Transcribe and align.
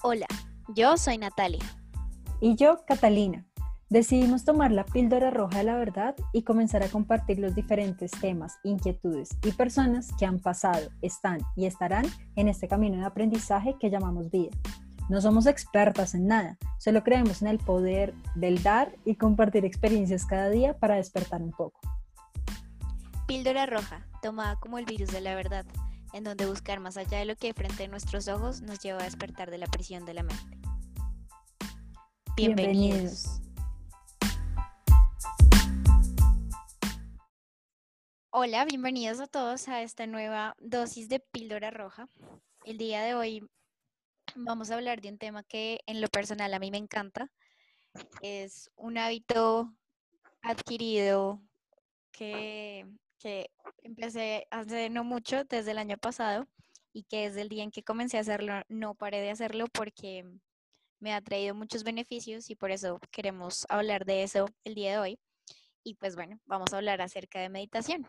Hola, 0.00 0.26
yo 0.76 0.96
soy 0.96 1.18
Natalia. 1.18 1.64
Y 2.40 2.54
yo, 2.54 2.84
Catalina. 2.86 3.44
Decidimos 3.90 4.44
tomar 4.44 4.70
la 4.70 4.84
píldora 4.84 5.30
roja 5.30 5.58
de 5.58 5.64
la 5.64 5.74
verdad 5.74 6.14
y 6.32 6.44
comenzar 6.44 6.84
a 6.84 6.88
compartir 6.88 7.40
los 7.40 7.56
diferentes 7.56 8.12
temas, 8.12 8.58
inquietudes 8.62 9.30
y 9.42 9.50
personas 9.50 10.10
que 10.16 10.24
han 10.24 10.38
pasado, 10.38 10.90
están 11.02 11.40
y 11.56 11.66
estarán 11.66 12.06
en 12.36 12.46
este 12.46 12.68
camino 12.68 12.98
de 12.98 13.06
aprendizaje 13.06 13.74
que 13.80 13.90
llamamos 13.90 14.30
vida. 14.30 14.50
No 15.08 15.20
somos 15.20 15.46
expertas 15.46 16.14
en 16.14 16.28
nada, 16.28 16.58
solo 16.78 17.02
creemos 17.02 17.42
en 17.42 17.48
el 17.48 17.58
poder 17.58 18.14
del 18.36 18.62
dar 18.62 18.94
y 19.04 19.16
compartir 19.16 19.64
experiencias 19.64 20.26
cada 20.26 20.48
día 20.48 20.78
para 20.78 20.94
despertar 20.94 21.42
un 21.42 21.50
poco. 21.50 21.80
Píldora 23.26 23.66
roja, 23.66 24.06
tomada 24.22 24.54
como 24.60 24.78
el 24.78 24.84
virus 24.84 25.10
de 25.10 25.22
la 25.22 25.34
verdad, 25.34 25.66
en 26.12 26.24
donde 26.24 26.46
buscar 26.46 26.80
más 26.80 26.96
allá 26.96 27.18
de 27.18 27.24
lo 27.24 27.36
que 27.36 27.54
frente 27.54 27.84
a 27.84 27.88
nuestros 27.88 28.28
ojos 28.28 28.62
nos 28.62 28.80
lleva 28.80 29.00
a 29.00 29.04
despertar 29.04 29.50
de 29.50 29.58
la 29.58 29.66
prisión 29.66 30.04
de 30.04 30.14
la 30.14 30.22
mente. 30.22 30.58
Bienvenidos. 32.36 33.40
Hola, 38.30 38.64
bienvenidos 38.64 39.18
a 39.20 39.26
todos 39.26 39.68
a 39.68 39.82
esta 39.82 40.06
nueva 40.06 40.54
dosis 40.60 41.08
de 41.08 41.18
píldora 41.18 41.70
roja. 41.70 42.08
El 42.64 42.78
día 42.78 43.02
de 43.02 43.14
hoy 43.14 43.48
vamos 44.36 44.70
a 44.70 44.76
hablar 44.76 45.00
de 45.00 45.08
un 45.08 45.18
tema 45.18 45.42
que 45.42 45.80
en 45.86 46.00
lo 46.00 46.08
personal 46.08 46.54
a 46.54 46.58
mí 46.58 46.70
me 46.70 46.78
encanta. 46.78 47.32
Es 48.22 48.70
un 48.76 48.98
hábito 48.98 49.74
adquirido 50.42 51.42
que, 52.12 52.86
que 53.18 53.50
empecé 53.82 54.46
hace 54.50 54.90
no 54.90 55.04
mucho, 55.04 55.44
desde 55.44 55.72
el 55.72 55.78
año 55.78 55.98
pasado, 55.98 56.46
y 56.92 57.04
que 57.04 57.28
desde 57.28 57.42
el 57.42 57.48
día 57.48 57.62
en 57.62 57.70
que 57.70 57.82
comencé 57.82 58.18
a 58.18 58.20
hacerlo 58.20 58.54
no 58.68 58.94
paré 58.94 59.20
de 59.20 59.30
hacerlo 59.30 59.66
porque 59.72 60.24
me 61.00 61.14
ha 61.14 61.20
traído 61.20 61.54
muchos 61.54 61.84
beneficios 61.84 62.50
y 62.50 62.56
por 62.56 62.70
eso 62.70 62.98
queremos 63.10 63.66
hablar 63.68 64.04
de 64.04 64.22
eso 64.22 64.46
el 64.64 64.74
día 64.74 64.92
de 64.92 64.98
hoy. 64.98 65.18
Y 65.84 65.94
pues 65.94 66.16
bueno, 66.16 66.38
vamos 66.46 66.72
a 66.72 66.78
hablar 66.78 67.00
acerca 67.00 67.40
de 67.40 67.48
meditación. 67.48 68.06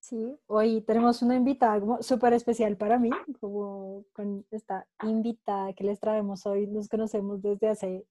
Sí, 0.00 0.36
hoy 0.46 0.80
tenemos 0.80 1.22
una 1.22 1.36
invitada 1.36 1.80
súper 2.02 2.32
especial 2.32 2.76
para 2.76 2.98
mí, 2.98 3.10
como 3.38 4.04
con 4.12 4.44
esta 4.50 4.86
invitada 5.04 5.72
que 5.74 5.84
les 5.84 6.00
traemos 6.00 6.44
hoy, 6.46 6.66
nos 6.66 6.88
conocemos 6.88 7.40
desde 7.40 7.68
hace 7.68 8.04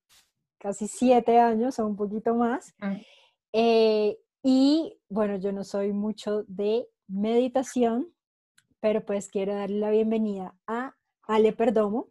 casi 0.57 0.87
siete 0.87 1.39
años 1.39 1.79
o 1.79 1.85
un 1.85 1.97
poquito 1.97 2.33
más. 2.33 2.73
Ah. 2.79 2.95
Eh, 3.51 4.17
y 4.43 4.99
bueno, 5.09 5.37
yo 5.37 5.51
no 5.51 5.63
soy 5.63 5.93
mucho 5.93 6.43
de 6.47 6.87
meditación, 7.07 8.13
pero 8.79 9.05
pues 9.05 9.29
quiero 9.29 9.53
darle 9.53 9.79
la 9.79 9.91
bienvenida 9.91 10.55
a 10.67 10.95
Ale 11.23 11.53
Perdomo. 11.53 12.09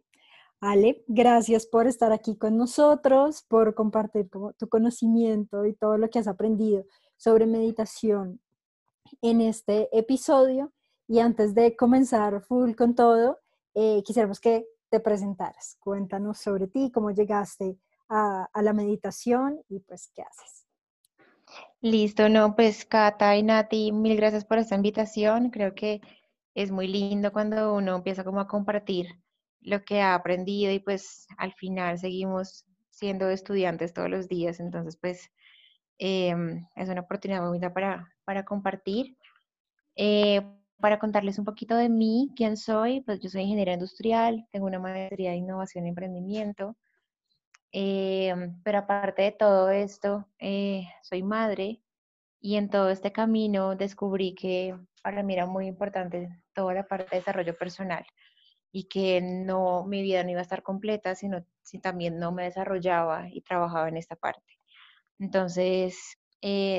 Ale, 0.59 1.03
gracias 1.07 1.65
por 1.65 1.87
estar 1.87 2.11
aquí 2.11 2.37
con 2.37 2.55
nosotros, 2.55 3.43
por 3.47 3.73
compartir 3.73 4.29
tu 4.57 4.69
conocimiento 4.69 5.65
y 5.65 5.73
todo 5.73 5.97
lo 5.97 6.09
que 6.09 6.19
has 6.19 6.27
aprendido 6.27 6.85
sobre 7.17 7.47
meditación 7.47 8.39
en 9.21 9.41
este 9.41 9.89
episodio. 9.97 10.71
Y 11.07 11.19
antes 11.19 11.53
de 11.55 11.75
comenzar 11.75 12.41
full 12.41 12.73
con 12.75 12.95
todo, 12.95 13.39
eh, 13.73 14.01
quisiéramos 14.05 14.39
que 14.39 14.65
te 14.89 14.99
presentaras. 14.99 15.77
Cuéntanos 15.79 16.37
sobre 16.37 16.67
ti, 16.67 16.91
cómo 16.91 17.11
llegaste 17.11 17.77
a, 18.09 18.49
la 18.61 18.73
meditación 18.73 19.61
y 19.69 19.79
pues 19.79 20.11
qué 20.13 20.21
haces. 20.21 20.60
Listo, 21.81 22.29
no, 22.29 22.55
pues 22.55 22.85
Cata 22.85 23.35
y 23.35 23.41
Nati, 23.41 23.91
mil 23.91 24.15
gracias 24.15 24.45
por 24.45 24.59
esta 24.59 24.75
invitación. 24.75 25.49
Creo 25.49 25.73
que 25.73 25.99
es 26.53 26.69
muy 26.71 26.87
lindo 26.87 27.31
cuando 27.33 27.73
uno 27.73 27.95
empieza 27.95 28.23
como 28.23 28.39
a 28.39 28.47
compartir 28.47 29.07
lo 29.61 29.81
que 29.83 29.99
ha 30.01 30.13
aprendido 30.13 30.71
y 30.71 30.79
pues 30.79 31.25
al 31.37 31.53
final 31.53 31.97
seguimos 31.97 32.65
siendo 32.91 33.29
estudiantes 33.29 33.93
todos 33.93 34.09
los 34.11 34.27
días. 34.27 34.59
Entonces, 34.59 34.95
pues 34.97 35.31
em, 35.97 36.67
es 36.75 36.89
una 36.89 37.01
oportunidad 37.01 37.39
muy 37.41 37.49
bonita 37.49 37.73
para, 37.73 38.13
para 38.25 38.45
compartir. 38.45 39.17
Eh, 39.95 40.41
para 40.79 40.99
contarles 40.99 41.39
un 41.39 41.45
poquito 41.45 41.75
de 41.75 41.89
mí, 41.89 42.29
quién 42.35 42.57
soy, 42.57 43.01
pues 43.01 43.19
yo 43.21 43.29
soy 43.29 43.41
ingeniera 43.43 43.73
industrial, 43.73 44.47
tengo 44.51 44.67
una 44.67 44.79
maestría 44.79 45.31
de 45.31 45.37
innovación 45.37 45.85
y 45.85 45.89
emprendimiento, 45.89 46.75
eh, 47.71 48.33
pero 48.63 48.79
aparte 48.79 49.21
de 49.23 49.31
todo 49.31 49.69
esto, 49.69 50.27
eh, 50.39 50.87
soy 51.03 51.23
madre 51.23 51.81
y 52.39 52.55
en 52.55 52.69
todo 52.69 52.89
este 52.89 53.11
camino 53.11 53.75
descubrí 53.75 54.35
que 54.35 54.75
para 55.03 55.23
mí 55.23 55.33
era 55.33 55.45
muy 55.45 55.67
importante 55.67 56.29
toda 56.53 56.73
la 56.73 56.87
parte 56.87 57.07
de 57.11 57.17
desarrollo 57.17 57.55
personal 57.57 58.05
y 58.71 58.85
que 58.85 59.21
no, 59.21 59.85
mi 59.85 60.01
vida 60.01 60.23
no 60.23 60.31
iba 60.31 60.39
a 60.39 60.43
estar 60.43 60.63
completa 60.63 61.15
sino 61.15 61.45
si 61.61 61.79
también 61.79 62.19
no 62.19 62.31
me 62.31 62.43
desarrollaba 62.43 63.27
y 63.29 63.41
trabajaba 63.41 63.89
en 63.89 63.97
esta 63.97 64.15
parte. 64.15 64.57
Entonces, 65.19 66.17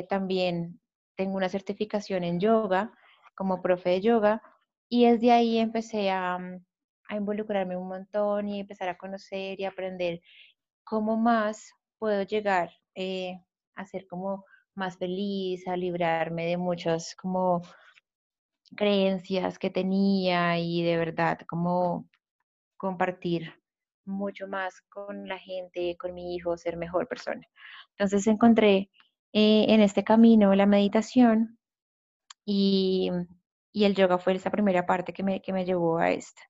también 0.09 0.81
tengo 1.17 1.37
una 1.37 1.49
certificación 1.49 2.25
en 2.25 2.41
yoga 2.41 2.93
como 3.35 3.63
profe 3.63 3.91
de 3.91 4.01
yoga 4.01 4.43
y 4.89 5.07
desde 5.07 5.33
ahí 5.33 5.59
empecé 5.59 6.11
a, 6.11 6.39
a 7.09 7.17
involucrarme 7.17 7.77
un 7.77 7.89
montón 7.89 8.49
y 8.49 8.61
empezar 8.61 8.89
a 8.89 8.97
conocer 8.97 9.61
y 9.61 9.65
aprender 9.65 10.21
cómo 10.84 11.16
más 11.16 11.72
puedo 11.98 12.22
llegar 12.22 12.70
eh, 12.94 13.41
a 13.75 13.87
ser 13.87 14.06
como 14.06 14.44
más 14.75 14.97
feliz, 14.97 15.66
a 15.69 15.76
librarme 15.76 16.47
de 16.47 16.56
muchas 16.56 17.15
como 17.16 17.62
creencias 18.76 19.59
que 19.59 19.70
tenía 19.70 20.59
y 20.59 20.82
de 20.82 20.97
verdad 20.97 21.41
como 21.47 22.09
compartir 22.76 23.54
mucho 24.04 24.48
más 24.48 24.81
con 24.88 25.28
la 25.28 25.38
gente, 25.38 25.97
con 25.98 26.15
mi 26.15 26.34
hijo, 26.34 26.56
ser 26.56 26.76
mejor 26.76 27.06
persona. 27.06 27.47
Entonces 27.91 28.26
encontré 28.26 28.91
eh, 29.32 29.66
en 29.69 29.81
este 29.81 30.04
camino 30.04 30.54
la 30.54 30.66
meditación 30.66 31.59
y, 32.44 33.10
y, 33.72 33.84
el 33.84 33.94
yoga 33.94 34.19
fue 34.19 34.34
esa 34.34 34.50
primera 34.50 34.84
parte 34.84 35.12
que 35.12 35.22
me, 35.22 35.41
que 35.41 35.53
me 35.53 35.64
llevó 35.64 35.99
a 35.99 36.10
esta. 36.10 36.43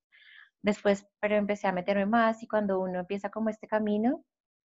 Después, 0.62 1.06
pero 1.20 1.36
empecé 1.36 1.66
a 1.66 1.72
meterme 1.72 2.06
más 2.06 2.42
y 2.42 2.48
cuando 2.48 2.80
uno 2.80 3.00
empieza 3.00 3.30
como 3.30 3.50
este 3.50 3.66
camino, 3.66 4.24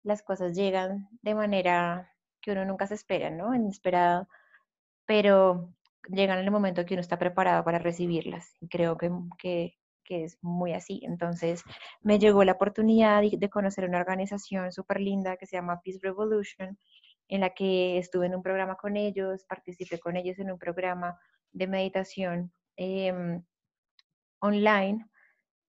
las 0.02 0.22
cosas 0.22 0.56
llegan 0.56 1.08
de 1.22 1.34
manera 1.34 2.12
que 2.40 2.52
uno 2.52 2.64
nunca 2.64 2.86
se 2.86 2.94
espera, 2.94 3.30
¿no? 3.30 3.54
Inesperado, 3.54 4.28
pero 5.04 5.74
llegan 6.08 6.38
en 6.38 6.44
el 6.44 6.50
momento 6.50 6.84
que 6.86 6.94
uno 6.94 7.00
está 7.00 7.18
preparado 7.18 7.64
para 7.64 7.78
recibirlas. 7.78 8.56
Y 8.60 8.68
creo 8.68 8.96
que, 8.96 9.10
que, 9.38 9.74
que 10.04 10.24
es 10.24 10.38
muy 10.42 10.72
así. 10.74 11.00
Entonces, 11.04 11.62
me 12.02 12.18
llegó 12.18 12.44
la 12.44 12.52
oportunidad 12.52 13.22
de, 13.22 13.50
conocer 13.50 13.84
una 13.84 13.98
organización 13.98 14.72
súper 14.72 15.00
linda 15.00 15.36
que 15.36 15.46
se 15.46 15.56
llama 15.56 15.80
Peace 15.82 16.00
Revolution, 16.02 16.78
en 17.28 17.40
la 17.40 17.50
que 17.50 17.98
estuve 17.98 18.26
en 18.26 18.34
un 18.34 18.42
programa 18.42 18.76
con 18.76 18.96
ellos, 18.96 19.44
participé 19.44 19.98
con 20.00 20.16
ellos 20.16 20.38
en 20.38 20.50
un 20.50 20.58
programa 20.58 21.18
de 21.52 21.66
meditación 21.66 22.52
em, 22.76 23.42
online 24.40 25.06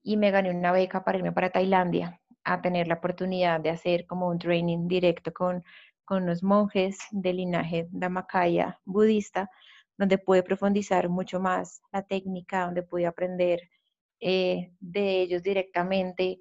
y 0.04 0.18
me 0.18 0.32
gané 0.32 0.52
una 0.52 0.72
beca 0.72 1.04
para 1.04 1.18
irme 1.18 1.32
para 1.32 1.50
Tailandia 1.50 2.20
a 2.44 2.62
tener 2.62 2.88
la 2.88 2.96
oportunidad 2.96 3.60
de 3.60 3.70
hacer 3.70 4.06
como 4.08 4.28
un 4.28 4.40
training 4.40 4.88
directo 4.88 5.32
con, 5.32 5.64
con 6.06 6.26
los 6.26 6.44
monjes 6.44 6.98
del 7.12 7.38
linaje 7.38 7.88
Dhammakaya 7.92 8.80
budista, 8.86 9.50
donde 9.98 10.18
pude 10.18 10.44
profundizar 10.44 11.10
mucho 11.10 11.40
más 11.40 11.82
la 11.92 12.02
técnica, 12.04 12.66
donde 12.66 12.84
pude 12.84 13.06
aprender 13.06 13.60
eh, 14.20 14.74
de 14.80 15.22
ellos 15.22 15.44
directamente 15.44 16.40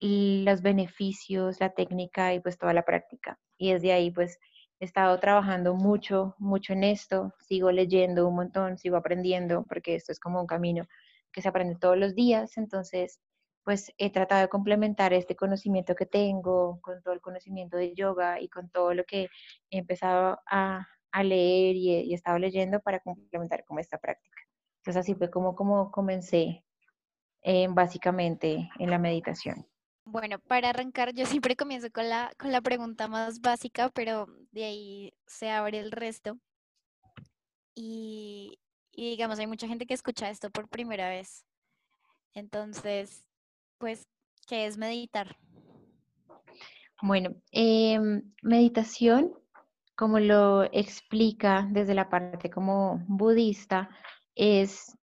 los 0.00 0.62
beneficios, 0.62 1.60
la 1.60 1.70
técnica 1.70 2.34
y 2.34 2.40
pues 2.40 2.58
toda 2.58 2.74
la 2.74 2.84
práctica. 2.84 3.38
Y 3.56 3.72
desde 3.72 3.92
ahí 3.92 4.10
pues 4.10 4.38
he 4.80 4.84
estado 4.84 5.18
trabajando 5.20 5.74
mucho, 5.74 6.34
mucho 6.38 6.72
en 6.72 6.84
esto, 6.84 7.32
sigo 7.38 7.70
leyendo 7.70 8.26
un 8.28 8.34
montón, 8.34 8.78
sigo 8.78 8.96
aprendiendo, 8.96 9.64
porque 9.68 9.94
esto 9.94 10.10
es 10.10 10.18
como 10.18 10.40
un 10.40 10.46
camino 10.46 10.86
que 11.32 11.42
se 11.42 11.48
aprende 11.48 11.76
todos 11.78 11.96
los 11.96 12.14
días, 12.14 12.56
entonces 12.58 13.20
pues 13.64 13.92
he 13.96 14.10
tratado 14.10 14.42
de 14.42 14.48
complementar 14.48 15.12
este 15.12 15.36
conocimiento 15.36 15.94
que 15.94 16.06
tengo 16.06 16.80
con 16.82 17.00
todo 17.02 17.14
el 17.14 17.20
conocimiento 17.20 17.76
de 17.76 17.94
yoga 17.94 18.40
y 18.40 18.48
con 18.48 18.68
todo 18.70 18.92
lo 18.92 19.04
que 19.04 19.28
he 19.70 19.78
empezado 19.78 20.40
a, 20.50 20.86
a 21.12 21.22
leer 21.22 21.76
y 21.76 22.12
he, 22.12 22.14
estado 22.14 22.38
leyendo 22.38 22.80
para 22.80 23.00
complementar 23.00 23.64
como 23.64 23.78
esta 23.78 23.98
práctica. 23.98 24.42
Entonces 24.78 25.00
así 25.00 25.14
fue 25.14 25.30
como, 25.30 25.54
como 25.54 25.92
comencé 25.92 26.64
eh, 27.42 27.68
básicamente 27.70 28.68
en 28.78 28.90
la 28.90 28.98
meditación. 28.98 29.66
Bueno, 30.04 30.40
para 30.40 30.70
arrancar, 30.70 31.14
yo 31.14 31.26
siempre 31.26 31.54
comienzo 31.54 31.88
con 31.92 32.08
la, 32.08 32.32
con 32.38 32.50
la 32.50 32.60
pregunta 32.60 33.06
más 33.06 33.40
básica, 33.40 33.88
pero 33.90 34.26
de 34.50 34.64
ahí 34.64 35.14
se 35.26 35.50
abre 35.50 35.78
el 35.78 35.92
resto. 35.92 36.38
Y, 37.74 38.58
digamos, 38.96 39.38
hay 39.38 39.46
mucha 39.46 39.66
gente 39.66 39.86
que 39.86 39.94
escucha 39.94 40.30
esto 40.30 40.50
por 40.50 40.68
primera 40.68 41.08
vez. 41.08 41.44
Entonces, 42.34 43.24
pues, 43.78 44.06
¿qué 44.46 44.66
es 44.66 44.76
meditar? 44.76 45.36
Bueno, 47.02 47.34
em, 47.50 48.22
meditación, 48.42 49.32
como 49.96 50.18
lo 50.20 50.64
explica 50.72 51.66
desde 51.70 51.94
la 51.94 52.08
parte 52.08 52.50
como 52.50 53.02
budista, 53.08 53.90
es 54.34 54.96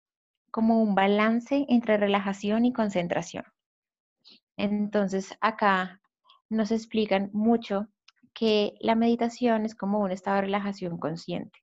como 0.51 0.83
un 0.83 0.95
balance 0.95 1.67
entre 1.69 1.97
relajación 1.97 2.65
y 2.65 2.73
concentración. 2.73 3.45
Entonces, 4.57 5.37
acá 5.41 6.01
nos 6.49 6.71
explican 6.71 7.31
mucho 7.33 7.89
que 8.33 8.75
la 8.81 8.95
meditación 8.95 9.65
es 9.65 9.75
como 9.75 9.99
un 9.99 10.13
estado 10.13 10.37
de 10.37 10.43
relajación 10.43 10.99
consciente. 10.99 11.59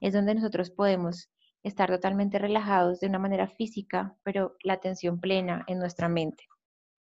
Es 0.00 0.14
donde 0.14 0.34
nosotros 0.34 0.70
podemos 0.70 1.30
estar 1.62 1.90
totalmente 1.90 2.38
relajados 2.38 3.00
de 3.00 3.06
una 3.06 3.18
manera 3.18 3.48
física, 3.48 4.16
pero 4.22 4.56
la 4.62 4.74
atención 4.74 5.20
plena 5.20 5.64
en 5.66 5.78
nuestra 5.78 6.08
mente. 6.08 6.44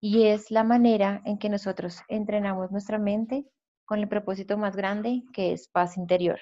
Y 0.00 0.24
es 0.26 0.50
la 0.50 0.64
manera 0.64 1.20
en 1.26 1.38
que 1.38 1.50
nosotros 1.50 2.00
entrenamos 2.08 2.70
nuestra 2.70 2.98
mente 2.98 3.44
con 3.84 3.98
el 3.98 4.08
propósito 4.08 4.56
más 4.56 4.76
grande 4.76 5.22
que 5.32 5.52
es 5.52 5.68
paz 5.68 5.96
interior. 5.96 6.40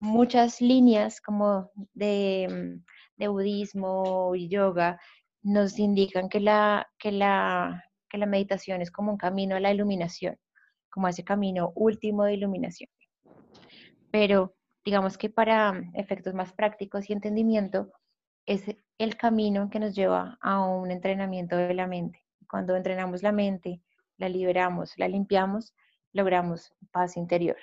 Muchas 0.00 0.60
líneas 0.60 1.20
como 1.20 1.70
de, 1.92 2.80
de 3.16 3.28
budismo 3.28 4.34
y 4.34 4.48
yoga 4.48 4.98
nos 5.42 5.78
indican 5.78 6.28
que 6.28 6.40
la, 6.40 6.88
que, 6.98 7.12
la, 7.12 7.84
que 8.08 8.18
la 8.18 8.26
meditación 8.26 8.82
es 8.82 8.90
como 8.90 9.12
un 9.12 9.18
camino 9.18 9.56
a 9.56 9.60
la 9.60 9.72
iluminación, 9.72 10.36
como 10.90 11.08
ese 11.08 11.22
camino 11.22 11.72
último 11.74 12.24
de 12.24 12.34
iluminación. 12.34 12.90
Pero 14.10 14.54
digamos 14.84 15.18
que 15.18 15.30
para 15.30 15.82
efectos 15.94 16.34
más 16.34 16.52
prácticos 16.52 17.08
y 17.08 17.12
entendimiento, 17.12 17.92
es 18.46 18.64
el 18.98 19.16
camino 19.16 19.70
que 19.70 19.80
nos 19.80 19.94
lleva 19.94 20.38
a 20.40 20.64
un 20.64 20.90
entrenamiento 20.90 21.56
de 21.56 21.74
la 21.74 21.86
mente. 21.86 22.24
Cuando 22.48 22.74
entrenamos 22.76 23.22
la 23.22 23.32
mente, 23.32 23.80
la 24.16 24.28
liberamos, 24.28 24.98
la 24.98 25.08
limpiamos, 25.08 25.74
logramos 26.12 26.74
paz 26.90 27.16
interior. 27.16 27.56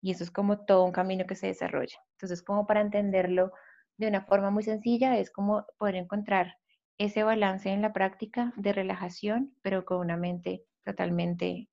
Y 0.00 0.12
eso 0.12 0.22
es 0.24 0.30
como 0.30 0.64
todo 0.64 0.84
un 0.84 0.92
camino 0.92 1.26
que 1.26 1.34
se 1.34 1.48
desarrolla. 1.48 1.98
Entonces, 2.12 2.42
como 2.42 2.66
para 2.66 2.80
entenderlo 2.80 3.52
de 3.96 4.08
una 4.08 4.22
forma 4.22 4.50
muy 4.50 4.62
sencilla, 4.62 5.18
es 5.18 5.30
como 5.30 5.66
poder 5.78 5.96
encontrar 5.96 6.56
ese 6.98 7.22
balance 7.22 7.70
en 7.70 7.82
la 7.82 7.92
práctica 7.92 8.52
de 8.56 8.72
relajación, 8.72 9.54
pero 9.62 9.84
con 9.84 9.98
una 9.98 10.16
mente 10.16 10.64
totalmente 10.84 11.68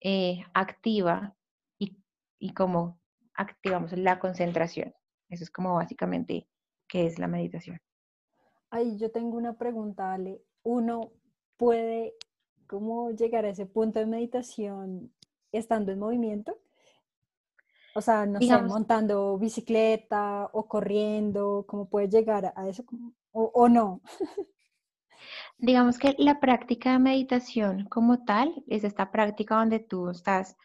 eh, 0.00 0.44
activa 0.54 1.36
y, 1.78 1.98
y 2.38 2.54
como 2.54 3.01
activamos 3.42 3.92
la 3.92 4.18
concentración. 4.18 4.94
Eso 5.28 5.44
es 5.44 5.50
como 5.50 5.74
básicamente 5.74 6.48
qué 6.88 7.06
es 7.06 7.18
la 7.18 7.28
meditación. 7.28 7.80
Ay, 8.70 8.96
yo 8.96 9.10
tengo 9.10 9.36
una 9.36 9.54
pregunta, 9.54 10.12
Ale. 10.12 10.42
¿Uno 10.62 11.12
puede 11.56 12.14
cómo 12.66 13.10
llegar 13.10 13.44
a 13.44 13.50
ese 13.50 13.66
punto 13.66 13.98
de 13.98 14.06
meditación 14.06 15.12
estando 15.52 15.92
en 15.92 15.98
movimiento? 15.98 16.58
O 17.94 18.00
sea, 18.00 18.24
no 18.24 18.40
sé, 18.40 18.62
montando 18.62 19.36
bicicleta 19.38 20.48
o 20.52 20.66
corriendo, 20.66 21.66
¿cómo 21.68 21.88
puede 21.88 22.08
llegar 22.08 22.52
a 22.56 22.68
eso? 22.68 22.84
¿O, 23.32 23.50
o 23.54 23.68
no? 23.68 24.00
Digamos 25.58 25.98
que 25.98 26.14
la 26.18 26.40
práctica 26.40 26.92
de 26.92 26.98
meditación 26.98 27.84
como 27.84 28.24
tal 28.24 28.64
es 28.66 28.84
esta 28.84 29.12
práctica 29.12 29.56
donde 29.56 29.78
tú 29.78 30.08
estás 30.08 30.56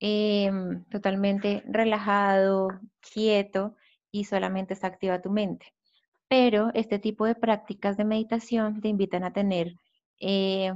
Em, 0.00 0.84
totalmente 0.90 1.62
relajado, 1.66 2.68
quieto 3.00 3.76
y 4.10 4.24
solamente 4.24 4.74
está 4.74 4.88
activa 4.88 5.22
tu 5.22 5.30
mente. 5.30 5.72
Pero 6.28 6.70
este 6.74 6.98
tipo 6.98 7.24
de 7.26 7.34
prácticas 7.34 7.96
de 7.96 8.04
meditación 8.04 8.80
te 8.80 8.88
invitan 8.88 9.24
a 9.24 9.32
tener 9.32 9.72
eh, 10.20 10.72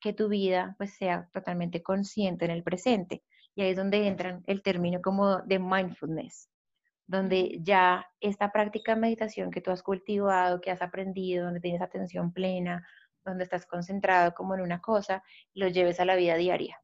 que 0.00 0.12
tu 0.12 0.28
vida 0.28 0.74
pues 0.78 0.94
sea 0.96 1.28
totalmente 1.32 1.82
consciente 1.82 2.44
en 2.44 2.52
el 2.52 2.62
presente. 2.62 3.22
Y 3.54 3.62
ahí 3.62 3.70
es 3.70 3.76
donde 3.76 4.06
entra 4.06 4.40
el 4.46 4.62
término 4.62 5.00
como 5.02 5.38
de 5.42 5.58
mindfulness, 5.58 6.48
donde 7.06 7.58
ya 7.62 8.06
esta 8.20 8.52
práctica 8.52 8.94
de 8.94 9.00
meditación 9.00 9.50
que 9.50 9.60
tú 9.60 9.70
has 9.72 9.82
cultivado, 9.82 10.60
que 10.60 10.70
has 10.70 10.82
aprendido, 10.82 11.44
donde 11.44 11.60
tienes 11.60 11.82
atención 11.82 12.32
plena, 12.32 12.86
donde 13.24 13.44
estás 13.44 13.66
concentrado 13.66 14.34
como 14.34 14.54
en 14.54 14.62
una 14.62 14.80
cosa, 14.80 15.22
lo 15.54 15.68
lleves 15.68 16.00
a 16.00 16.04
la 16.04 16.16
vida 16.16 16.36
diaria. 16.36 16.82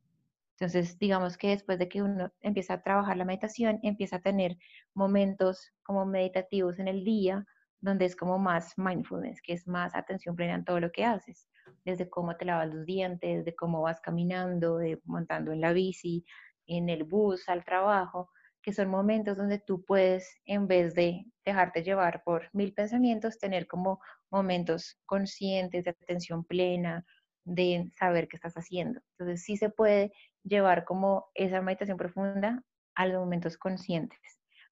Entonces, 0.61 0.99
digamos 0.99 1.39
que 1.39 1.51
después 1.51 1.79
de 1.79 1.89
que 1.89 2.03
uno 2.03 2.33
empieza 2.41 2.75
a 2.75 2.83
trabajar 2.83 3.17
la 3.17 3.25
meditación, 3.25 3.79
empieza 3.85 4.17
a 4.17 4.23
tener 4.23 4.57
momentos 4.93 5.73
como 5.85 6.05
meditativos 6.05 6.81
en 6.81 6.89
el 6.89 7.05
día, 7.05 7.47
donde 7.81 8.07
es 8.07 8.17
como 8.17 8.39
más 8.41 8.77
mindfulness, 8.77 9.41
que 9.41 9.53
es 9.53 9.69
más 9.69 9.95
atención 9.95 10.35
plena 10.35 10.57
en 10.57 10.65
todo 10.65 10.81
lo 10.81 10.91
que 10.91 11.05
haces, 11.05 11.49
desde 11.85 12.11
cómo 12.11 12.37
te 12.37 12.45
lavas 12.45 12.75
los 12.75 12.85
dientes, 12.87 13.45
de 13.45 13.55
cómo 13.55 13.83
vas 13.83 14.01
caminando, 14.01 14.79
de 14.79 15.01
montando 15.05 15.53
en 15.53 15.61
la 15.61 15.73
bici, 15.73 16.25
en 16.67 16.89
el 16.89 17.05
bus, 17.05 17.49
al 17.49 17.65
trabajo, 17.65 18.29
que 18.61 18.73
son 18.73 18.91
momentos 18.91 19.37
donde 19.37 19.61
tú 19.61 19.85
puedes, 19.85 20.41
en 20.45 20.67
vez 20.67 20.93
de 20.95 21.25
dejarte 21.45 21.85
llevar 21.85 22.25
por 22.25 22.51
mil 22.53 22.75
pensamientos, 22.75 23.39
tener 23.39 23.69
como 23.69 24.01
momentos 24.29 24.99
conscientes 25.07 25.85
de 25.85 25.91
atención 25.91 26.45
plena, 26.45 27.07
de 27.45 27.91
saber 27.99 28.29
qué 28.29 28.37
estás 28.37 28.55
haciendo. 28.55 29.01
Entonces 29.13 29.43
sí 29.43 29.57
se 29.57 29.71
puede 29.71 30.13
llevar 30.45 30.85
como 30.85 31.27
esa 31.35 31.61
meditación 31.61 31.97
profunda 31.97 32.63
a 32.95 33.07
los 33.07 33.21
momentos 33.21 33.57
conscientes, 33.57 34.19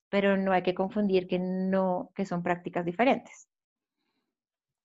pero 0.09 0.37
no 0.37 0.53
hay 0.53 0.63
que 0.63 0.75
confundir 0.75 1.27
que 1.29 1.39
no, 1.39 2.11
que 2.15 2.27
son 2.27 2.43
prácticas 2.43 2.85
diferentes. 2.85 3.49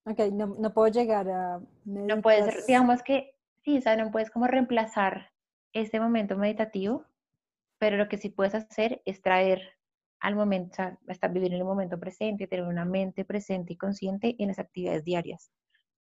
Ok, 0.05 0.19
no, 0.31 0.55
no 0.59 0.73
puedo 0.73 0.87
llegar 0.87 1.29
a 1.29 1.61
No 1.85 2.21
puedes, 2.21 2.65
digamos 2.65 3.03
que, 3.03 3.35
sí, 3.63 3.77
o 3.77 3.81
sea, 3.81 3.95
no 3.95 4.11
puedes 4.11 4.31
como 4.31 4.47
reemplazar 4.47 5.31
este 5.73 5.99
momento 5.99 6.37
meditativo, 6.37 7.05
pero 7.77 7.97
lo 7.97 8.07
que 8.07 8.17
sí 8.17 8.29
puedes 8.29 8.55
hacer 8.55 9.01
es 9.05 9.21
traer 9.21 9.61
al 10.19 10.35
momento, 10.35 10.83
o 11.07 11.13
sea, 11.13 11.29
vivir 11.29 11.51
en 11.51 11.59
el 11.59 11.65
momento 11.65 11.99
presente, 11.99 12.47
tener 12.47 12.65
una 12.65 12.85
mente 12.85 13.25
presente 13.25 13.73
y 13.73 13.77
consciente 13.77 14.35
en 14.37 14.49
las 14.49 14.59
actividades 14.59 15.03
diarias, 15.03 15.51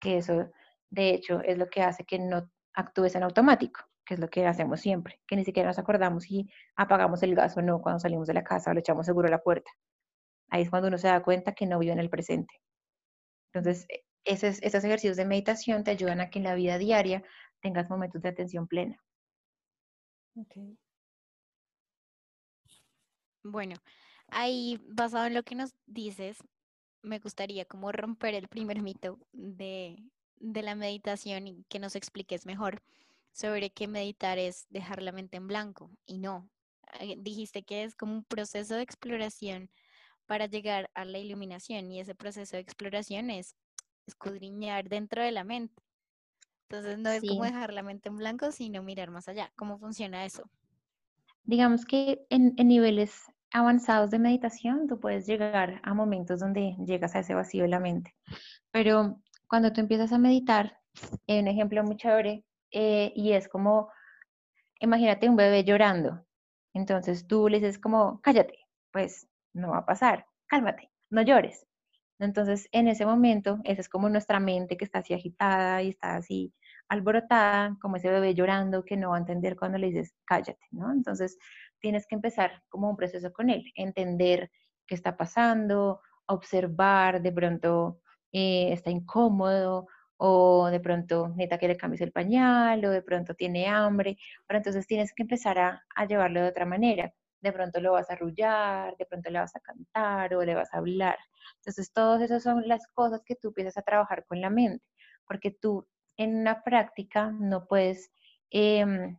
que 0.01 0.19
eso, 0.19 0.51
de 0.91 1.11
hecho, 1.11 1.41
es 1.41 1.59
lo 1.59 1.69
que 1.69 1.83
hace 1.83 2.05
que 2.05 2.19
no 2.19 2.51
actúes 2.75 3.15
en 3.15 3.23
automático 3.25 3.89
que 4.09 4.15
es 4.15 4.21
lo 4.21 4.31
que 4.31 4.47
hacemos 4.47 4.81
siempre, 4.81 5.21
que 5.27 5.37
ni 5.37 5.45
siquiera 5.45 5.69
nos 5.69 5.79
acordamos 5.79 6.25
si 6.25 6.49
apagamos 6.77 7.23
el 7.23 7.35
gas 7.35 7.59
o 7.59 7.63
no 7.63 7.83
cuando 7.83 8.01
salimos 8.01 8.27
de 8.27 8.33
la 8.33 8.43
casa 8.43 8.71
o 8.71 8.75
le 8.75 8.81
echamos 8.81 9.05
seguro 9.05 9.29
a 9.29 9.31
la 9.31 9.43
puerta. 9.43 9.71
Ahí 10.49 10.63
es 10.63 10.71
cuando 10.71 10.89
uno 10.89 10.97
se 10.97 11.09
da 11.09 11.23
cuenta 11.23 11.53
que 11.53 11.67
no 11.67 11.79
vive 11.79 11.93
en 11.93 11.99
el 11.99 12.09
presente. 12.09 12.55
Entonces, 13.53 13.87
e, 13.91 14.05
esos, 14.25 14.63
ejercicios 14.63 15.19
de 15.19 15.27
meditación 15.27 15.85
te 15.85 15.91
ayudan 15.91 16.23
a 16.23 16.31
que 16.31 16.39
en 16.39 16.45
la 16.45 16.55
vida 16.55 16.79
diaria 16.79 17.23
tengas 17.61 17.91
momentos 17.91 18.23
de 18.23 18.31
atención 18.31 18.67
plena. 18.67 18.97
Okay. 20.35 20.79
Bueno, 23.43 23.75
ahí 24.29 24.81
basado 24.89 25.27
en 25.27 25.35
lo 25.35 25.43
que 25.43 25.55
nos 25.55 25.75
dices, 25.85 26.39
me 27.03 27.19
gustaría 27.19 27.67
como 27.67 27.93
romper 27.93 28.35
el 28.35 28.49
primer 28.49 28.81
mito 28.81 29.19
de, 29.33 30.03
de 30.41 30.63
la 30.63 30.75
meditación 30.75 31.47
y 31.47 31.65
que 31.69 31.79
nos 31.79 31.97
expliques 31.97 32.47
mejor 32.47 32.83
sobre 33.33 33.71
que 33.71 33.87
meditar 33.87 34.39
es 34.39 34.67
dejar 34.71 35.03
la 35.03 35.13
mente 35.13 35.37
en 35.37 35.47
blanco 35.47 35.91
y 36.07 36.19
no. 36.19 36.49
Eh, 37.01 37.17
dijiste 37.19 37.63
que 37.63 37.85
es 37.85 37.95
como 37.95 38.15
un 38.15 38.25
proceso 38.25 38.75
de 38.75 38.83
exploración 38.83 39.71
para 40.27 40.47
llegar 40.47 40.91
a 40.95 41.05
la 41.05 41.19
iluminación 41.19 41.91
y 41.91 42.01
ese 42.01 42.15
proceso 42.15 42.57
de 42.57 42.63
exploración 42.63 43.31
es 43.31 43.55
escudriñar 44.07 44.89
dentro 44.89 45.23
de 45.23 45.33
la 45.33 45.45
mente. 45.45 45.83
Entonces 46.69 46.99
no 46.99 47.11
es 47.11 47.23
como 47.23 47.45
dejar 47.45 47.73
la 47.73 47.83
mente 47.83 48.09
en 48.09 48.17
blanco, 48.17 48.53
sino 48.53 48.83
mirar 48.83 49.11
más 49.11 49.29
allá. 49.29 49.51
¿Cómo 49.57 49.79
funciona 49.79 50.25
eso? 50.25 50.51
Digamos 51.45 51.87
que 51.87 52.27
en, 52.29 52.55
en 52.59 52.69
niveles 52.69 53.23
avanzados 53.53 54.11
de 54.11 54.19
meditación 54.19 54.87
tú 54.87 55.01
puedes 55.01 55.27
llegar 55.27 55.81
a 55.83 55.95
momentos 55.95 56.41
donde 56.41 56.77
llegas 56.85 57.15
a 57.15 57.21
ese 57.21 57.35
vacío 57.35 57.63
de 57.63 57.69
la 57.69 57.81
mente. 57.81 58.15
Pero 58.71 59.23
cuando 59.49 59.73
tú 59.73 59.81
empiezas 59.81 60.13
a 60.13 60.19
meditar, 60.19 60.79
un 61.27 61.49
ejemplo 61.49 61.83
muy 61.83 61.97
chévere 61.97 62.45
eh, 62.71 63.13
y 63.15 63.33
es 63.33 63.49
como, 63.49 63.91
imagínate 64.81 65.29
un 65.29 65.37
bebé 65.37 65.65
llorando. 65.65 66.25
Entonces 66.75 67.27
tú 67.27 67.49
le 67.49 67.59
dices 67.59 67.79
como, 67.79 68.21
cállate, 68.21 68.59
pues 68.93 69.29
no 69.55 69.71
va 69.71 69.79
a 69.79 69.87
pasar, 69.87 70.27
cálmate, 70.47 70.91
no 71.11 71.23
llores. 71.23 71.67
Entonces 72.19 72.69
en 72.73 72.89
ese 72.89 73.07
momento, 73.07 73.59
esa 73.65 73.81
es 73.81 73.89
como 73.89 74.09
nuestra 74.09 74.41
mente 74.41 74.77
que 74.77 74.85
está 74.85 74.99
así 74.99 75.15
agitada 75.15 75.83
y 75.83 75.91
está 75.91 76.17
así 76.17 76.53
alborotada, 76.89 77.77
como 77.81 77.97
ese 77.97 78.11
bebé 78.11 78.35
llorando 78.35 78.85
que 78.85 78.97
no 78.97 79.11
va 79.11 79.17
a 79.17 79.21
entender 79.21 79.57
cuando 79.57 79.79
le 79.79 79.89
dices, 79.89 80.15
cállate, 80.25 80.67
¿no? 80.71 80.93
Entonces 80.93 81.39
tienes 81.81 82.07
que 82.07 82.15
empezar 82.15 82.63
como 82.69 82.91
un 82.91 82.97
proceso 82.97 83.33
con 83.33 83.51
él, 83.51 83.65
entender 83.77 84.51
qué 84.87 84.95
está 84.95 85.17
pasando, 85.17 86.01
observar, 86.27 87.23
de 87.23 87.33
pronto 87.33 88.01
eh, 88.33 88.73
está 88.73 88.91
incómodo, 88.91 89.87
o 90.19 90.69
de 90.71 90.81
pronto 90.81 91.29
necesita 91.29 91.59
que 91.59 91.69
le 91.69 91.77
cambies 91.77 92.03
el 92.03 92.13
pañal, 92.13 92.85
o 92.85 92.91
de 92.91 93.03
pronto 93.03 93.35
tiene 93.35 93.69
hambre, 93.69 94.19
pero 94.47 94.59
entonces 94.59 94.87
tienes 94.87 95.15
que 95.15 95.23
empezar 95.23 95.59
a, 95.59 96.07
llevarlo 96.07 96.43
de 96.43 96.49
otra 96.49 96.67
manera. 96.67 97.13
De 97.41 97.53
pronto 97.53 97.81
lo 97.81 97.93
vas 97.93 98.11
a 98.11 98.15
arrullar, 98.15 98.97
de 98.97 99.07
pronto 99.07 99.31
le 99.31 99.39
vas 99.39 99.55
a 99.55 99.61
cantar 99.61 100.35
o 100.35 100.45
le 100.45 100.55
vas 100.55 100.75
a 100.75 100.79
hablar. 100.79 101.17
Entonces, 101.59 101.93
todas 101.93 102.21
esas 102.23 102.43
son 102.43 102.67
las 102.67 102.87
cosas 102.95 103.23
que 103.25 103.37
tú 103.37 103.49
empiezas 103.49 103.77
a 103.79 103.83
trabajar 103.83 104.25
con 104.27 104.41
la 104.41 104.51
mente, 104.51 104.85
porque 105.27 105.53
tú 105.53 105.87
en 106.17 106.37
una 106.37 106.65
práctica 106.65 107.31
no 107.31 107.67
puedes 107.67 108.11
em, 108.51 109.19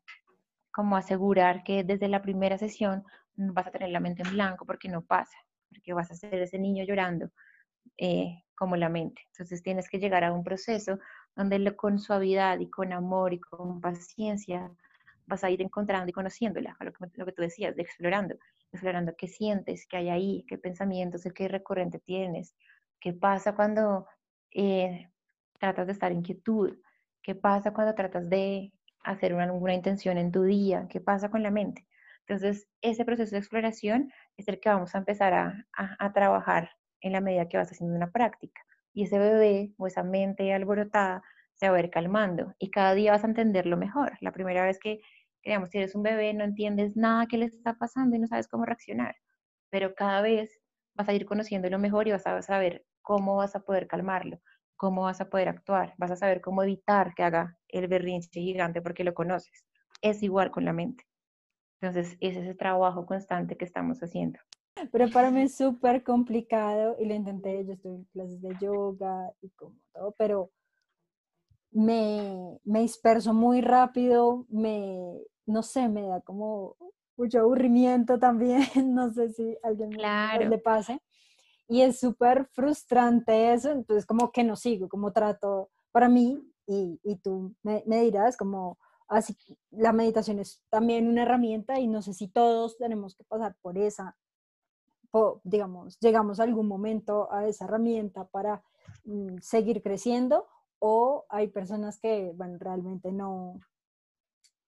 como 0.72 0.98
asegurar 0.98 1.64
que 1.64 1.84
desde 1.86 2.10
la 2.10 2.22
primera 2.22 2.58
sesión 2.58 3.06
vas 3.36 3.68
a 3.68 3.72
tener 3.72 3.90
la 3.90 4.02
mente 4.02 4.24
en 4.24 4.32
blanco, 4.34 4.66
porque 4.66 4.90
no 4.90 5.02
pasa, 5.02 5.38
porque 5.70 5.94
vas 5.94 6.12
a 6.12 6.16
ser 6.16 6.36
ese 6.36 6.60
niño 6.60 6.84
llorando. 6.84 7.30
Eh, 8.02 8.44
como 8.56 8.76
la 8.76 8.90
mente. 8.90 9.22
Entonces 9.32 9.64
tienes 9.64 9.90
que 9.90 10.00
llegar 10.00 10.24
a 10.26 10.34
un 10.34 10.44
proceso 10.44 11.00
donde 11.36 11.76
con 11.78 11.98
suavidad 12.00 12.60
y 12.60 12.70
con 12.70 12.92
amor 12.92 13.34
y 13.34 13.40
con 13.40 13.80
paciencia 13.80 14.70
vas 15.26 15.44
a 15.44 15.50
ir 15.50 15.62
encontrando 15.62 16.10
y 16.10 16.14
conociéndola, 16.14 16.76
lo 16.80 16.92
que, 16.92 17.06
lo 17.14 17.26
que 17.26 17.32
tú 17.32 17.42
decías, 17.42 17.76
de 17.76 17.82
explorando, 17.82 18.36
explorando 18.72 19.16
qué 19.18 19.28
sientes, 19.28 19.86
qué 19.88 19.98
hay 19.98 20.10
ahí, 20.10 20.46
qué 20.48 20.58
pensamientos, 20.58 21.24
qué 21.34 21.48
recurrente 21.48 22.00
tienes, 22.00 22.56
qué 23.00 23.14
pasa 23.14 23.56
cuando 23.56 24.08
eh, 24.52 25.10
tratas 25.60 25.88
de 25.88 25.94
estar 25.94 26.12
en 26.12 26.22
quietud, 26.22 26.78
qué 27.22 27.36
pasa 27.36 27.74
cuando 27.74 27.96
tratas 27.96 28.30
de 28.30 28.74
hacer 29.04 29.34
una, 29.34 29.44
alguna 29.44 29.74
intención 29.74 30.18
en 30.18 30.32
tu 30.32 30.44
día, 30.44 30.88
qué 30.90 31.00
pasa 31.00 31.30
con 31.30 31.44
la 31.44 31.52
mente. 31.52 31.86
Entonces, 32.28 32.68
ese 32.82 33.06
proceso 33.06 33.32
de 33.32 33.40
exploración 33.40 34.12
es 34.38 34.48
el 34.48 34.60
que 34.60 34.70
vamos 34.70 34.94
a 34.96 35.00
empezar 35.00 35.34
a, 35.34 35.66
a, 35.74 36.14
trabajar 36.14 36.70
en 37.02 37.14
la 37.14 37.22
medida 37.22 37.48
que 37.48 37.58
vas 37.58 37.72
haciendo 37.72 37.96
una 37.96 38.12
práctica. 38.12 38.62
Y 38.94 39.04
ese 39.04 39.20
bebé 39.20 39.74
o 39.78 39.88
esa 39.88 40.04
mente 40.04 40.54
alborotada 40.54 41.24
se 41.54 41.70
va 41.70 41.78
a 41.78 41.80
ir 41.80 41.90
calmando 41.90 42.54
y 42.58 42.72
cada 42.72 42.94
día 42.94 43.12
vas 43.12 43.24
a 43.24 43.28
entenderlo 43.28 43.78
mejor. 43.78 44.18
La 44.22 44.32
primera 44.32 44.64
vez 44.64 44.80
que, 44.80 45.02
digamos, 45.44 45.70
si 45.70 45.78
eres 45.78 45.96
un 45.96 46.04
bebé, 46.04 46.34
no 46.34 46.44
entiendes 46.44 46.96
nada 46.96 47.28
que 47.28 47.38
le 47.38 47.46
está 47.46 47.74
pasando 47.76 48.16
y 48.16 48.20
no 48.20 48.28
sabes 48.28 48.48
cómo 48.48 48.66
reaccionar, 48.66 49.16
pero 49.70 49.94
cada 49.96 50.22
vez 50.22 50.60
vas 50.96 51.10
a 51.10 51.14
ir 51.14 51.26
conociéndolo 51.26 51.80
mejor 51.80 52.08
y 52.08 52.12
vas 52.12 52.26
a 52.28 52.42
saber 52.42 52.86
cómo 53.02 53.36
vas 53.38 53.56
a 53.56 53.62
poder 53.62 53.88
calmarlo, 53.88 54.40
cómo 54.78 55.04
vas 55.04 55.22
a 55.22 55.30
poder 55.30 55.50
actuar, 55.50 55.94
vas 55.98 56.12
a 56.12 56.16
saber 56.16 56.42
cómo 56.42 56.64
evitar 56.64 57.14
que 57.14 57.24
haga 57.24 57.58
el 57.68 57.88
berrinche 57.88 58.40
gigante 58.40 58.82
porque 58.82 59.04
lo 59.04 59.14
conoces. 59.14 59.66
Es 60.02 60.24
igual 60.24 60.52
con 60.52 60.66
la 60.66 60.74
mente. 60.74 61.06
Entonces, 61.82 62.18
es 62.22 62.38
ese 62.38 62.56
trabajo 62.56 63.06
constante 63.06 63.58
que 63.58 63.66
estamos 63.66 64.00
haciendo. 64.02 64.40
Pero 64.92 65.10
para 65.10 65.32
mí 65.32 65.42
es 65.42 65.56
súper 65.56 66.04
complicado 66.04 66.96
y 67.00 67.06
lo 67.06 67.14
intenté, 67.14 67.66
yo 67.66 67.74
estoy 67.74 67.96
en 67.96 68.04
clases 68.06 68.42
de 68.42 68.56
yoga 68.60 69.32
y 69.42 69.50
como 69.50 69.76
todo, 69.94 70.16
pero 70.18 70.52
me, 71.72 72.60
me 72.64 72.82
disperso 72.82 73.34
muy 73.34 73.62
rápido, 73.62 74.46
me, 74.50 75.22
no 75.46 75.64
sé, 75.64 75.88
me 75.88 76.04
da 76.04 76.22
como 76.22 76.76
mucho 77.18 77.40
aburrimiento 77.40 78.18
también, 78.18 78.62
no 78.96 79.12
sé 79.14 79.30
si 79.30 79.58
a 79.64 79.68
alguien 79.68 79.92
le 80.50 80.58
pase. 80.58 81.02
Y 81.68 81.82
es 81.82 82.00
súper 82.00 82.48
frustrante 82.54 83.54
eso, 83.54 83.72
entonces 83.72 84.06
como 84.06 84.32
que 84.32 84.44
no 84.44 84.56
sigo, 84.56 84.90
como 84.90 85.14
trato 85.14 85.70
para 85.92 86.10
mí, 86.10 86.42
y, 86.66 87.00
y 87.04 87.18
tú 87.18 87.56
me, 87.64 87.84
me 87.86 88.02
dirás 88.02 88.38
como 88.38 88.78
Así 89.10 89.36
la 89.72 89.92
meditación 89.92 90.38
es 90.38 90.64
también 90.70 91.08
una 91.08 91.24
herramienta 91.24 91.80
y 91.80 91.88
no 91.88 92.04
sé 92.04 92.14
si 92.14 92.28
todos 92.28 92.78
tenemos 92.78 93.16
que 93.16 93.24
pasar 93.24 93.56
por 93.60 93.76
esa, 93.76 94.16
digamos, 95.44 96.00
llegamos 96.00 96.40
a 96.40 96.44
algún 96.44 96.68
momento 96.68 97.32
a 97.32 97.48
esa 97.48 97.66
herramienta 97.66 98.26
para 98.26 98.64
mm, 99.06 99.38
seguir 99.42 99.82
creciendo 99.82 100.48
o 100.80 101.26
hay 101.30 101.48
personas 101.48 102.00
que, 102.00 102.32
bueno, 102.36 102.58
realmente 102.60 103.12
no, 103.12 103.60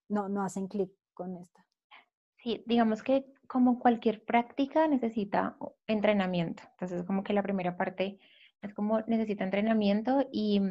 no, 0.10 0.30
no 0.30 0.44
hacen 0.44 0.68
clic 0.68 0.92
con 1.14 1.38
esta. 1.38 1.66
Sí, 2.38 2.64
digamos 2.66 3.04
que 3.04 3.26
como 3.48 3.80
cualquier 3.80 4.24
práctica 4.26 4.88
necesita 4.88 5.58
entrenamiento. 5.88 6.64
Entonces, 6.72 7.04
como 7.04 7.24
que 7.24 7.34
la 7.34 7.44
primera 7.44 7.78
parte 7.78 8.20
es 8.62 8.74
como 8.74 9.02
necesita 9.02 9.44
entrenamiento 9.44 10.28
y 10.32 10.62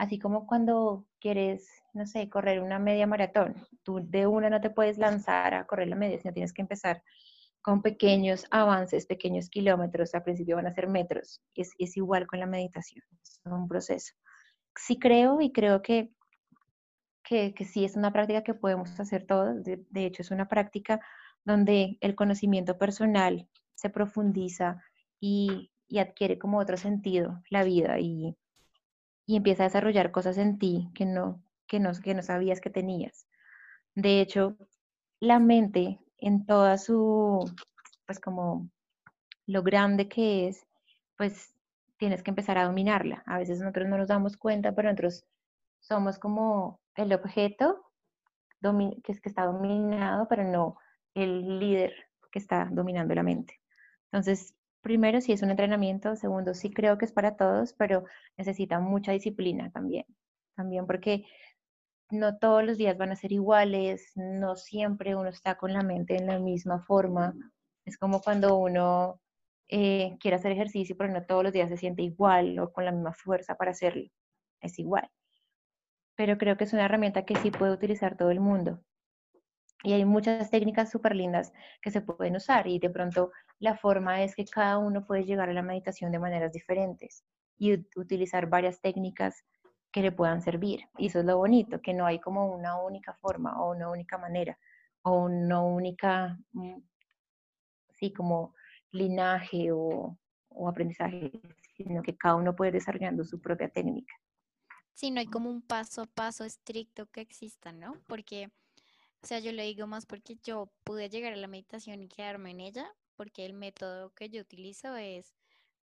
Así 0.00 0.18
como 0.18 0.46
cuando 0.46 1.04
quieres, 1.20 1.68
no 1.92 2.06
sé, 2.06 2.30
correr 2.30 2.62
una 2.62 2.78
media 2.78 3.06
maratón, 3.06 3.54
tú 3.82 4.00
de 4.02 4.26
una 4.26 4.48
no 4.48 4.62
te 4.62 4.70
puedes 4.70 4.96
lanzar 4.96 5.52
a 5.52 5.66
correr 5.66 5.88
la 5.88 5.94
media, 5.94 6.18
sino 6.18 6.32
tienes 6.32 6.54
que 6.54 6.62
empezar 6.62 7.02
con 7.62 7.82
pequeños 7.82 8.46
avances, 8.50 9.06
pequeños 9.06 9.50
kilómetros, 9.50 10.14
al 10.14 10.22
principio 10.22 10.56
van 10.56 10.66
a 10.66 10.72
ser 10.72 10.88
metros, 10.88 11.42
es, 11.54 11.96
igual 11.96 12.26
con 12.26 12.40
la 12.40 12.46
meditación, 12.46 13.04
es 13.22 13.40
un 13.44 13.68
proceso. 13.68 14.14
Sí 14.76 14.98
creo 14.98 15.40
y 15.40 15.52
creo 15.52 15.82
que, 15.82 16.12
que, 17.22 17.54
que 17.54 17.64
sí 17.64 17.84
es 17.84 17.96
una 17.96 18.12
práctica 18.12 18.42
que 18.42 18.54
podemos 18.54 18.98
hacer 18.98 19.26
todos, 19.26 19.62
de, 19.64 19.84
de 19.90 20.06
hecho 20.06 20.22
es 20.22 20.30
una 20.30 20.48
práctica 20.48 21.00
donde 21.44 21.98
el 22.00 22.14
conocimiento 22.14 22.78
personal 22.78 23.48
se 23.74 23.90
profundiza 23.90 24.82
y, 25.20 25.70
y 25.88 25.98
adquiere 25.98 26.38
como 26.38 26.58
otro 26.58 26.76
sentido 26.76 27.42
la 27.50 27.64
vida 27.64 27.98
y 27.98 28.36
y 29.30 29.36
empieza 29.36 29.62
a 29.62 29.68
desarrollar 29.68 30.10
cosas 30.10 30.38
en 30.38 30.58
ti 30.58 30.90
que 30.92 31.04
no, 31.04 31.40
que 31.68 31.78
no, 31.78 31.92
que 31.92 32.14
no 32.14 32.22
sabías 32.24 32.60
que 32.60 32.68
tenías. 32.68 33.28
De 33.94 34.20
hecho, 34.20 34.56
la 35.20 35.38
mente 35.38 36.00
en 36.20 36.46
toda 36.46 36.78
su, 36.78 37.44
pues 38.06 38.20
como 38.20 38.68
lo 39.46 39.62
grande 39.62 40.08
que 40.08 40.48
es, 40.48 40.66
pues 41.16 41.54
tienes 41.96 42.22
que 42.22 42.30
empezar 42.30 42.58
a 42.58 42.64
dominarla. 42.64 43.22
A 43.26 43.38
veces 43.38 43.60
nosotros 43.60 43.88
no 43.88 43.98
nos 43.98 44.08
damos 44.08 44.36
cuenta, 44.36 44.74
pero 44.74 44.88
nosotros 44.88 45.24
somos 45.80 46.18
como 46.18 46.80
el 46.96 47.12
objeto 47.12 47.90
que, 49.02 49.12
es, 49.12 49.20
que 49.20 49.28
está 49.28 49.46
dominado, 49.46 50.26
pero 50.28 50.44
no 50.44 50.76
el 51.14 51.58
líder 51.58 51.92
que 52.30 52.38
está 52.38 52.68
dominando 52.70 53.14
la 53.14 53.22
mente. 53.22 53.60
Entonces, 54.04 54.54
primero, 54.80 55.20
si 55.20 55.32
es 55.32 55.42
un 55.42 55.50
entrenamiento, 55.50 56.16
segundo, 56.16 56.54
sí 56.54 56.70
creo 56.70 56.98
que 56.98 57.04
es 57.04 57.12
para 57.12 57.36
todos, 57.36 57.72
pero 57.74 58.04
necesita 58.36 58.80
mucha 58.80 59.12
disciplina 59.12 59.70
también, 59.70 60.04
también 60.54 60.86
porque 60.86 61.24
no 62.10 62.38
todos 62.38 62.64
los 62.64 62.78
días 62.78 62.96
van 62.98 63.12
a 63.12 63.16
ser 63.16 63.32
iguales, 63.32 64.12
no 64.16 64.56
siempre 64.56 65.14
uno 65.14 65.28
está 65.28 65.56
con 65.56 65.72
la 65.72 65.82
mente 65.82 66.16
en 66.16 66.26
la 66.26 66.38
misma 66.38 66.80
forma. 66.80 67.34
Es 67.84 67.96
como 67.98 68.20
cuando 68.20 68.56
uno 68.56 69.20
eh, 69.68 70.16
quiere 70.20 70.36
hacer 70.36 70.52
ejercicio, 70.52 70.96
pero 70.96 71.12
no 71.12 71.24
todos 71.24 71.44
los 71.44 71.52
días 71.52 71.68
se 71.68 71.76
siente 71.76 72.02
igual 72.02 72.58
o 72.58 72.72
con 72.72 72.84
la 72.84 72.92
misma 72.92 73.12
fuerza 73.12 73.56
para 73.56 73.70
hacerlo. 73.70 74.10
Es 74.60 74.78
igual. 74.78 75.08
Pero 76.16 76.38
creo 76.38 76.56
que 76.56 76.64
es 76.64 76.72
una 76.72 76.84
herramienta 76.84 77.24
que 77.24 77.36
sí 77.36 77.50
puede 77.50 77.72
utilizar 77.72 78.16
todo 78.16 78.30
el 78.30 78.40
mundo. 78.40 78.82
Y 79.82 79.94
hay 79.94 80.04
muchas 80.04 80.50
técnicas 80.50 80.90
súper 80.90 81.16
lindas 81.16 81.52
que 81.80 81.90
se 81.90 82.02
pueden 82.02 82.36
usar 82.36 82.66
y 82.66 82.78
de 82.78 82.90
pronto 82.90 83.32
la 83.58 83.76
forma 83.76 84.22
es 84.22 84.34
que 84.34 84.44
cada 84.44 84.78
uno 84.78 85.06
puede 85.06 85.24
llegar 85.24 85.48
a 85.48 85.54
la 85.54 85.62
meditación 85.62 86.12
de 86.12 86.18
maneras 86.18 86.52
diferentes 86.52 87.24
y 87.56 87.74
utilizar 87.96 88.48
varias 88.48 88.80
técnicas 88.80 89.44
que 89.92 90.02
le 90.02 90.12
puedan 90.12 90.42
servir. 90.42 90.88
Y 90.98 91.06
eso 91.06 91.20
es 91.20 91.24
lo 91.24 91.36
bonito, 91.36 91.80
que 91.80 91.94
no 91.94 92.06
hay 92.06 92.18
como 92.20 92.46
una 92.52 92.80
única 92.80 93.14
forma 93.14 93.60
o 93.62 93.72
una 93.72 93.90
única 93.90 94.18
manera 94.18 94.58
o 95.02 95.24
una 95.24 95.62
única, 95.62 96.38
mm, 96.52 96.78
sí, 97.94 98.12
como 98.12 98.54
linaje 98.92 99.72
o, 99.72 100.18
o 100.48 100.68
aprendizaje, 100.68 101.30
sino 101.76 102.02
que 102.02 102.16
cada 102.16 102.34
uno 102.34 102.54
puede 102.54 102.68
ir 102.70 102.74
desarrollando 102.74 103.24
su 103.24 103.40
propia 103.40 103.68
técnica. 103.68 104.14
Sí, 104.92 105.10
no 105.10 105.20
hay 105.20 105.26
como 105.26 105.48
un 105.48 105.62
paso 105.62 106.02
a 106.02 106.06
paso 106.06 106.44
estricto 106.44 107.06
que 107.06 107.22
exista, 107.22 107.72
¿no? 107.72 107.94
Porque 108.06 108.50
o 109.22 109.26
sea, 109.26 109.38
yo 109.38 109.52
lo 109.52 109.62
digo 109.62 109.86
más 109.86 110.06
porque 110.06 110.36
yo 110.42 110.70
pude 110.82 111.10
llegar 111.10 111.34
a 111.34 111.36
la 111.36 111.46
meditación 111.46 112.02
y 112.02 112.08
quedarme 112.08 112.52
en 112.52 112.60
ella, 112.60 112.94
porque 113.16 113.44
el 113.44 113.52
método 113.52 114.14
que 114.14 114.30
yo 114.30 114.40
utilizo 114.40 114.96
es 114.96 115.34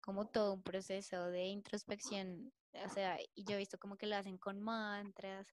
como 0.06 0.28
todo 0.28 0.54
un 0.54 0.62
proceso 0.62 1.30
de 1.30 1.46
introspección, 1.46 2.52
o 2.72 2.88
sea, 2.88 3.18
y 3.34 3.44
yo 3.44 3.56
he 3.56 3.58
visto 3.58 3.76
como 3.76 3.96
que 3.96 4.06
lo 4.06 4.14
hacen 4.14 4.38
con 4.38 4.60
mantras 4.60 5.48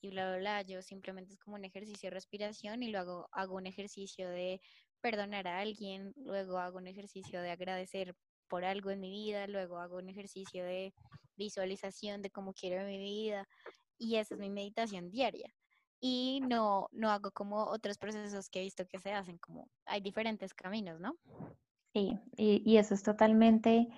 y 0.00 0.08
bla, 0.08 0.28
bla, 0.30 0.38
bla, 0.38 0.62
yo 0.62 0.80
simplemente 0.80 1.34
es 1.34 1.38
como 1.38 1.56
un 1.56 1.66
ejercicio 1.66 2.08
de 2.08 2.14
respiración 2.14 2.82
y 2.82 2.90
luego 2.90 3.28
hago 3.32 3.56
un 3.56 3.66
ejercicio 3.66 4.30
de 4.30 4.62
perdonar 5.02 5.46
a 5.46 5.60
alguien, 5.60 6.14
luego 6.16 6.56
hago 6.58 6.78
un 6.78 6.88
ejercicio 6.88 7.42
de 7.42 7.50
agradecer 7.50 8.16
por 8.48 8.64
algo 8.64 8.90
en 8.90 9.00
mi 9.00 9.10
vida, 9.10 9.46
luego 9.46 9.78
hago 9.78 9.98
un 9.98 10.08
ejercicio 10.08 10.64
de 10.64 10.94
visualización 11.36 12.22
de 12.22 12.30
cómo 12.30 12.54
quiero 12.54 12.86
mi 12.86 12.96
vida 12.96 13.46
y 13.98 14.16
esa 14.16 14.36
es 14.36 14.40
mi 14.40 14.48
meditación 14.48 15.10
diaria 15.10 15.54
y 16.00 16.40
no, 16.48 16.88
no 16.92 17.10
hago 17.10 17.30
como 17.32 17.64
otros 17.64 17.98
procesos 17.98 18.48
que 18.48 18.60
he 18.60 18.62
visto 18.62 18.86
que 18.86 18.98
se 19.00 19.12
hacen, 19.12 19.36
como 19.36 19.68
hay 19.84 20.00
diferentes 20.00 20.54
caminos, 20.54 20.98
¿no? 20.98 21.14
Sí, 21.94 22.18
y, 22.36 22.76
eso 22.76 22.94
es 22.94 23.02
totalmente 23.02 23.88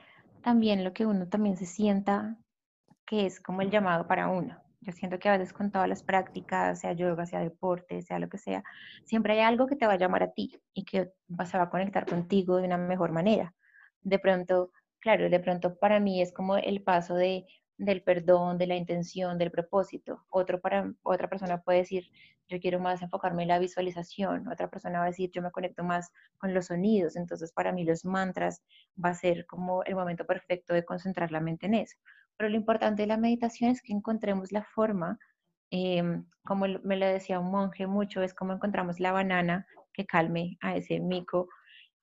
también 0.43 0.85
lo 0.85 0.93
que 0.93 1.07
uno 1.07 1.29
también 1.29 1.57
se 1.57 1.67
sienta 1.67 2.39
que 3.07 3.27
es 3.27 3.41
como 3.41 3.63
el 3.63 3.71
llamado 3.71 4.07
para 4.07 4.29
uno. 4.29 4.63
Yo 4.81 4.93
siento 4.93 5.19
que 5.19 5.29
a 5.29 5.33
veces 5.37 5.53
con 5.53 5.71
todas 5.71 5.89
las 5.89 6.03
prácticas, 6.03 6.81
sea 6.81 6.93
yoga, 6.95 7.27
sea 7.27 7.41
deporte, 7.41 8.03
sea 8.03 8.19
lo 8.19 8.29
que 8.29 8.39
sea, 8.39 8.63
siempre 9.05 9.35
hay 9.35 9.41
algo 9.41 9.67
que 9.67 9.77
te 9.77 9.87
va 9.87 9.95
a 9.95 9.99
llamar 9.99 10.23
a 10.23 10.33
ti 10.33 10.63
y 10.73 10.85
que 10.85 11.13
se 11.45 11.59
va 11.59 11.65
a 11.65 11.71
conectar 11.71 12.07
contigo 12.07 12.57
de 12.57 12.67
una 12.67 12.79
mejor 12.79 13.13
manera. 13.13 13.55
De 14.03 14.19
pronto, 14.19 14.73
claro, 15.01 15.29
de 15.29 15.41
pronto 15.41 15.79
para 15.79 16.01
mí 16.01 16.23
es 16.23 16.33
como 16.33 16.57
el 16.57 16.83
paso 16.83 17.15
de 17.15 17.47
del 17.81 18.03
perdón, 18.03 18.59
de 18.59 18.67
la 18.67 18.77
intención, 18.77 19.39
del 19.39 19.51
propósito. 19.51 20.25
Otro 20.29 20.61
para, 20.61 20.93
otra 21.03 21.29
persona 21.31 21.63
puede 21.63 21.79
decir, 21.79 22.11
yo 22.49 22.61
quiero 22.61 22.79
más 22.79 23.01
enfocarme 23.01 23.43
en 23.43 23.49
la 23.49 23.59
visualización. 23.59 24.49
Otra 24.49 24.69
persona 24.69 24.99
va 24.99 25.07
a 25.07 25.09
decir, 25.09 25.31
yo 25.33 25.41
me 25.41 25.51
conecto 25.51 25.83
más 25.83 26.13
con 26.39 26.53
los 26.53 26.67
sonidos. 26.67 27.17
Entonces, 27.17 27.53
para 27.53 27.73
mí 27.73 27.85
los 27.85 28.05
mantras 28.05 28.63
va 29.03 29.11
a 29.11 29.15
ser 29.15 29.47
como 29.47 29.83
el 29.85 29.95
momento 29.95 30.27
perfecto 30.27 30.75
de 30.75 30.85
concentrar 30.85 31.33
la 31.33 31.41
mente 31.41 31.67
en 31.67 31.75
eso. 31.75 31.97
Pero 32.37 32.51
lo 32.51 32.57
importante 32.57 33.03
de 33.03 33.09
la 33.09 33.17
meditación 33.17 33.71
es 33.71 33.81
que 33.81 33.95
encontremos 33.95 34.53
la 34.53 34.65
forma, 34.65 35.19
em, 35.71 36.27
como 36.45 36.67
me 36.85 36.97
lo 36.97 37.07
decía 37.07 37.41
un 37.41 37.51
monje 37.51 37.87
mucho, 37.87 38.23
es 38.23 38.35
como 38.35 38.53
encontramos 38.53 39.01
la 39.01 39.13
banana 39.13 39.67
que 39.95 40.05
calme 40.05 40.59
a 40.61 40.77
ese 40.77 41.01
mico. 41.01 41.49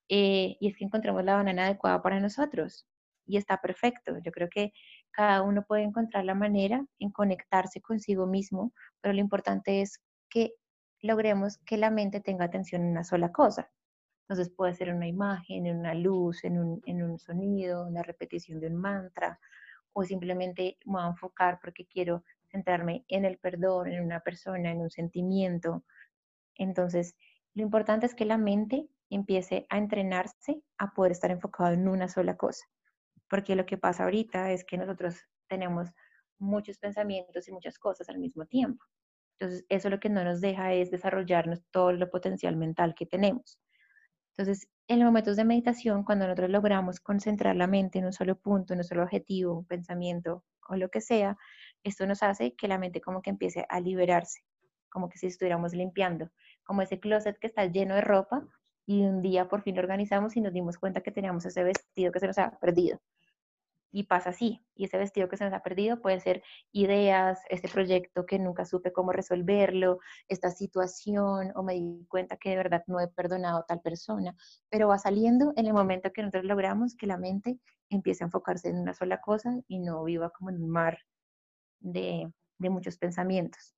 Eh, 0.10 0.58
y 0.60 0.70
es 0.70 0.78
que 0.78 0.86
encontremos 0.86 1.24
la 1.24 1.36
banana 1.36 1.66
adecuada 1.66 2.02
para 2.02 2.20
nosotros 2.20 2.88
y 3.28 3.38
está 3.38 3.62
perfecto. 3.62 4.18
Yo 4.24 4.32
creo 4.32 4.50
que 4.50 4.74
cada 5.18 5.42
uno 5.42 5.64
puede 5.64 5.82
encontrar 5.82 6.26
la 6.26 6.36
manera 6.36 6.86
en 7.00 7.10
conectarse 7.12 7.82
consigo 7.82 8.28
mismo, 8.28 8.72
pero 9.02 9.16
lo 9.16 9.20
importante 9.20 9.82
es 9.82 10.00
que 10.30 10.54
logremos 11.02 11.58
que 11.66 11.78
la 11.78 11.90
mente 11.90 12.22
tenga 12.22 12.46
atención 12.46 12.84
en 12.84 12.92
una 12.92 13.04
sola 13.04 13.32
cosa. 13.32 13.72
Entonces 14.30 14.54
puede 14.56 14.76
ser 14.76 14.94
una 14.94 15.08
imagen, 15.08 15.66
en 15.66 15.80
una 15.80 15.96
luz, 15.96 16.44
en 16.44 16.60
un, 16.60 16.82
en 16.86 17.02
un 17.02 17.18
sonido, 17.18 17.88
una 17.88 18.04
repetición 18.04 18.60
de 18.60 18.68
un 18.68 18.76
mantra, 18.76 19.40
o 19.92 20.04
simplemente 20.04 20.78
me 20.86 20.94
voy 20.94 21.02
a 21.02 21.08
enfocar 21.08 21.60
porque 21.64 21.88
quiero 21.88 22.24
centrarme 22.52 23.04
en 23.08 23.26
el 23.26 23.40
perdón, 23.40 23.88
en 23.88 24.04
una 24.04 24.20
persona, 24.20 24.70
en 24.70 24.82
un 24.82 24.92
sentimiento. 24.92 25.84
Entonces, 26.56 27.16
lo 27.56 27.64
importante 27.64 28.06
es 28.06 28.14
que 28.14 28.26
la 28.26 28.38
mente 28.38 28.88
empiece 29.10 29.66
a 29.70 29.80
entrenarse 29.80 30.62
a 30.78 30.94
poder 30.94 31.14
estar 31.14 31.32
enfocado 31.32 31.74
en 31.74 31.88
una 31.88 32.08
sola 32.08 32.38
cosa. 32.38 32.68
Porque 33.30 33.56
lo 33.56 33.66
que 33.66 33.78
pasa 33.78 34.04
ahorita 34.04 34.52
es 34.52 34.64
que 34.64 34.78
nosotros 34.78 35.16
tenemos 35.48 35.90
muchos 36.40 36.78
pensamientos 36.78 37.48
y 37.48 37.52
muchas 37.52 37.78
cosas 37.80 38.10
al 38.10 38.20
mismo 38.20 38.46
tiempo. 38.46 38.84
Entonces, 39.40 39.66
eso 39.70 39.90
lo 39.90 40.00
que 40.00 40.10
no 40.10 40.24
nos 40.24 40.42
deja 40.42 40.74
es 40.74 40.90
desarrollarnos 40.92 41.62
todo 41.72 41.92
el 41.92 42.10
potencial 42.10 42.56
mental 42.56 42.96
que 42.96 43.06
tenemos. 43.06 43.60
Entonces, 44.38 44.68
en 44.88 45.00
los 45.00 45.08
momentos 45.08 45.36
de 45.36 45.46
meditación, 45.46 46.04
cuando 46.04 46.26
nosotros 46.26 46.50
logramos 46.50 47.00
concentrar 47.00 47.56
la 47.56 47.68
mente 47.68 48.00
en 48.00 48.06
un 48.06 48.14
solo 48.14 48.40
punto, 48.40 48.74
en 48.74 48.80
un 48.80 48.84
solo 48.84 49.04
objetivo, 49.04 49.54
un 49.58 49.66
pensamiento 49.66 50.44
o 50.70 50.76
lo 50.76 50.90
que 50.90 51.02
sea, 51.02 51.38
esto 51.84 52.06
nos 52.06 52.24
hace 52.24 52.56
que 52.56 52.68
la 52.68 52.78
mente 52.78 53.02
como 53.02 53.22
que 53.22 53.30
empiece 53.30 53.66
a 53.70 53.80
liberarse, 53.80 54.42
como 54.90 55.10
que 55.10 55.18
si 55.18 55.28
estuviéramos 55.28 55.74
limpiando, 55.74 56.30
como 56.64 56.82
ese 56.82 57.00
closet 57.00 57.38
que 57.40 57.48
está 57.48 57.66
lleno 57.66 57.96
de 57.96 58.02
ropa 58.02 58.46
y 58.86 59.02
un 59.04 59.22
día 59.22 59.48
por 59.48 59.62
fin 59.62 59.76
lo 59.76 59.82
organizamos 59.82 60.36
y 60.38 60.42
nos 60.42 60.54
dimos 60.54 60.78
cuenta 60.78 61.02
que 61.02 61.12
teníamos 61.12 61.46
ese 61.46 61.64
vestido 61.64 62.12
que 62.12 62.20
se 62.20 62.28
nos 62.28 62.38
había 62.38 62.58
perdido. 62.60 63.00
Y 63.92 64.04
pasa 64.04 64.32
así, 64.32 64.66
y 64.76 64.86
ese 64.86 64.98
vestido 64.98 65.30
que 65.30 65.38
se 65.38 65.46
nos 65.46 65.54
ha 65.54 65.64
perdido 65.64 66.02
puede 66.02 66.20
ser 66.20 66.44
ideas, 66.72 67.40
este 67.50 67.70
proyecto 67.70 68.26
que 68.26 68.38
nunca 68.38 68.66
supe 68.66 68.92
cómo 68.92 69.14
resolverlo, 69.14 70.00
esta 70.28 70.52
situación, 70.52 71.52
o 71.56 71.64
me 71.64 71.74
di 71.74 72.06
cuenta 72.10 72.38
que 72.38 72.50
de 72.50 72.58
verdad 72.58 72.84
no 72.88 73.00
he 73.00 73.08
perdonado 73.08 73.60
a 73.60 73.66
tal 73.66 73.80
persona, 73.82 74.36
pero 74.70 74.90
va 74.90 74.98
saliendo 74.98 75.54
en 75.56 75.68
el 75.68 75.74
momento 75.74 76.12
que 76.12 76.22
nosotros 76.22 76.44
logramos 76.44 76.96
que 76.96 77.08
la 77.08 77.18
mente 77.18 77.60
empiece 77.90 78.24
a 78.24 78.28
enfocarse 78.28 78.70
en 78.70 78.78
una 78.78 78.94
sola 78.94 79.22
cosa 79.22 79.58
y 79.68 79.80
no 79.80 80.04
viva 80.04 80.30
como 80.32 80.50
en 80.50 80.62
un 80.62 80.70
mar 80.70 81.00
de, 81.80 82.32
de 82.58 82.70
muchos 82.70 82.98
pensamientos. 82.98 83.74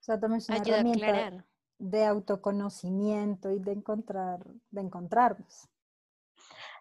O 0.00 0.02
sea, 0.02 0.20
también 0.20 0.38
es 0.38 0.48
una 0.48 0.58
herramienta 0.58 1.44
de 1.78 2.04
autoconocimiento 2.04 3.52
y 3.52 3.58
de 3.58 3.72
encontrar, 3.72 4.44
de 4.70 4.80
encontrarnos. 4.80 5.68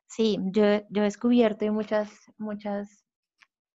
Sí, 0.07 0.37
yo, 0.51 0.63
yo 0.89 1.01
he 1.01 1.05
descubierto 1.05 1.71
muchas, 1.71 2.09
muchas 2.37 3.05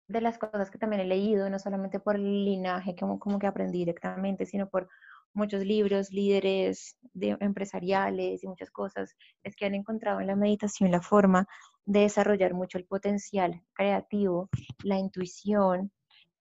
de 0.09 0.21
las 0.21 0.39
cosas 0.39 0.71
que 0.71 0.79
también 0.79 1.01
he 1.03 1.07
leído, 1.07 1.49
no 1.51 1.59
solamente 1.59 2.01
por 2.01 2.17
el 2.17 2.45
linaje 2.45 2.95
como, 2.99 3.19
como 3.19 3.39
que 3.39 3.47
aprendí 3.47 3.79
directamente, 3.79 4.47
sino 4.47 4.69
por 4.69 4.89
muchos 5.35 5.65
libros, 5.65 6.11
líderes 6.11 6.97
de, 7.15 7.37
empresariales 7.41 8.45
y 8.45 8.49
muchas 8.49 8.71
cosas, 8.71 9.17
es 9.43 9.57
que 9.57 9.67
han 9.67 9.75
encontrado 9.75 10.21
en 10.21 10.27
la 10.27 10.37
meditación 10.37 10.91
la 10.91 11.01
forma 11.01 11.47
de 11.85 12.01
desarrollar 12.01 12.55
mucho 12.55 12.79
el 12.79 12.85
potencial 12.87 13.63
creativo, 13.75 14.49
la 14.83 14.99
intuición, 14.99 15.91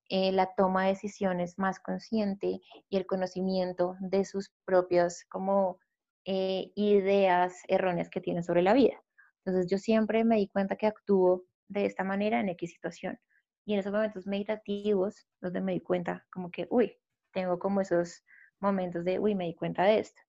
eh, 0.10 0.32
la 0.32 0.54
toma 0.56 0.84
de 0.84 0.90
decisiones 0.90 1.58
más 1.58 1.80
consciente 1.80 2.60
y 2.90 2.98
el 2.98 3.06
conocimiento 3.06 3.96
de 4.02 4.26
sus 4.26 4.52
propias 4.66 5.26
como 5.30 5.80
eh, 6.26 6.72
ideas 6.76 7.56
erróneas 7.68 8.10
que 8.10 8.22
tienen 8.22 8.44
sobre 8.44 8.62
la 8.62 8.74
vida. 8.74 9.02
Entonces 9.46 9.70
yo 9.70 9.78
siempre 9.78 10.24
me 10.24 10.38
di 10.38 10.48
cuenta 10.48 10.76
que 10.76 10.88
actúo 10.88 11.46
de 11.68 11.86
esta 11.86 12.04
manera 12.04 12.40
en 12.40 12.50
X 12.50 12.72
situación. 12.72 13.20
Y 13.66 13.74
en 13.74 13.80
esos 13.80 13.92
momentos 13.92 14.28
meditativos, 14.28 15.28
donde 15.40 15.62
me 15.62 15.74
di 15.74 15.82
cuenta 15.82 16.26
como 16.32 16.52
que, 16.52 16.68
uy, 16.70 16.98
tengo 17.32 17.60
como 17.60 17.82
esos 17.82 18.24
momentos 18.60 19.06
de, 19.06 19.20
uy, 19.20 19.36
me 19.36 19.46
di 19.46 19.56
cuenta 19.56 19.84
de 19.84 20.00
esto. 20.00 20.22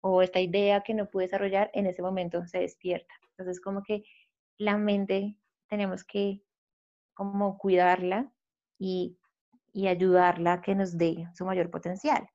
O 0.00 0.22
esta 0.22 0.40
idea 0.40 0.82
que 0.82 0.94
no 0.94 1.08
pude 1.08 1.24
desarrollar, 1.24 1.70
en 1.74 1.86
ese 1.86 2.02
momento 2.02 2.46
se 2.46 2.60
despierta. 2.60 3.14
Entonces 3.30 3.60
como 3.60 3.82
que 3.82 4.04
la 4.58 4.78
mente 4.78 5.36
tenemos 5.68 6.04
que 6.04 6.42
como 7.14 7.58
cuidarla 7.58 8.32
y 8.78 9.18
y 9.76 9.88
ayudarla 9.88 10.54
a 10.54 10.62
que 10.62 10.74
nos 10.74 10.96
dé 10.96 11.28
su 11.34 11.44
mayor 11.44 11.70
potencial. 11.70 12.26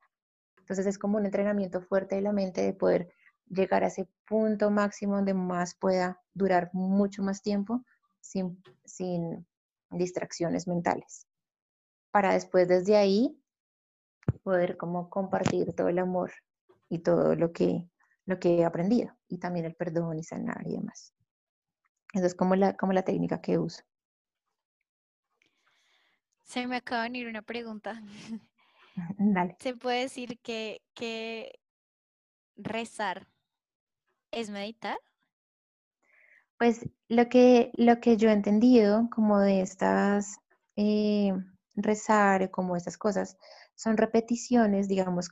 Entonces 0.58 0.86
es 0.86 0.96
como 0.96 1.18
un 1.18 1.24
entrenamiento 1.26 1.80
fuerte 1.80 2.14
de 2.14 2.22
la 2.22 2.30
mente 2.30 2.62
de 2.62 2.72
poder 2.72 3.12
llegar 3.52 3.84
a 3.84 3.88
ese 3.88 4.08
punto 4.26 4.70
máximo 4.70 5.16
donde 5.16 5.34
más 5.34 5.74
pueda 5.74 6.20
durar 6.34 6.70
mucho 6.72 7.22
más 7.22 7.42
tiempo 7.42 7.84
sin, 8.20 8.62
sin 8.84 9.46
distracciones 9.90 10.66
mentales. 10.66 11.26
Para 12.10 12.32
después 12.32 12.66
desde 12.68 12.96
ahí 12.96 13.38
poder 14.42 14.76
como 14.76 15.10
compartir 15.10 15.74
todo 15.74 15.88
el 15.88 15.98
amor 15.98 16.32
y 16.88 17.00
todo 17.00 17.34
lo 17.34 17.52
que, 17.52 17.88
lo 18.24 18.38
que 18.38 18.58
he 18.58 18.64
aprendido 18.64 19.16
y 19.28 19.38
también 19.38 19.66
el 19.66 19.74
perdón 19.74 20.18
y 20.18 20.24
sanar 20.24 20.66
y 20.66 20.72
demás. 20.72 21.14
Esa 22.14 22.26
es 22.26 22.34
como 22.34 22.56
la, 22.56 22.76
como 22.76 22.92
la 22.92 23.02
técnica 23.02 23.40
que 23.40 23.58
uso. 23.58 23.82
Se 26.42 26.66
me 26.66 26.76
acaba 26.76 27.02
de 27.02 27.08
venir 27.08 27.28
una 27.28 27.42
pregunta. 27.42 28.02
Dale. 29.18 29.56
¿Se 29.58 29.74
puede 29.74 30.02
decir 30.02 30.38
que, 30.40 30.82
que 30.94 31.58
rezar 32.56 33.26
es 34.32 34.50
meditar? 34.50 34.98
Pues 36.58 36.88
lo 37.08 37.28
que, 37.28 37.70
lo 37.74 38.00
que 38.00 38.16
yo 38.16 38.28
he 38.28 38.32
entendido 38.32 39.08
como 39.14 39.38
de 39.38 39.62
estas 39.62 40.38
eh, 40.76 41.32
rezar, 41.74 42.50
como 42.50 42.76
estas 42.76 42.98
cosas, 42.98 43.36
son 43.74 43.96
repeticiones, 43.96 44.88
digamos, 44.88 45.30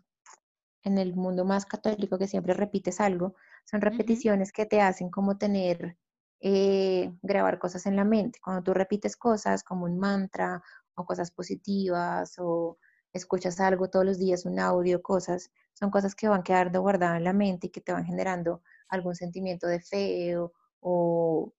en 0.83 0.99
el 0.99 1.15
mundo 1.15 1.45
más 1.45 1.67
católico 1.67 2.19
que 2.19 2.27
siempre 2.27 2.55
repites 2.55 3.01
algo, 3.01 3.35
son 3.65 3.81
repeticiones 3.81 4.53
que 4.53 4.67
te 4.67 4.81
hacen 4.81 5.11
como 5.11 5.39
tener, 5.39 5.97
eh, 6.41 7.13
grabar 7.23 7.59
cosas 7.59 7.87
en 7.87 7.97
la 7.97 8.05
mente. 8.05 8.41
Cuando 8.43 8.63
tú 8.63 8.75
repites 8.75 9.17
cosas 9.17 9.63
como 9.63 9.85
un 9.85 9.99
mantra 9.99 10.63
cosas 11.05 11.31
positivas 11.31 12.35
o 12.39 12.79
escuchas 13.13 13.61
algo 13.61 13.91
todos 13.91 14.05
los 14.05 14.19
días, 14.19 14.45
un 14.45 14.59
audio, 14.59 15.03
cosas, 15.03 15.51
son 15.75 15.91
cosas 15.91 16.15
que 16.15 16.29
van 16.29 16.43
quedando 16.43 16.81
guardadas 16.81 17.19
en 17.19 17.25
la 17.25 17.33
mente 17.33 17.67
y 17.67 17.71
que 17.71 17.81
te 17.81 17.93
van 17.93 18.05
generando 18.05 18.63
algún 18.91 19.15
sentimiento 19.15 19.67
de 19.67 19.81
fe 19.81 20.37
o, 20.37 20.53
o, 20.81 21.53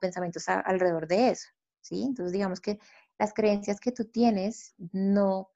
pensamientos 0.00 0.48
alrededor 0.48 1.06
de 1.06 1.30
eso, 1.30 1.48
¿sí? 1.80 2.02
Entonces 2.02 2.32
digamos 2.32 2.60
que 2.60 2.78
las 3.18 3.32
creencias 3.32 3.80
que 3.80 3.92
tú 3.92 4.04
tienes 4.04 4.74
no, 4.92 5.50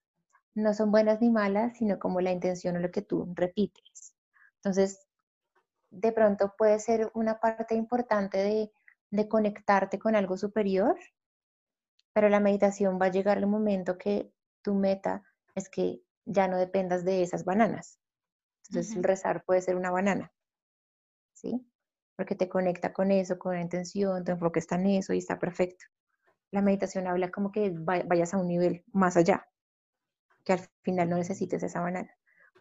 no 0.55 0.73
son 0.75 0.91
buenas 0.91 1.21
ni 1.21 1.31
malas, 1.31 1.77
sino 1.77 1.99
como 1.99 2.21
la 2.21 2.33
intención 2.33 2.77
o 2.77 2.81
lo 2.81 2.91
que 2.91 3.03
tú 3.03 3.31
repites. 3.35 4.15
Entonces, 4.57 5.07
de 5.91 6.13
pronto 6.13 6.55
puede 6.57 6.79
ser 6.79 7.11
una 7.15 7.41
parte 7.41 7.75
importante 7.75 8.39
de, 8.39 8.73
de 9.11 9.29
conectarte 9.29 9.99
con 9.99 10.15
algo 10.15 10.37
superior, 10.37 10.97
pero 12.13 12.29
la 12.29 12.41
meditación 12.41 12.99
va 13.01 13.07
a 13.07 13.11
llegar 13.11 13.39
el 13.39 13.47
momento 13.47 13.99
que 13.99 14.33
tu 14.63 14.75
meta 14.75 15.23
es 15.55 15.69
que 15.69 16.03
ya 16.25 16.49
no 16.49 16.57
dependas 16.57 17.05
de 17.05 17.23
esas 17.23 17.45
bananas. 17.45 17.99
Entonces, 18.69 18.97
el 18.97 19.03
rezar 19.03 19.45
puede 19.45 19.63
ser 19.63 19.75
una 19.75 19.91
banana, 19.91 20.33
¿sí? 21.41 21.67
Porque 22.17 22.35
te 22.35 22.49
conecta 22.49 22.93
con 22.93 23.11
eso, 23.11 23.39
con 23.39 23.55
la 23.55 23.63
intención, 23.63 24.25
tu 24.25 24.33
enfoque 24.33 24.59
está 24.59 24.77
en 24.77 24.87
eso 24.87 25.13
y 25.13 25.19
está 25.19 25.39
perfecto. 25.39 25.85
La 26.51 26.63
meditación 26.63 27.07
habla 27.07 27.31
como 27.31 27.53
que 27.53 27.73
vayas 27.73 28.35
a 28.35 28.39
un 28.39 28.49
nivel 28.49 28.85
más 28.93 29.17
allá, 29.17 29.49
que 30.45 30.55
al 30.55 30.61
final 30.83 31.09
no 31.09 31.17
necesites 31.17 31.63
esa 31.63 31.81
banana. 31.81 32.11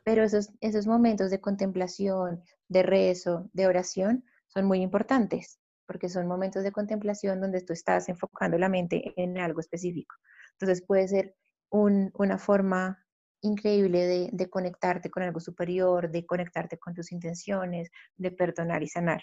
Pero 0.04 0.24
esos, 0.24 0.52
esos 0.62 0.88
momentos 0.88 1.30
de 1.32 1.42
contemplación, 1.42 2.44
de 2.68 2.84
rezo, 2.84 3.50
de 3.54 3.68
oración, 3.68 4.24
son 4.48 4.66
muy 4.66 4.82
importantes 4.82 5.60
porque 5.90 6.08
son 6.08 6.28
momentos 6.28 6.62
de 6.64 6.72
contemplación 6.72 7.42
donde 7.42 7.62
tú 7.62 7.74
estás 7.74 8.10
enfocando 8.10 8.60
la 8.60 8.70
mente 8.70 9.12
en 9.16 9.40
algo 9.40 9.60
específico. 9.60 10.16
Entonces 10.52 10.86
puede 10.86 11.08
ser 11.08 11.36
una 11.72 12.38
forma 12.38 13.04
increíble 13.42 14.06
de, 14.06 14.30
de, 14.32 14.50
conectarte 14.50 15.10
con 15.10 15.24
algo 15.24 15.40
superior, 15.40 16.10
de 16.12 16.26
conectarte 16.26 16.78
con 16.78 16.94
tus 16.94 17.12
intenciones, 17.12 17.90
de 18.18 18.32
perdonar 18.32 18.84
y 18.84 18.88
sanar. 18.88 19.22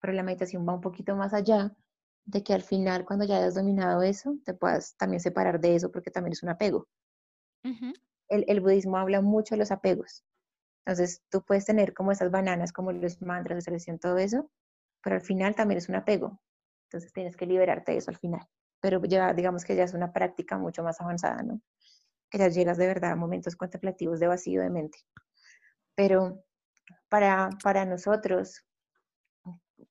Pero 0.00 0.12
la 0.12 0.22
meditación 0.22 0.66
va 0.66 0.74
un 0.74 0.80
poquito 0.80 1.16
más 1.16 1.34
allá 1.34 1.74
de 2.24 2.42
que 2.42 2.52
al 2.54 2.62
final, 2.62 3.04
cuando 3.04 3.24
ya 3.24 3.38
hayas 3.38 3.54
dominado 3.54 4.02
eso, 4.02 4.36
te 4.44 4.54
puedas 4.54 4.96
también 4.96 5.20
separar 5.20 5.60
de 5.60 5.76
eso 5.76 5.90
porque 5.90 6.10
también 6.10 6.32
es 6.32 6.42
un 6.42 6.50
apego. 6.50 6.88
el, 7.62 8.44
el, 8.48 8.60
budismo 8.60 8.96
habla 8.98 9.20
mucho 9.20 9.54
de 9.54 9.60
los 9.60 9.70
apegos. 9.70 10.24
Entonces, 10.84 11.22
tú 11.30 11.42
puedes 11.42 11.64
tener 11.64 11.94
como 11.94 12.12
esas 12.12 12.30
bananas, 12.30 12.72
como 12.72 12.92
los 12.92 13.20
mantras 13.22 13.56
de 13.56 13.62
selección, 13.62 13.98
todo 13.98 14.18
eso, 14.18 14.50
pero 15.02 15.16
al 15.16 15.22
final 15.22 15.54
también 15.54 15.78
es 15.78 15.88
un 15.88 15.96
apego. 15.96 16.40
Entonces 16.86 17.12
tienes 17.12 17.36
que 17.36 17.46
liberarte 17.46 17.92
de 17.92 17.98
eso 17.98 18.10
al 18.10 18.16
final. 18.16 18.46
Pero 18.80 19.02
ya, 19.04 19.32
digamos 19.32 19.64
que 19.64 19.74
ya 19.74 19.84
es 19.84 19.94
una 19.94 20.12
práctica 20.12 20.58
mucho 20.58 20.82
más 20.82 21.00
avanzada, 21.00 21.42
¿no? 21.42 21.60
Ya 22.32 22.48
llegas 22.48 22.76
de 22.78 22.86
verdad 22.86 23.12
a 23.12 23.16
momentos 23.16 23.56
contemplativos 23.56 24.20
de 24.20 24.26
vacío 24.26 24.60
de 24.60 24.70
mente. 24.70 24.98
Pero 25.94 26.44
para, 27.08 27.50
para 27.62 27.84
nosotros, 27.84 28.64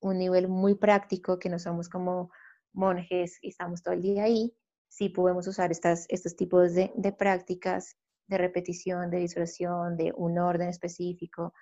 un 0.00 0.18
nivel 0.18 0.48
muy 0.48 0.74
práctico, 0.74 1.38
que 1.38 1.48
no 1.48 1.58
somos 1.58 1.88
como 1.88 2.30
monjes 2.72 3.38
y 3.42 3.48
estamos 3.48 3.82
todo 3.82 3.94
el 3.94 4.02
día 4.02 4.24
ahí, 4.24 4.54
sí 4.88 5.08
podemos 5.08 5.46
usar 5.46 5.70
estas, 5.70 6.06
estos 6.08 6.36
tipos 6.36 6.74
de, 6.74 6.90
prácticas 7.18 7.96
de 8.28 8.38
repetición, 8.38 9.10
de 9.10 9.18
visualización, 9.18 9.96
de 9.96 10.12
un 10.16 10.38
orden 10.38 10.68
específico, 10.68 11.54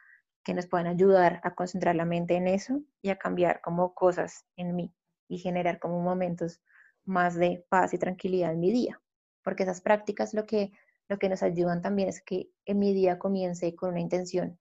que 0.44 0.54
nos 0.54 0.66
puedan 0.66 0.86
ayudar 0.86 1.40
a 1.42 1.54
concentrar 1.54 1.96
la 1.96 2.04
mente 2.04 2.34
en 2.34 2.46
eso 2.46 2.82
y 3.02 3.08
a 3.08 3.16
cambiar 3.16 3.60
como 3.62 3.94
cosas 3.94 4.44
en 4.56 4.74
mí 4.76 4.94
y 5.28 5.38
generar 5.38 5.78
como 5.78 6.00
momentos 6.00 6.60
más 7.04 7.34
de 7.34 7.64
paz 7.68 7.94
y 7.94 7.98
tranquilidad 7.98 8.52
en 8.52 8.60
mi 8.60 8.70
día. 8.70 9.00
Porque 9.44 9.62
esas 9.62 9.80
prácticas 9.80 10.34
lo 10.34 10.46
que, 10.46 10.72
lo 11.08 11.18
que 11.18 11.28
nos 11.28 11.42
ayudan 11.42 11.82
también 11.82 12.08
es 12.08 12.22
que 12.22 12.50
en 12.64 12.78
mi 12.80 12.92
día 12.92 13.18
comience 13.18 13.76
con 13.76 13.90
una 13.90 14.00
intención, 14.00 14.58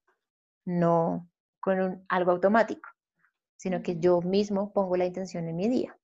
no 0.66 1.30
con 1.60 2.06
algo 2.10 2.32
automático, 2.32 2.90
sino 3.56 3.82
que 3.82 3.98
yo 3.98 4.22
mismo 4.22 4.74
pongo 4.74 4.98
la 4.98 5.06
intención 5.06 5.48
en 5.48 5.56
mi 5.56 5.70
día 5.70 5.98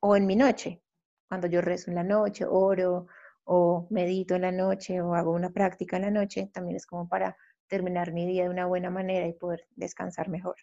o 0.00 0.16
en 0.16 0.26
mi 0.26 0.36
noche. 0.36 0.80
Cuando 1.28 1.46
yo 1.48 1.60
rezo 1.60 1.90
en 1.90 1.96
la 1.96 2.04
noche, 2.04 2.46
oro 2.48 3.08
o 3.44 3.86
medito 3.90 4.34
en 4.36 4.42
la 4.42 4.52
noche 4.52 5.00
o 5.00 5.14
hago 5.14 5.32
una 5.32 5.50
práctica 5.50 5.96
en 5.96 6.02
la 6.02 6.10
noche, 6.10 6.50
también 6.52 6.76
es 6.76 6.86
como 6.86 7.08
para 7.08 7.36
terminar 7.66 8.12
mi 8.12 8.26
día 8.26 8.44
de 8.44 8.50
una 8.50 8.66
buena 8.66 8.90
manera 8.90 9.26
y 9.26 9.32
poder 9.32 9.66
descansar 9.74 10.28
mejor. 10.28 10.56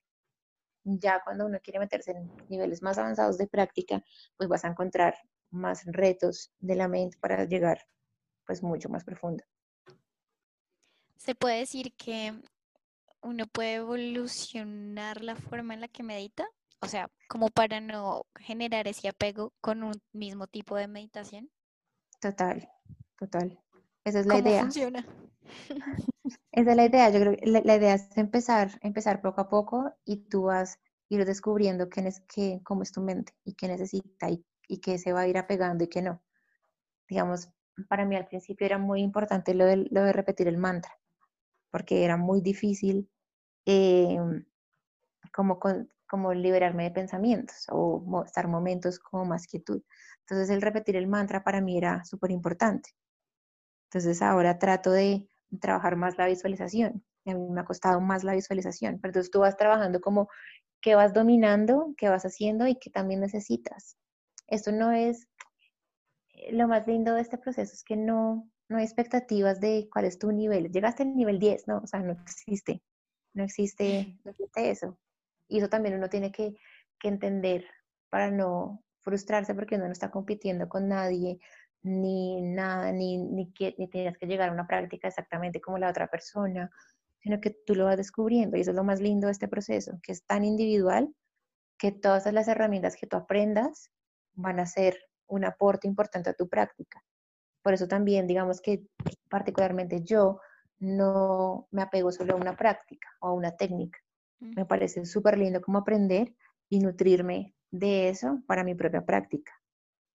Ya 0.83 1.21
cuando 1.23 1.45
uno 1.45 1.59
quiere 1.61 1.79
meterse 1.79 2.11
en 2.11 2.31
niveles 2.47 2.81
más 2.81 2.97
avanzados 2.97 3.37
de 3.37 3.47
práctica, 3.47 4.03
pues 4.37 4.47
vas 4.47 4.65
a 4.65 4.69
encontrar 4.69 5.15
más 5.55 5.85
retos 5.85 6.51
de 6.59 6.75
la 6.75 6.87
mente 6.87 7.17
para 7.19 7.45
llegar 7.45 7.79
pues 8.45 8.61
mucho 8.61 8.89
más 8.89 9.03
profundo. 9.03 9.43
Se 11.17 11.33
puede 11.33 11.59
decir 11.59 11.93
que 11.95 12.33
uno 13.21 13.47
puede 13.47 13.75
evolucionar 13.75 15.23
la 15.23 15.35
forma 15.35 15.73
en 15.73 15.81
la 15.81 15.87
que 15.87 16.03
medita, 16.03 16.47
o 16.81 16.87
sea, 16.87 17.09
como 17.27 17.49
para 17.49 17.81
no 17.81 18.25
generar 18.39 18.87
ese 18.87 19.07
apego 19.07 19.51
con 19.61 19.81
un 19.81 19.93
mismo 20.13 20.45
tipo 20.45 20.75
de 20.75 20.87
meditación. 20.87 21.49
Total, 22.21 22.69
total. 23.17 23.59
Esa 24.03 24.19
es 24.19 24.27
la 24.27 24.35
¿Cómo 24.35 24.47
idea. 24.47 24.61
funciona? 24.61 25.07
Esa 26.51 26.71
es 26.71 26.77
la 26.77 26.85
idea. 26.85 27.09
Yo 27.09 27.19
creo 27.19 27.35
que 27.35 27.45
la, 27.47 27.61
la 27.61 27.75
idea 27.75 27.95
es 27.95 28.15
empezar, 28.17 28.79
empezar 28.81 29.21
poco 29.21 29.41
a 29.41 29.49
poco 29.49 29.93
y 30.05 30.17
tú 30.27 30.43
vas 30.43 30.75
a 30.75 30.79
ir 31.09 31.25
descubriendo 31.25 31.89
qué, 31.89 32.01
es, 32.01 32.21
qué, 32.21 32.61
cómo 32.63 32.83
es 32.83 32.91
tu 32.91 33.01
mente 33.01 33.33
y 33.43 33.53
qué 33.55 33.67
necesita 33.67 34.29
y, 34.29 34.45
y 34.67 34.79
qué 34.79 34.97
se 34.97 35.13
va 35.13 35.21
a 35.21 35.27
ir 35.27 35.37
apegando 35.37 35.83
y 35.83 35.87
qué 35.87 36.01
no. 36.01 36.21
Digamos, 37.09 37.49
para 37.89 38.05
mí 38.05 38.15
al 38.15 38.27
principio 38.27 38.65
era 38.65 38.77
muy 38.77 39.01
importante 39.01 39.53
lo 39.53 39.65
de, 39.65 39.87
lo 39.91 40.03
de 40.03 40.13
repetir 40.13 40.47
el 40.47 40.57
mantra, 40.57 40.91
porque 41.71 42.03
era 42.03 42.17
muy 42.17 42.41
difícil 42.41 43.09
eh, 43.65 44.17
como, 45.33 45.59
como 46.07 46.33
liberarme 46.33 46.83
de 46.83 46.91
pensamientos 46.91 47.65
o 47.71 48.23
estar 48.25 48.47
momentos 48.47 48.99
como 48.99 49.25
más 49.25 49.47
quietud. 49.47 49.81
Entonces 50.21 50.49
el 50.49 50.61
repetir 50.61 50.95
el 50.95 51.07
mantra 51.07 51.43
para 51.43 51.61
mí 51.61 51.77
era 51.77 52.03
súper 52.03 52.31
importante. 52.31 52.91
Entonces 53.89 54.21
ahora 54.21 54.59
trato 54.59 54.91
de 54.91 55.27
trabajar 55.61 55.95
más 55.95 56.17
la 56.17 56.27
visualización. 56.27 57.03
A 57.25 57.33
mí 57.33 57.49
me 57.49 57.61
ha 57.61 57.65
costado 57.65 58.01
más 58.01 58.23
la 58.23 58.33
visualización. 58.33 58.99
Pero 58.99 59.09
entonces 59.11 59.31
tú 59.31 59.39
vas 59.39 59.57
trabajando 59.57 60.01
como 60.01 60.29
qué 60.81 60.95
vas 60.95 61.13
dominando, 61.13 61.93
qué 61.97 62.09
vas 62.09 62.25
haciendo 62.25 62.67
y 62.67 62.77
qué 62.77 62.89
también 62.89 63.19
necesitas. 63.21 63.97
Esto 64.47 64.71
no 64.71 64.91
es, 64.91 65.27
eh, 66.33 66.53
lo 66.53 66.67
más 66.67 66.87
lindo 66.87 67.13
de 67.13 67.21
este 67.21 67.37
proceso 67.37 67.73
es 67.73 67.83
que 67.83 67.95
no, 67.95 68.49
no 68.69 68.77
hay 68.77 68.83
expectativas 68.83 69.59
de 69.59 69.87
cuál 69.91 70.05
es 70.05 70.19
tu 70.19 70.31
nivel. 70.31 70.71
Llegaste 70.71 71.03
al 71.03 71.15
nivel 71.15 71.39
10, 71.39 71.67
¿no? 71.67 71.79
O 71.79 71.87
sea, 71.87 71.99
no 71.99 72.13
existe. 72.13 72.81
No 73.33 73.43
existe, 73.43 74.17
no 74.23 74.31
existe 74.31 74.69
eso. 74.71 74.97
Y 75.47 75.59
eso 75.59 75.69
también 75.69 75.95
uno 75.95 76.09
tiene 76.09 76.31
que, 76.31 76.55
que 76.99 77.07
entender 77.09 77.65
para 78.09 78.31
no 78.31 78.83
frustrarse 79.01 79.53
porque 79.53 79.75
uno 79.75 79.85
no 79.85 79.91
está 79.91 80.09
compitiendo 80.09 80.67
con 80.69 80.87
nadie, 80.87 81.39
ni 81.83 82.41
nada, 82.41 82.91
ni, 82.91 83.17
ni, 83.17 83.51
que, 83.51 83.75
ni 83.77 83.87
tienes 83.87 84.17
que 84.17 84.25
llegar 84.25 84.49
a 84.49 84.53
una 84.53 84.67
práctica 84.67 85.07
exactamente 85.07 85.61
como 85.61 85.77
la 85.77 85.89
otra 85.89 86.07
persona, 86.07 86.71
sino 87.19 87.39
que 87.39 87.51
tú 87.51 87.75
lo 87.75 87.85
vas 87.85 87.97
descubriendo. 87.97 88.57
Y 88.57 88.61
eso 88.61 88.71
es 88.71 88.75
lo 88.75 88.83
más 88.83 89.01
lindo 89.01 89.27
de 89.27 89.33
este 89.33 89.47
proceso, 89.47 89.99
que 90.01 90.11
es 90.13 90.25
tan 90.25 90.43
individual 90.43 91.13
que 91.77 91.91
todas 91.91 92.31
las 92.33 92.47
herramientas 92.47 92.95
que 92.95 93.05
tú 93.05 93.17
aprendas 93.17 93.91
van 94.35 94.59
a 94.59 94.65
ser 94.65 94.97
un 95.27 95.45
aporte 95.45 95.87
importante 95.87 96.29
a 96.29 96.33
tu 96.33 96.47
práctica. 96.47 97.03
Por 97.61 97.73
eso 97.73 97.87
también, 97.87 98.27
digamos 98.27 98.61
que 98.61 98.85
particularmente 99.29 100.03
yo 100.03 100.39
no 100.79 101.67
me 101.71 101.81
apego 101.81 102.11
solo 102.11 102.33
a 102.33 102.37
una 102.37 102.55
práctica 102.55 103.07
o 103.21 103.27
a 103.27 103.33
una 103.33 103.55
técnica. 103.55 103.99
Mm. 104.39 104.53
Me 104.55 104.65
parece 104.65 105.05
súper 105.05 105.37
lindo 105.37 105.61
como 105.61 105.79
aprender 105.79 106.33
y 106.69 106.79
nutrirme 106.79 107.55
de 107.71 108.09
eso 108.09 108.41
para 108.47 108.63
mi 108.63 108.75
propia 108.75 109.05
práctica. 109.05 109.51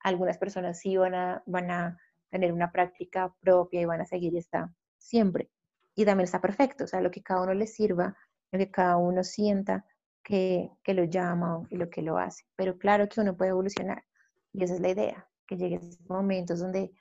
Algunas 0.03 0.39
personas 0.39 0.79
sí 0.79 0.97
van 0.97 1.15
a, 1.15 1.43
van 1.47 1.71
a 1.71 1.99
tener 2.31 2.53
una 2.53 2.71
práctica 2.71 3.35
propia 3.41 3.81
y 3.81 3.85
van 3.85 4.01
a 4.01 4.07
seguir 4.07 4.37
esta 4.37 4.73
siempre. 4.99 5.51
Y 5.95 6.05
también 6.05 6.25
está 6.25 6.41
perfecto, 6.41 6.85
o 6.85 6.87
sea, 6.87 7.01
lo 7.01 7.11
que 7.11 7.23
cada 7.23 7.43
uno 7.43 7.55
le 7.55 7.67
sirva, 7.67 8.17
lo 8.53 8.59
que 8.59 8.71
cada 8.71 8.97
uno 8.97 9.25
sienta 9.25 9.85
que, 10.23 10.71
que 10.83 10.95
lo 10.95 11.05
llama 11.05 11.67
y 11.69 11.77
lo 11.77 11.91
que 11.91 12.03
lo 12.03 12.19
hace. 12.19 12.45
Pero 12.57 12.79
claro 12.79 13.09
que 13.09 13.21
uno 13.21 13.37
puede 13.37 13.51
evolucionar 13.51 14.05
y 14.53 14.65
esa 14.65 14.75
es 14.75 14.81
la 14.81 14.91
idea, 14.91 15.29
que 15.47 15.57
lleguen 15.57 15.91
momentos 16.09 16.61
donde, 16.61 16.93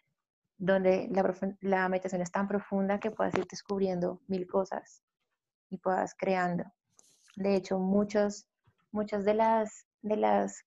donde 0.57 1.07
la, 1.12 1.35
la 1.62 1.89
meditación 1.89 2.21
es 2.21 2.31
tan 2.31 2.47
profunda 2.47 2.99
que 2.99 3.12
puedas 3.12 3.35
ir 3.35 3.45
descubriendo 3.49 4.21
mil 4.27 4.47
cosas 4.47 5.03
y 5.69 5.77
puedas 5.77 6.15
creando. 6.15 6.65
De 7.35 7.55
hecho, 7.55 7.79
muchos, 7.79 8.47
muchas 8.91 9.25
de 9.25 9.33
las, 9.33 9.85
de 10.01 10.17
las 10.17 10.63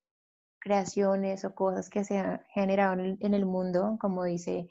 creaciones 0.59 1.45
o 1.45 1.53
cosas 1.53 1.89
que 1.89 2.03
se 2.03 2.17
han 2.17 2.41
generado 2.53 2.93
en 2.93 3.33
el, 3.33 3.45
mundo, 3.45 3.97
como 3.99 4.23
dice 4.23 4.69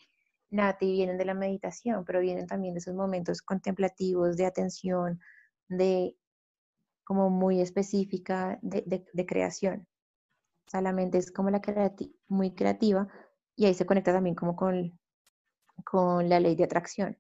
Nati, 0.51 0.90
vienen 0.90 1.18
de 1.18 1.27
la 1.27 1.35
meditación, 1.35 2.05
pero 2.05 2.20
vienen 2.20 2.46
también 2.46 2.75
de 2.75 2.79
esos 2.79 2.94
momentos 2.94 3.42
contemplativos, 3.42 4.37
de 4.37 4.46
atención, 4.46 5.20
de 5.68 6.16
como 7.05 7.31
muy 7.31 7.61
específica 7.61 8.59
de- 8.62 9.05
de 9.12 9.27
creación. 9.27 9.87
O 10.66 10.70
sea, 10.70 10.81
la 10.81 10.92
mente 10.92 11.18
es 11.18 11.31
como 11.33 11.51
la 11.51 11.61
creati- 11.62 12.14
muy 12.29 12.55
creativa 12.55 13.09
y 13.57 13.66
ahí 13.66 13.75
se 13.75 13.87
conecta 13.87 14.12
también 14.12 14.35
como 14.35 14.57
con, 14.57 14.98
con 15.85 16.29
la 16.29 16.40
ley 16.40 16.57
de 16.57 16.64
atracción, 16.64 17.18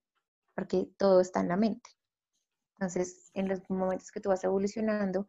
porque 0.54 0.88
todo 0.98 1.20
está 1.20 1.40
en 1.40 1.48
la 1.48 1.56
mente. 1.56 1.90
Entonces, 2.74 3.30
en 3.34 3.48
los 3.48 3.68
momentos 3.70 4.10
que 4.12 4.20
tú 4.20 4.30
vas 4.30 4.44
evolucionando, 4.44 5.28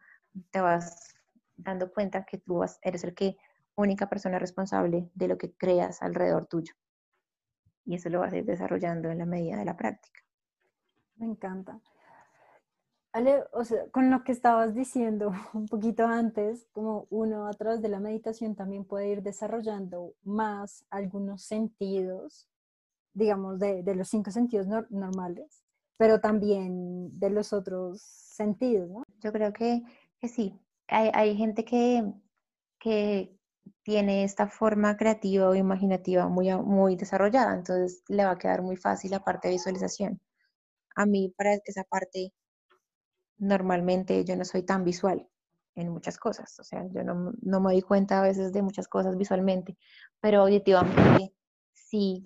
te 0.52 0.62
vas 0.62 1.16
dando 1.58 1.92
cuenta 1.92 2.26
que 2.26 2.40
tú 2.40 2.64
eres 2.82 3.04
el 3.06 3.16
que 3.16 3.38
única 3.76 4.10
persona 4.10 4.40
responsable 4.40 5.10
de 5.16 5.28
lo 5.30 5.38
que 5.38 5.54
creas 5.54 6.02
alrededor 6.02 6.48
tuyo. 6.48 6.74
Y 7.86 7.96
eso 7.96 8.10
lo 8.10 8.20
vas 8.20 8.34
a 8.34 8.38
ir 8.38 8.44
desarrollando 8.44 9.10
en 9.10 9.20
la 9.20 9.26
medida 9.26 9.56
de 9.56 9.64
la 9.64 9.78
práctica. 9.78 10.20
Me 11.18 11.26
encanta. 11.26 11.82
Ale, 13.14 13.44
o 13.54 13.64
sea, 13.64 13.88
con 13.92 14.10
lo 14.10 14.24
que 14.24 14.32
estabas 14.32 14.74
diciendo 14.76 15.32
un 15.54 15.68
poquito 15.68 16.06
antes, 16.08 16.68
como 16.74 17.08
uno 17.10 17.48
a 17.48 17.54
través 17.54 17.82
de 17.82 17.90
la 17.90 18.00
meditación 18.00 18.56
también 18.56 18.86
puede 18.86 19.10
ir 19.10 19.22
desarrollando 19.24 20.14
más 20.24 20.86
algunos 20.90 21.44
sentidos, 21.44 22.48
digamos, 23.14 23.60
de, 23.60 23.84
de 23.84 23.96
los 23.96 24.10
cinco 24.10 24.32
sentidos 24.32 24.68
nor- 24.68 24.88
normales, 24.92 25.64
pero 25.98 26.22
también 26.22 27.12
de 27.20 27.30
los 27.32 27.54
otros 27.54 28.02
sentidos, 28.02 28.90
¿no? 28.90 29.04
Yo 29.22 29.32
creo 29.34 29.54
que, 29.54 29.84
que 30.20 30.28
sí. 30.30 30.60
Hay, 30.88 31.12
hay 31.14 31.38
gente 31.38 31.66
que, 31.66 32.06
que 32.80 33.36
tiene 33.84 34.24
esta 34.24 34.48
forma 34.48 34.98
creativa 34.98 35.50
o 35.50 35.56
imaginativa 35.56 36.28
muy, 36.30 36.52
muy 36.58 36.96
desarrollada, 36.96 37.56
entonces 37.56 38.04
le 38.10 38.26
va 38.26 38.32
a 38.32 38.38
quedar 38.38 38.62
muy 38.64 38.78
fácil 38.78 39.12
la 39.12 39.24
parte 39.24 39.48
de 39.50 39.56
visualización. 39.56 40.22
A 40.96 41.06
mí, 41.06 41.30
para 41.38 41.54
esa 41.66 41.84
parte, 41.84 42.34
normalmente 43.38 44.24
yo 44.26 44.36
no 44.36 44.46
soy 44.46 44.64
tan 44.64 44.84
visual 44.84 45.28
en 45.76 45.90
muchas 45.90 46.18
cosas, 46.18 46.60
o 46.60 46.64
sea, 46.64 46.86
yo 46.92 47.04
no, 47.04 47.34
no 47.42 47.60
me 47.60 47.74
doy 47.74 47.82
cuenta 47.82 48.20
a 48.20 48.24
veces 48.24 48.54
de 48.54 48.62
muchas 48.62 48.88
cosas 48.88 49.18
visualmente, 49.18 49.78
pero 50.22 50.42
auditivamente 50.42 51.34
sí, 51.74 52.24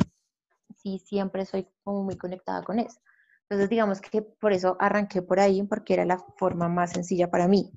sí, 0.76 1.00
siempre 1.00 1.46
soy 1.46 1.68
como 1.84 2.04
muy 2.04 2.18
conectada 2.18 2.64
con 2.64 2.80
eso. 2.80 3.00
Entonces, 3.44 3.70
digamos 3.70 4.02
que 4.02 4.22
por 4.22 4.52
eso 4.52 4.76
arranqué 4.80 5.22
por 5.22 5.40
ahí, 5.40 5.64
porque 5.64 5.94
era 5.94 6.06
la 6.06 6.18
forma 6.38 6.68
más 6.68 6.92
sencilla 6.92 7.32
para 7.32 7.48
mí, 7.48 7.72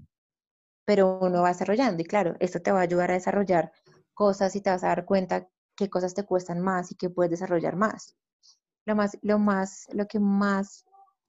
pero 0.85 1.21
uno 1.21 1.43
va 1.43 1.49
desarrollando 1.49 2.03
y 2.03 2.05
claro, 2.05 2.35
esto 2.41 2.61
te 2.61 2.73
va 2.73 2.81
a 2.81 2.83
ayudar 2.83 3.11
a 3.11 3.15
desarrollar 3.15 3.73
cosas 4.15 4.57
y 4.57 4.61
te 4.61 4.71
vas 4.71 4.83
a 4.85 4.89
dar 4.89 5.05
cuenta 5.05 5.49
qué 5.77 5.89
cosas 5.89 6.15
te 6.15 6.25
cuestan 6.25 6.61
más 6.61 6.91
y 6.93 6.97
qué 6.97 7.09
puedes 7.11 7.31
desarrollar 7.31 7.77
más. 7.77 8.17
Lo 8.87 8.97
más, 8.97 9.17
lo 9.23 9.39
más, 9.39 9.87
lo 9.93 10.07
que 10.07 10.19
más, 10.19 10.85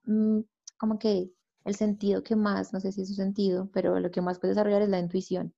mm, 0.06 0.40
como 0.78 0.98
que 0.98 1.32
el 1.65 1.76
sentido 1.76 2.24
que 2.24 2.36
más, 2.36 2.74
no 2.74 2.80
sé 2.80 2.91
si 2.91 3.02
es 3.04 3.10
su 3.10 3.15
sentido, 3.15 3.69
pero 3.74 4.00
lo 4.00 4.12
que 4.12 4.21
más 4.21 4.39
puedes 4.39 4.56
desarrollar 4.56 4.84
es 4.84 4.89
la 4.89 5.00
intuición, 5.00 5.54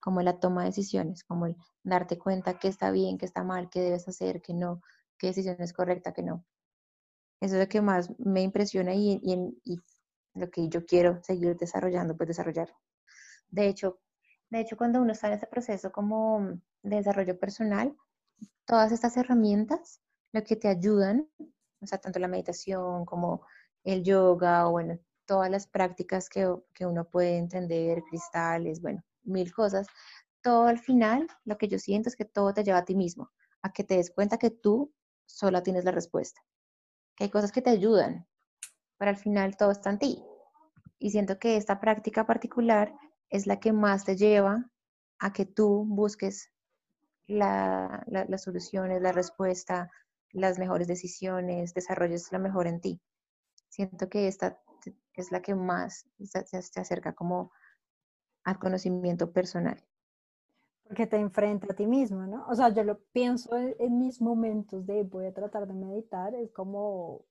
como 0.00 0.22
la 0.22 0.40
toma 0.40 0.62
de 0.62 0.68
decisiones, 0.70 1.24
como 1.24 1.46
el 1.46 1.56
darte 1.84 2.18
cuenta 2.18 2.58
qué 2.58 2.68
está 2.68 2.90
bien, 2.90 3.18
qué 3.18 3.26
está 3.26 3.44
mal, 3.44 3.70
qué 3.70 3.80
debes 3.80 4.08
hacer, 4.08 4.42
qué 4.42 4.54
no, 4.54 4.82
qué 5.18 5.28
decisión 5.28 5.56
es 5.60 5.72
correcta, 5.72 6.12
qué 6.12 6.22
no. 6.22 6.44
Eso 7.40 7.54
es 7.56 7.60
lo 7.62 7.68
que 7.68 7.80
más 7.80 8.10
me 8.18 8.42
impresiona 8.42 8.94
y, 8.94 9.20
y, 9.22 9.60
y 9.64 9.80
lo 10.34 10.50
que 10.50 10.68
yo 10.68 10.84
quiero 10.86 11.22
seguir 11.22 11.56
desarrollando, 11.56 12.16
pues 12.16 12.28
desarrollar. 12.28 12.70
De 13.50 13.68
hecho, 13.68 14.00
de 14.50 14.60
hecho, 14.60 14.76
cuando 14.76 15.00
uno 15.02 15.12
está 15.12 15.28
en 15.28 15.34
ese 15.34 15.46
proceso 15.46 15.92
como 15.92 16.40
de 16.82 16.96
desarrollo 16.96 17.38
personal, 17.38 17.96
todas 18.66 18.92
estas 18.92 19.16
herramientas, 19.16 20.00
lo 20.32 20.44
que 20.44 20.56
te 20.56 20.68
ayudan, 20.68 21.28
o 21.80 21.86
sea, 21.86 21.98
tanto 21.98 22.18
la 22.18 22.28
meditación 22.28 23.04
como 23.06 23.42
el 23.84 24.04
yoga 24.04 24.68
o 24.68 24.72
bueno, 24.72 24.98
todas 25.28 25.50
las 25.50 25.66
prácticas 25.66 26.28
que, 26.30 26.50
que 26.74 26.86
uno 26.86 27.04
puede 27.04 27.36
entender, 27.36 28.02
cristales, 28.08 28.80
bueno, 28.80 29.04
mil 29.22 29.52
cosas, 29.52 29.86
todo 30.40 30.66
al 30.66 30.78
final, 30.78 31.28
lo 31.44 31.58
que 31.58 31.68
yo 31.68 31.78
siento 31.78 32.08
es 32.08 32.16
que 32.16 32.24
todo 32.24 32.54
te 32.54 32.64
lleva 32.64 32.78
a 32.78 32.84
ti 32.86 32.96
mismo, 32.96 33.30
a 33.62 33.70
que 33.70 33.84
te 33.84 33.96
des 33.96 34.10
cuenta 34.10 34.38
que 34.38 34.50
tú 34.50 34.92
sola 35.26 35.62
tienes 35.62 35.84
la 35.84 35.90
respuesta, 35.90 36.40
que 37.14 37.24
hay 37.24 37.30
cosas 37.30 37.52
que 37.52 37.60
te 37.60 37.70
ayudan, 37.70 38.26
pero 38.96 39.10
al 39.10 39.18
final 39.18 39.56
todo 39.56 39.70
está 39.70 39.90
en 39.90 39.98
ti. 39.98 40.24
Y 40.98 41.10
siento 41.10 41.38
que 41.38 41.56
esta 41.56 41.78
práctica 41.78 42.26
particular 42.26 42.94
es 43.28 43.46
la 43.46 43.60
que 43.60 43.72
más 43.72 44.04
te 44.04 44.16
lleva 44.16 44.70
a 45.18 45.32
que 45.32 45.44
tú 45.44 45.84
busques 45.86 46.50
la, 47.26 48.02
las 48.06 48.42
soluciones, 48.42 49.02
la 49.02 49.12
respuesta, 49.12 49.90
las 50.32 50.58
mejores 50.58 50.88
decisiones, 50.88 51.74
desarrolles 51.74 52.32
lo 52.32 52.38
mejor 52.38 52.66
en 52.66 52.80
ti. 52.80 53.00
Siento 53.68 54.08
que 54.08 54.26
esta 54.26 54.58
es 55.14 55.32
la 55.32 55.42
que 55.42 55.54
más 55.54 56.06
se, 56.20 56.56
acerca 56.80 57.14
como 57.14 57.52
al 58.44 58.58
conocimiento 58.58 59.32
personal. 59.32 59.82
Porque 60.84 61.06
te 61.06 61.16
enfrenta 61.16 61.66
a 61.70 61.76
ti 61.76 61.86
mismo, 61.86 62.26
¿no? 62.26 62.46
O 62.48 62.54
sea, 62.54 62.70
yo 62.70 62.82
lo 62.82 63.00
pienso 63.12 63.56
en, 63.56 63.98
mis 63.98 64.22
momentos 64.22 64.86
de 64.86 65.02
voy 65.02 65.26
a 65.26 65.34
tratar 65.34 65.66
de 65.66 65.74
meditar, 65.74 66.34
es 66.34 66.50
como 66.50 67.26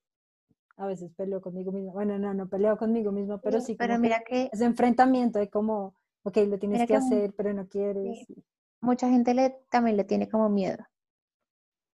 a 0.76 0.86
veces 0.86 1.12
peleo 1.16 1.42
conmigo 1.42 1.72
mismo. 1.72 1.92
Bueno, 1.92 2.20
no, 2.20 2.34
no 2.36 2.48
peleo 2.48 2.78
conmigo 2.78 3.12
mismo, 3.12 3.40
pero 3.40 3.60
sí. 3.62 3.76
Pero 3.76 3.98
mira 3.98 4.22
que, 4.28 4.50
ese 4.52 4.66
enfrentamiento 4.66 5.40
de 5.40 5.50
como, 5.50 5.96
ok, 6.22 6.38
lo 6.48 6.60
tienes 6.60 6.88
que, 6.88 6.96
hacer, 6.96 7.34
pero 7.36 7.52
no 7.54 7.68
quieres. 7.68 8.28
Mucha 8.80 9.10
gente 9.10 9.34
le, 9.34 9.58
también 9.72 9.98
le 9.98 10.04
tiene 10.04 10.30
como 10.30 10.50
miedo, 10.50 10.86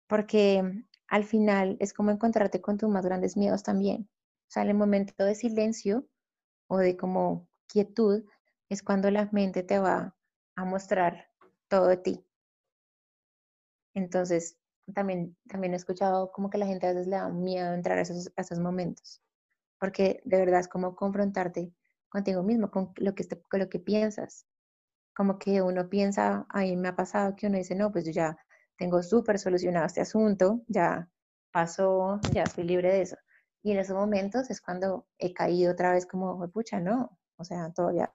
porque 0.08 0.86
al 1.10 1.24
final 1.26 1.76
es 1.82 1.94
como 1.94 2.12
encontrarte 2.12 2.62
con 2.62 2.78
tus 2.78 2.90
más 2.90 3.04
grandes 3.04 3.36
miedos 3.36 3.64
también. 3.64 4.08
O 4.50 4.52
sea, 4.52 4.64
en 4.64 4.70
el 4.70 4.76
momento 4.76 5.24
de 5.24 5.36
silencio 5.36 6.08
o 6.68 6.80
de 6.80 6.98
como 6.98 7.48
quietud 7.68 8.26
es 8.70 8.82
cuando 8.82 9.12
la 9.12 9.30
mente 9.32 9.62
te 9.62 9.78
va 9.80 10.16
a 10.56 10.66
mostrar 10.66 11.30
todo 11.68 11.88
de 11.88 11.98
ti. 11.98 12.26
Entonces, 13.94 14.58
también, 14.96 15.38
también 15.48 15.74
he 15.74 15.76
escuchado 15.78 16.32
como 16.32 16.50
que 16.50 16.58
la 16.58 16.66
gente 16.66 16.88
a 16.88 16.94
veces 16.94 17.08
le 17.08 17.18
da 17.18 17.30
miedo 17.30 17.74
entrar 17.74 18.00
a 18.00 18.02
esos, 18.02 18.32
esos 18.36 18.60
momentos, 18.60 19.22
porque 19.80 20.22
de 20.26 20.38
verdad 20.38 20.62
es 20.62 20.68
como 20.68 20.96
confrontarte 20.96 21.72
contigo 22.10 22.44
mismo, 22.44 22.72
con 22.72 22.92
lo 22.98 23.14
que, 23.16 23.28
con 23.50 23.60
lo 23.60 23.70
que 23.70 23.80
piensas. 23.80 24.48
Como 25.16 25.40
que 25.40 25.62
uno 25.62 25.90
piensa, 25.90 26.48
a 26.50 26.62
mí 26.62 26.76
me 26.78 26.90
ha 26.90 26.96
pasado 26.96 27.36
que 27.36 27.48
uno 27.48 27.58
dice, 27.58 27.76
no, 27.76 27.92
pues 27.92 28.06
yo 28.06 28.12
ya 28.12 28.38
tengo 28.78 29.04
súper 29.04 29.40
solucionado 29.40 29.86
este 29.86 30.02
asunto, 30.02 30.62
ya 30.68 31.10
pasó, 31.52 32.20
ya 32.34 32.44
estoy 32.44 32.64
libre 32.66 32.94
de 32.94 33.02
eso. 33.04 33.18
Y 33.62 33.72
en 33.72 33.80
esos 33.80 33.96
momentos 33.96 34.50
es 34.50 34.62
cuando 34.62 35.08
he 35.18 35.34
caído 35.34 35.74
otra 35.74 35.92
vez 35.94 36.06
como, 36.06 36.50
pucha, 36.52 36.80
no, 36.80 37.18
o 37.38 37.44
sea, 37.44 37.72
todavía 37.74 38.12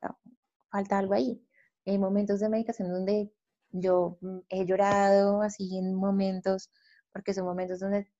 falta 0.70 0.98
algo 0.98 1.14
ahí. 1.14 1.42
hay 1.86 1.98
momentos 1.98 2.40
de 2.40 2.48
meditación 2.48 2.90
donde 2.90 3.32
yo 3.70 4.18
mm, 4.20 4.38
he 4.48 4.64
llorado 4.66 5.42
así 5.42 5.78
en 5.78 5.94
momentos, 5.94 6.70
porque 7.12 7.34
son 7.34 7.44
momentos 7.46 7.80
donde, 7.80 8.10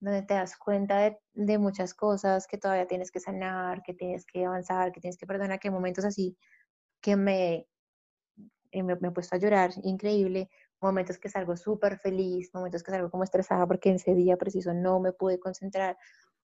donde 0.00 0.22
te 0.22 0.34
das 0.34 0.56
cuenta 0.56 0.98
de, 0.98 1.18
de, 1.34 1.58
muchas 1.58 1.94
cosas 1.94 2.46
que 2.46 2.58
todavía 2.58 2.86
tienes 2.86 3.10
que 3.10 3.20
sanar, 3.20 3.82
que 3.82 3.94
tienes 3.94 4.26
que 4.26 4.44
avanzar, 4.46 4.92
que 4.92 5.00
tienes 5.00 5.18
que 5.18 5.26
perdonar, 5.26 5.60
que 5.60 5.70
momentos 5.70 6.04
así 6.04 6.36
que 7.00 7.16
me, 7.16 7.68
eh, 8.72 8.82
me, 8.82 8.96
me 8.96 9.08
he 9.08 9.10
puesto 9.12 9.36
a 9.36 9.38
llorar, 9.38 9.70
increíble, 9.82 10.50
momentos 10.80 11.18
que 11.18 11.28
salgo 11.28 11.56
súper 11.56 11.98
feliz, 11.98 12.50
momentos 12.54 12.82
que 12.82 12.90
salgo 12.90 13.10
como 13.10 13.24
estresada 13.24 13.66
porque 13.66 13.90
en 13.90 13.96
ese 13.96 14.14
día 14.14 14.36
preciso 14.36 14.74
no 14.74 15.00
me 15.00 15.12
pude 15.12 15.38
concentrar, 15.40 15.96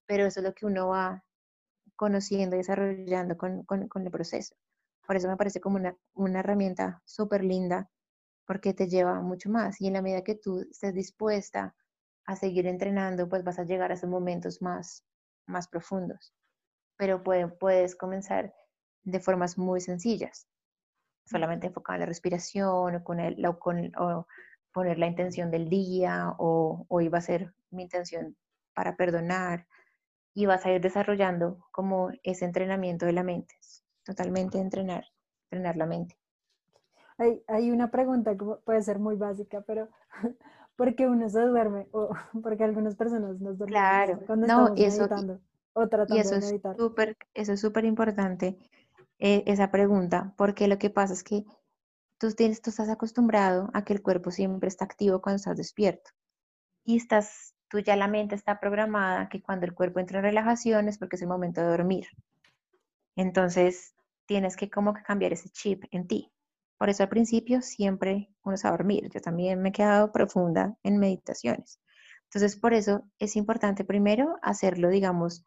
pero 0.06 0.26
eso 0.26 0.40
es 0.40 0.44
lo 0.44 0.54
que 0.54 0.66
uno 0.66 0.88
va 0.88 1.24
conociendo 1.96 2.56
y 2.56 2.60
desarrollando 2.60 3.36
con, 3.36 3.64
el 3.70 4.10
proceso. 4.10 4.56
Por 5.06 5.16
eso 5.16 5.28
me 5.28 5.36
parece 5.36 5.60
como 5.60 5.76
una, 5.76 5.96
una 6.14 6.40
herramienta 6.40 7.02
súper 7.04 7.44
linda, 7.44 7.90
porque 8.46 8.74
te 8.74 8.88
lleva 8.88 9.20
mucho 9.20 9.50
más. 9.50 9.80
Y 9.80 9.86
en 9.86 9.94
la 9.94 10.02
medida 10.02 10.24
que 10.24 10.34
tú 10.34 10.60
estés 10.60 10.94
dispuesta 10.94 11.74
a 12.26 12.36
seguir 12.36 12.66
entrenando, 12.66 13.28
pues 13.28 13.44
vas 13.44 13.58
a 13.58 13.64
llegar 13.64 13.90
a 13.90 13.94
esos 13.94 14.08
momentos 14.08 14.62
más, 14.62 15.04
más 15.46 15.68
profundos. 15.68 16.34
Pero 16.96 17.22
puedes 17.22 17.96
comenzar 17.96 18.54
de 19.02 19.20
formas 19.20 19.58
muy 19.58 19.80
sencillas, 19.80 20.46
solamente 21.26 21.66
enfocada 21.66 21.96
en 21.96 22.00
la 22.00 22.06
respiración 22.06 22.96
o, 22.96 23.04
con 23.04 23.20
el, 23.20 23.36
con, 23.58 23.92
o 23.96 24.26
poner 24.72 24.98
la 24.98 25.06
intención 25.06 25.50
del 25.50 25.68
día 25.68 26.34
o 26.38 26.86
hoy 26.88 27.08
va 27.08 27.18
a 27.18 27.22
ser 27.22 27.54
mi 27.70 27.82
intención 27.84 28.36
para 28.74 28.96
perdonar 28.96 29.66
y 30.34 30.46
vas 30.46 30.66
a 30.66 30.72
ir 30.72 30.80
desarrollando 30.80 31.64
como 31.70 32.10
ese 32.22 32.44
entrenamiento 32.44 33.06
de 33.06 33.12
la 33.12 33.22
mente, 33.22 33.54
totalmente 34.04 34.58
entrenar, 34.58 35.04
entrenar 35.44 35.76
la 35.76 35.86
mente. 35.86 36.18
Hay, 37.16 37.42
hay 37.46 37.70
una 37.70 37.90
pregunta 37.92 38.36
que 38.36 38.44
puede 38.64 38.82
ser 38.82 38.98
muy 38.98 39.14
básica, 39.14 39.62
pero 39.62 39.88
¿por 40.76 40.96
qué 40.96 41.06
uno 41.06 41.28
se 41.28 41.40
duerme? 41.40 41.86
O 41.92 42.10
porque 42.42 42.64
algunas 42.64 42.96
personas 42.96 43.40
nos 43.40 43.56
duermen 43.58 43.68
claro. 43.68 44.20
cuando 44.26 44.46
no, 44.46 44.74
estamos 44.74 44.80
eso, 44.80 44.98
meditando 44.98 45.40
o 45.74 45.88
tratando 45.88 46.16
y 46.16 46.18
eso 46.18 46.34
de 46.34 46.40
meditar. 46.40 46.72
Es 46.72 46.78
super, 46.78 47.16
eso 47.34 47.52
es 47.52 47.60
súper 47.60 47.84
importante, 47.84 48.58
eh, 49.18 49.44
esa 49.46 49.70
pregunta, 49.70 50.34
porque 50.36 50.66
lo 50.66 50.78
que 50.78 50.90
pasa 50.90 51.12
es 51.12 51.22
que 51.22 51.44
tú, 52.18 52.32
tienes, 52.32 52.60
tú 52.60 52.70
estás 52.70 52.88
acostumbrado 52.88 53.70
a 53.72 53.84
que 53.84 53.92
el 53.92 54.02
cuerpo 54.02 54.32
siempre 54.32 54.68
está 54.68 54.84
activo 54.84 55.22
cuando 55.22 55.36
estás 55.36 55.56
despierto. 55.56 56.10
Y 56.84 56.96
estás 56.96 57.53
tú 57.74 57.80
ya 57.80 57.96
la 57.96 58.06
mente 58.06 58.36
está 58.36 58.60
programada 58.60 59.28
que 59.28 59.42
cuando 59.42 59.66
el 59.66 59.74
cuerpo 59.74 59.98
entra 59.98 60.20
en 60.20 60.26
relajación 60.26 60.86
es 60.86 60.96
porque 60.96 61.16
es 61.16 61.22
el 61.22 61.28
momento 61.28 61.60
de 61.60 61.66
dormir. 61.66 62.06
Entonces, 63.16 63.96
tienes 64.26 64.56
que 64.56 64.70
como 64.70 64.94
que 64.94 65.02
cambiar 65.02 65.32
ese 65.32 65.48
chip 65.48 65.82
en 65.90 66.06
ti. 66.06 66.30
Por 66.78 66.88
eso 66.88 67.02
al 67.02 67.08
principio 67.08 67.62
siempre 67.62 68.30
uno 68.44 68.56
a 68.62 68.70
dormir. 68.70 69.10
Yo 69.12 69.20
también 69.20 69.60
me 69.60 69.70
he 69.70 69.72
quedado 69.72 70.12
profunda 70.12 70.76
en 70.84 70.98
meditaciones. 70.98 71.80
Entonces, 72.26 72.56
por 72.56 72.74
eso 72.74 73.10
es 73.18 73.34
importante 73.34 73.84
primero 73.84 74.36
hacerlo, 74.40 74.88
digamos, 74.88 75.44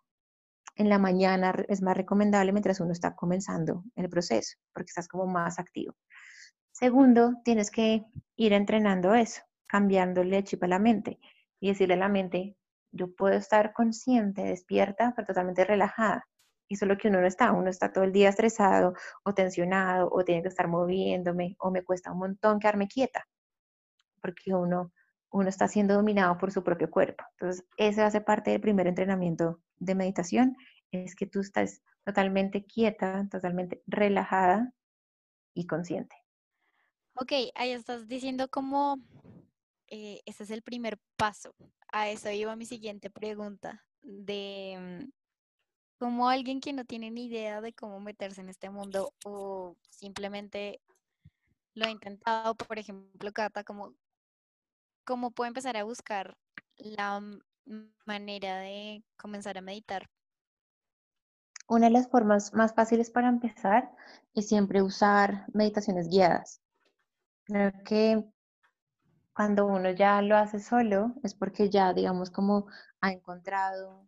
en 0.76 0.90
la 0.90 1.00
mañana 1.00 1.56
es 1.70 1.82
más 1.82 1.96
recomendable 1.96 2.52
mientras 2.52 2.82
uno 2.82 2.92
está 2.92 3.16
comenzando 3.16 3.86
el 3.96 4.10
proceso, 4.10 4.58
porque 4.74 4.90
estás 4.90 5.08
como 5.08 5.28
más 5.28 5.60
activo. 5.60 5.96
Segundo, 6.74 7.36
tienes 7.46 7.72
que 7.72 8.04
ir 8.36 8.52
entrenando 8.52 9.16
eso, 9.16 9.44
cambiándole 9.66 10.40
el 10.40 10.44
chip 10.44 10.62
a 10.63 10.68
la 10.68 10.78
mente 10.80 11.20
y 11.60 11.70
decirle 11.70 11.96
a 11.96 11.98
la 11.98 12.10
mente, 12.10 12.56
yo 12.91 13.13
puedo 13.13 13.36
estar 13.36 13.74
consciente, 13.74 14.43
despierta, 14.43 15.13
pero 15.15 15.28
totalmente 15.28 15.65
relajada. 15.65 16.28
Y 16.70 16.76
solo 16.76 16.98
que 16.98 17.08
uno 17.08 17.22
no 17.22 17.28
está, 17.28 17.52
uno 17.54 17.70
está 17.70 17.91
todo 17.91 18.04
el 18.04 18.12
día 18.12 18.30
estresado 18.30 18.93
o 19.24 19.34
tensionado 19.34 20.10
o 20.12 20.24
tiene 20.24 20.41
que 20.41 20.50
estar 20.50 20.67
moviéndome 20.67 21.56
o 21.60 21.72
me 21.72 21.84
cuesta 21.84 22.12
un 22.12 22.20
montón 22.20 22.60
quedarme 22.60 22.88
quieta, 22.88 23.28
porque 24.22 24.54
uno, 24.54 24.91
uno 25.32 25.50
está 25.50 25.67
siendo 25.67 25.93
dominado 25.93 26.38
por 26.38 26.52
su 26.52 26.63
propio 26.63 26.89
cuerpo. 26.89 27.24
Entonces, 27.39 27.65
ese 27.78 28.02
hace 28.02 28.22
parte 28.22 28.52
del 28.52 28.62
primer 28.62 28.88
entrenamiento 28.88 29.62
de 29.78 29.96
meditación, 29.96 30.56
es 30.91 31.15
que 31.15 31.26
tú 31.26 31.41
estás 31.41 31.82
totalmente 32.06 32.65
quieta, 32.65 33.28
totalmente 33.30 33.82
relajada 33.88 34.74
y 35.54 35.67
consciente. 35.67 36.15
Ok, 37.15 37.32
ahí 37.56 37.72
estás 37.72 38.08
diciendo 38.08 38.48
como 38.50 38.98
eh, 39.88 40.21
ese 40.26 40.43
es 40.43 40.52
el 40.52 40.62
primer 40.62 41.00
paso. 41.15 41.56
A 41.91 42.10
eso 42.10 42.30
iba 42.32 42.56
mi 42.56 42.65
siguiente 42.65 43.10
pregunta, 43.10 43.84
de 44.02 45.02
mm, 45.04 45.10
cómo 46.00 46.30
alguien 46.30 46.62
que 46.62 46.73
no 46.73 46.86
tiene 46.86 47.12
ni 47.12 47.26
idea 47.26 47.62
de 47.62 47.73
cómo 47.73 48.00
meterse 48.00 48.41
en 48.41 48.50
este 48.50 48.69
mundo 48.69 49.13
o 49.26 49.76
simplemente 49.89 50.82
lo 51.73 51.86
ha 51.86 51.89
intentado, 51.89 52.56
por 52.56 52.80
ejemplo, 52.80 53.32
Cata, 53.32 53.63
¿cómo 53.63 55.32
puede 55.32 55.50
empezar 55.50 55.78
a 55.78 55.84
buscar 55.84 56.38
la 56.76 57.21
manera 58.06 58.60
de 58.60 59.04
comenzar 59.17 59.58
a 59.58 59.62
meditar? 59.62 60.10
Una 61.67 61.88
de 61.88 61.91
las 61.91 62.10
formas 62.10 62.54
más 62.54 62.73
fáciles 62.73 63.12
para 63.12 63.28
empezar 63.28 63.91
es 64.34 64.47
siempre 64.47 64.82
usar 64.82 65.45
meditaciones 65.54 66.08
guiadas. 66.08 66.62
Creo 67.43 67.71
que 67.84 68.23
cuando 69.38 69.67
uno 69.67 69.91
ya 69.91 70.19
lo 70.23 70.36
hace 70.36 70.60
solo 70.60 71.13
es 71.23 71.36
porque 71.36 71.69
ya, 71.69 71.93
digamos, 71.93 72.32
como 72.32 72.65
ha 73.02 73.12
encontrado 73.12 74.08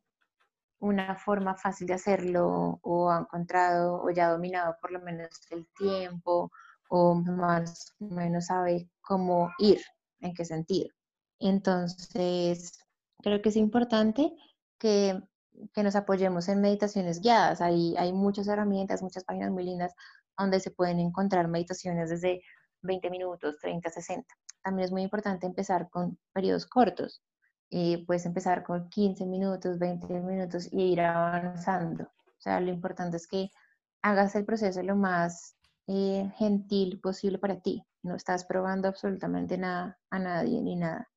una 0.80 1.16
forma 1.18 1.54
fácil 1.56 1.86
de 1.86 1.94
hacerlo 1.94 2.80
o 2.82 3.12
ha 3.12 3.20
encontrado 3.20 4.02
o 4.02 4.10
ya 4.10 4.26
ha 4.26 4.32
dominado 4.32 4.76
por 4.82 4.92
lo 4.92 5.00
menos 5.02 5.30
el 5.52 5.68
tiempo 5.78 6.52
o 6.90 7.14
más 7.14 7.94
o 8.00 8.06
menos 8.06 8.48
sabe 8.48 8.90
cómo 9.02 9.52
ir, 9.60 9.80
en 10.20 10.34
qué 10.34 10.46
sentido. 10.46 10.90
Entonces, 11.38 12.80
creo 13.22 13.40
que 13.44 13.50
es 13.50 13.56
importante 13.56 14.34
que, 14.80 15.22
que 15.76 15.84
nos 15.84 15.96
apoyemos 15.96 16.50
en 16.50 16.60
meditaciones 16.60 17.22
guiadas. 17.22 17.62
Hay, 17.62 17.96
hay 17.98 18.14
muchas 18.14 18.48
herramientas, 18.48 19.04
muchas 19.04 19.26
páginas 19.26 19.52
muy 19.52 19.64
lindas 19.64 19.94
donde 20.36 20.60
se 20.60 20.72
pueden 20.72 21.00
encontrar 21.00 21.48
meditaciones 21.50 22.10
desde 22.10 22.42
20 22.82 23.12
minutos, 23.12 23.60
30, 23.62 23.92
60. 23.92 24.36
También 24.64 24.86
es 24.86 24.92
muy 24.92 25.04
importante 25.04 25.46
empezar 25.46 25.90
con 25.90 26.18
periodos 26.34 26.66
cortos. 26.66 27.22
Y 27.70 27.98
puedes 28.06 28.26
empezar 28.26 28.64
con 28.64 28.90
15 28.90 29.26
minutos, 29.26 29.78
20 29.78 30.08
minutos 30.22 30.68
y 30.72 30.94
ir 30.94 31.02
avanzando. 31.02 32.06
O 32.06 32.42
sea, 32.42 32.60
lo 32.60 32.72
importante 32.72 33.18
es 33.18 33.28
que 33.28 33.52
hagas 34.02 34.36
el 34.36 34.46
proceso 34.46 34.82
lo 34.82 34.96
más 34.96 35.56
eh, 35.88 36.32
gentil 36.38 37.00
posible 37.00 37.38
para 37.38 37.60
ti. 37.62 37.84
No 38.02 38.16
estás 38.16 38.46
probando 38.46 38.88
absolutamente 38.88 39.58
nada 39.58 40.00
a 40.10 40.20
nadie 40.20 40.62
ni 40.62 40.76
nada, 40.76 41.10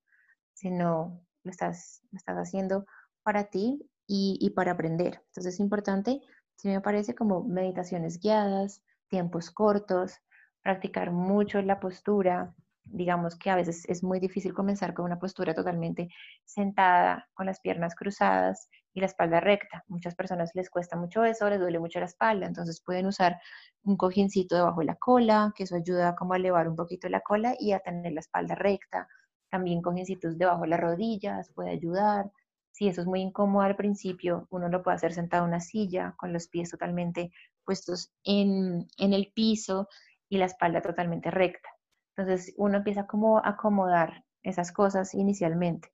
sino 0.53 1.21
lo 1.43 1.51
estás, 1.51 2.01
lo 2.11 2.17
estás 2.17 2.37
haciendo 2.37 2.85
para 3.23 3.45
ti 3.45 3.89
y, 4.05 4.37
y 4.41 4.49
para 4.51 4.73
aprender. 4.73 5.21
Entonces 5.27 5.55
es 5.55 5.59
importante, 5.59 6.21
si 6.55 6.67
me 6.67 6.81
parece, 6.81 7.15
como 7.15 7.43
meditaciones 7.43 8.19
guiadas, 8.19 8.83
tiempos 9.07 9.51
cortos, 9.51 10.19
practicar 10.63 11.11
mucho 11.11 11.61
la 11.61 11.79
postura. 11.79 12.55
Digamos 12.85 13.35
que 13.37 13.49
a 13.49 13.55
veces 13.55 13.83
es 13.89 14.03
muy 14.03 14.19
difícil 14.19 14.53
comenzar 14.53 14.93
con 14.93 15.05
una 15.05 15.19
postura 15.19 15.53
totalmente 15.53 16.09
sentada, 16.45 17.27
con 17.33 17.45
las 17.45 17.59
piernas 17.59 17.95
cruzadas 17.95 18.69
y 18.93 18.99
la 18.99 19.07
espalda 19.07 19.39
recta. 19.39 19.83
Muchas 19.87 20.15
personas 20.15 20.51
les 20.53 20.69
cuesta 20.69 20.97
mucho 20.97 21.23
eso, 21.23 21.49
les 21.49 21.59
duele 21.59 21.79
mucho 21.79 21.99
la 21.99 22.05
espalda, 22.05 22.45
entonces 22.45 22.81
pueden 22.85 23.07
usar 23.07 23.39
un 23.83 23.97
cojincito 23.97 24.55
debajo 24.55 24.81
de 24.81 24.85
la 24.87 24.95
cola, 24.95 25.53
que 25.55 25.63
eso 25.63 25.75
ayuda 25.75 26.15
como 26.15 26.33
a 26.33 26.37
elevar 26.37 26.67
un 26.67 26.75
poquito 26.75 27.09
la 27.09 27.21
cola 27.21 27.55
y 27.59 27.71
a 27.71 27.79
tener 27.79 28.13
la 28.13 28.19
espalda 28.19 28.55
recta. 28.55 29.07
También 29.49 29.81
cojincitos 29.81 30.37
debajo 30.37 30.61
de 30.63 30.69
las 30.69 30.79
rodillas 30.79 31.51
puede 31.53 31.71
ayudar. 31.71 32.31
Si 32.71 32.87
eso 32.87 33.01
es 33.01 33.07
muy 33.07 33.21
incómodo 33.21 33.63
al 33.63 33.75
principio, 33.75 34.47
uno 34.49 34.67
lo 34.69 34.83
puede 34.83 34.95
hacer 34.95 35.13
sentado 35.13 35.43
en 35.43 35.49
una 35.49 35.59
silla, 35.59 36.15
con 36.17 36.33
los 36.33 36.47
pies 36.47 36.71
totalmente 36.71 37.31
puestos 37.63 38.11
en, 38.23 38.87
en 38.97 39.13
el 39.13 39.31
piso 39.33 39.87
y 40.29 40.37
la 40.37 40.45
espalda 40.45 40.81
totalmente 40.81 41.31
recta. 41.31 41.69
Entonces 42.15 42.53
uno 42.57 42.77
empieza 42.77 43.07
como 43.07 43.39
a 43.39 43.49
acomodar 43.49 44.23
esas 44.43 44.71
cosas 44.71 45.13
inicialmente 45.13 45.89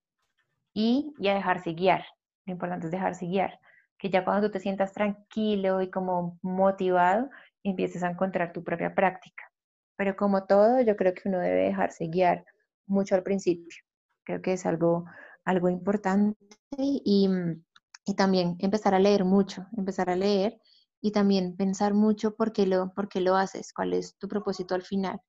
y, 0.73 1.13
a 1.27 1.33
dejarse 1.33 1.73
guiar. 1.73 2.05
Lo 2.45 2.53
importante 2.53 2.87
es 2.87 2.91
dejarse 2.91 3.25
guiar, 3.25 3.59
que 3.97 4.09
ya 4.09 4.23
cuando 4.25 4.47
tú 4.47 4.53
te 4.53 4.59
sientas 4.59 4.93
tranquilo 4.93 5.81
y 5.81 5.89
como 5.89 6.39
motivado, 6.41 7.29
empieces 7.63 8.03
a 8.03 8.09
encontrar 8.09 8.53
tu 8.53 8.63
propia 8.63 8.95
práctica. 8.95 9.43
Pero 9.95 10.15
como 10.15 10.45
todo, 10.45 10.81
yo 10.81 10.95
creo 10.95 11.13
que 11.13 11.27
uno 11.29 11.39
debe 11.39 11.63
dejarse 11.65 12.07
guiar 12.07 12.45
mucho 12.87 13.15
al 13.15 13.23
principio. 13.23 13.75
Creo 14.23 14.41
que 14.41 14.53
es 14.53 14.65
algo, 14.65 15.05
algo 15.45 15.69
importante 15.69 16.37
y, 16.77 17.29
y 18.05 18.15
también 18.15 18.55
empezar 18.59 18.95
a 18.95 18.99
leer 18.99 19.25
mucho, 19.25 19.67
empezar 19.77 20.09
a 20.09 20.15
leer 20.15 20.59
y 21.01 21.11
también 21.11 21.55
pensar 21.55 21.93
mucho 21.93 22.35
por 22.35 22.51
qué, 22.53 22.65
lo, 22.65 22.93
por 22.93 23.09
qué 23.09 23.21
lo 23.21 23.35
haces, 23.35 23.73
cuál 23.73 23.93
es 23.93 24.17
tu 24.17 24.27
propósito 24.27 24.75
al 24.75 24.83
final. 24.83 25.19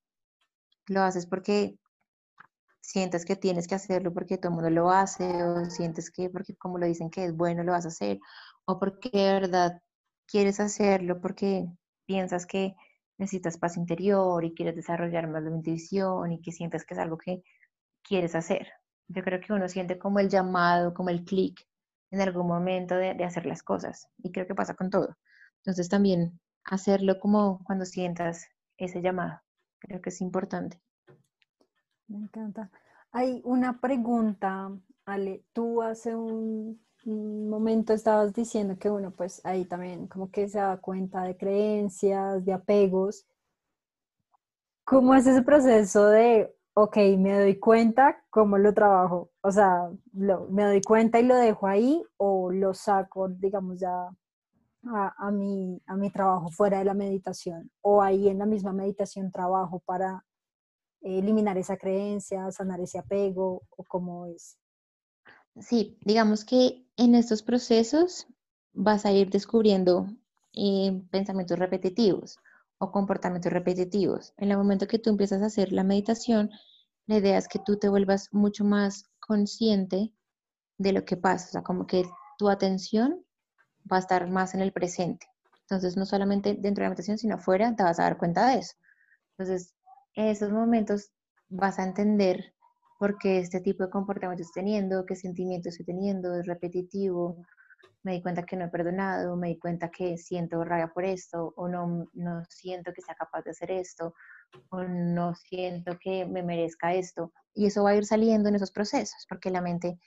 Lo 0.91 1.03
haces 1.03 1.25
porque 1.25 1.79
sientes 2.81 3.25
que 3.25 3.37
tienes 3.37 3.69
que 3.69 3.77
hacerlo 3.77 4.13
porque 4.13 4.39
todo 4.39 4.49
el 4.51 4.55
mundo 4.57 4.71
lo 4.71 4.91
hace, 4.91 5.45
o 5.45 5.65
sientes 5.67 6.11
que 6.11 6.29
porque 6.31 6.57
como 6.57 6.79
lo 6.79 6.87
dicen 6.87 7.11
que 7.11 7.25
es 7.25 7.37
bueno 7.37 7.63
lo 7.63 7.71
vas 7.73 7.85
a 7.85 7.89
hacer, 7.89 8.19
o 8.65 8.81
porque 8.81 9.09
de 9.13 9.33
verdad 9.35 9.81
quieres 10.27 10.59
hacerlo 10.59 11.21
porque 11.21 11.67
piensas 12.07 12.45
que 12.45 12.75
necesitas 13.19 13.57
paz 13.57 13.77
interior 13.77 14.45
y 14.45 14.53
quieres 14.53 14.75
desarrollar 14.75 15.29
más 15.29 15.45
la 15.45 15.51
intuición 15.51 16.33
y 16.33 16.41
que 16.41 16.51
sientes 16.51 16.85
que 16.85 16.95
es 16.95 17.01
algo 17.01 17.19
que 17.19 17.45
quieres 18.03 18.35
hacer. 18.35 18.67
Yo 19.09 19.23
creo 19.23 19.41
que 19.41 19.53
uno 19.53 19.69
siente 19.69 19.97
como 19.97 20.19
el 20.19 20.29
llamado, 20.29 20.93
como 20.95 21.11
el 21.11 21.25
clic 21.25 21.67
en 22.11 22.21
algún 22.21 22.49
momento 22.49 22.97
de, 22.97 23.15
de 23.15 23.25
hacer 23.25 23.47
las 23.47 23.63
cosas 23.63 24.09
y 24.19 24.33
creo 24.33 24.47
que 24.49 24.57
pasa 24.57 24.75
con 24.75 24.91
todo. 24.91 25.17
Entonces 25.59 25.89
también 25.89 26.41
hacerlo 26.65 27.21
como 27.21 27.63
cuando 27.65 27.85
sientas 27.87 28.49
ese 28.77 29.03
llamado. 29.03 29.41
Creo 29.81 30.01
que 30.01 30.11
es 30.11 30.21
importante. 30.21 30.81
Me 32.07 32.19
encanta. 32.19 32.71
Hay 33.13 33.41
una 33.45 33.81
pregunta, 33.81 34.71
Ale. 35.05 35.45
Tú 35.53 35.83
hace 35.83 36.15
un, 36.15 36.81
momento 37.07 37.95
estabas 37.95 38.35
diciendo 38.35 38.79
que 38.79 38.91
uno 38.91 39.11
pues 39.11 39.41
ahí 39.45 39.65
también 39.65 40.07
como 40.07 40.31
que 40.31 40.49
se 40.49 40.59
da 40.59 40.77
cuenta 40.77 41.23
de 41.23 41.37
creencias, 41.37 42.45
de 42.45 42.53
apegos. 42.53 43.27
¿Cómo 44.85 45.15
es 45.15 45.27
ese 45.27 45.43
proceso 45.43 46.09
de, 46.09 46.55
ok, 46.75 46.97
me 47.19 47.39
doy 47.39 47.59
cuenta, 47.59 48.23
cómo 48.29 48.59
lo 48.59 48.75
trabajo? 48.75 49.31
O 49.41 49.51
sea, 49.51 49.89
¿me 50.13 50.65
doy 50.65 50.83
cuenta 50.83 51.21
y 51.21 51.25
lo 51.25 51.37
dejo 51.37 51.67
ahí 51.67 52.03
o 52.17 52.51
lo 52.51 52.75
saco, 52.75 53.29
digamos, 53.29 53.79
ya 53.81 54.11
a, 54.85 55.31
mi, 55.31 55.81
a 55.87 55.97
mi 55.97 56.11
trabajo 56.11 56.51
fuera 56.51 56.79
de 56.79 56.85
la 56.85 56.95
meditación 56.95 57.71
o 57.83 58.03
ahí 58.03 58.29
en 58.29 58.39
la 58.39 58.47
misma 58.47 58.73
meditación 58.73 59.31
trabajo 59.31 59.81
para 59.85 60.25
eliminar 61.03 61.59
esa 61.59 61.77
creencia, 61.77 62.51
sanar 62.51 62.81
ese 62.81 62.99
apego 62.99 63.63
o 63.71 63.85
cómo 63.85 64.27
es? 64.27 64.59
Sí, 65.59 65.99
digamos 66.05 66.45
que 66.45 66.87
en 66.97 67.15
estos 67.15 67.43
procesos 67.43 68.27
vas 68.73 69.05
a 69.05 69.13
ir 69.13 69.31
descubriendo 69.31 70.07
eh, 70.55 71.03
pensamientos 71.11 71.59
repetitivos 71.59 72.39
o 72.79 72.91
comportamientos 72.93 73.53
repetitivos. 73.53 74.33
En 74.37 74.51
el 74.51 74.57
momento 74.57 74.87
que 74.87 74.99
tú 74.99 75.11
empiezas 75.11 75.43
a 75.43 75.47
hacer 75.47 75.73
la 75.73 75.85
meditación, 75.85 76.51
la 77.07 77.19
idea 77.19 77.39
es 77.39 77.49
que 77.49 77.59
tú 77.59 77.77
te 77.77 77.89
vuelvas 77.89 78.33
mucho 78.33 78.65
más 78.65 79.05
consciente 79.19 80.13
de 80.79 80.93
lo 80.93 81.05
que 81.05 81.17
pasa, 81.17 81.47
o 81.49 81.53
sea, 81.53 81.63
como 81.63 81.87
que 81.87 82.05
tu 82.39 82.49
atención 82.49 83.25
va 83.91 83.97
a 83.97 84.01
estar 84.01 84.29
más 84.29 84.55
en 84.55 84.61
el 84.61 84.73
presente. 84.73 85.27
Entonces, 85.63 85.97
no 85.97 86.05
solamente 86.05 86.55
dentro 86.55 86.83
de 86.83 86.87
la 86.87 86.91
meditación, 86.91 87.19
sino 87.19 87.37
afuera, 87.37 87.75
te 87.77 87.83
vas 87.83 88.01
a 88.01 88.05
dar 88.05 88.19
cuenta 88.19 88.49
de 88.49 88.59
eso. 88.59 88.75
Entonces, 89.39 89.75
en 90.15 90.27
esos 90.27 90.51
momentos 90.51 91.13
vas 91.49 91.79
a 91.79 91.85
entender 91.85 92.55
por 92.99 93.19
qué 93.19 93.39
este 93.39 93.61
tipo 93.61 93.85
de 93.85 93.91
comportamiento 93.91 94.43
estoy 94.43 94.63
teniendo, 94.63 95.07
qué 95.07 95.17
sentimiento 95.17 95.69
estoy 95.69 95.87
teniendo, 95.87 96.35
es 96.35 96.47
repetitivo, 96.47 97.37
me 98.03 98.13
di 98.13 98.23
cuenta 98.23 98.45
que 98.45 98.57
no 98.57 98.65
he 98.65 98.69
perdonado, 98.69 99.37
me 99.37 99.49
di 99.49 99.59
cuenta 99.59 99.91
que 99.91 100.17
siento 100.19 100.65
rabia 100.65 100.89
por 100.89 101.05
esto, 101.05 101.53
o 101.57 101.69
no, 101.69 102.09
no 102.15 102.45
siento 102.49 102.93
que 102.93 103.03
sea 103.03 103.15
capaz 103.15 103.43
de 103.43 103.51
hacer 103.51 103.71
esto, 103.71 104.15
o 104.71 104.83
no 104.83 105.35
siento 105.35 105.99
que 105.99 106.27
me 106.27 106.43
merezca 106.43 106.95
esto. 106.95 107.33
Y 107.55 107.67
eso 107.67 107.85
va 107.85 107.91
a 107.91 107.97
ir 107.97 108.07
saliendo 108.07 108.49
en 108.49 108.55
esos 108.55 108.71
procesos, 108.73 109.27
porque 109.29 109.51
la 109.51 109.61
mente 109.61 109.99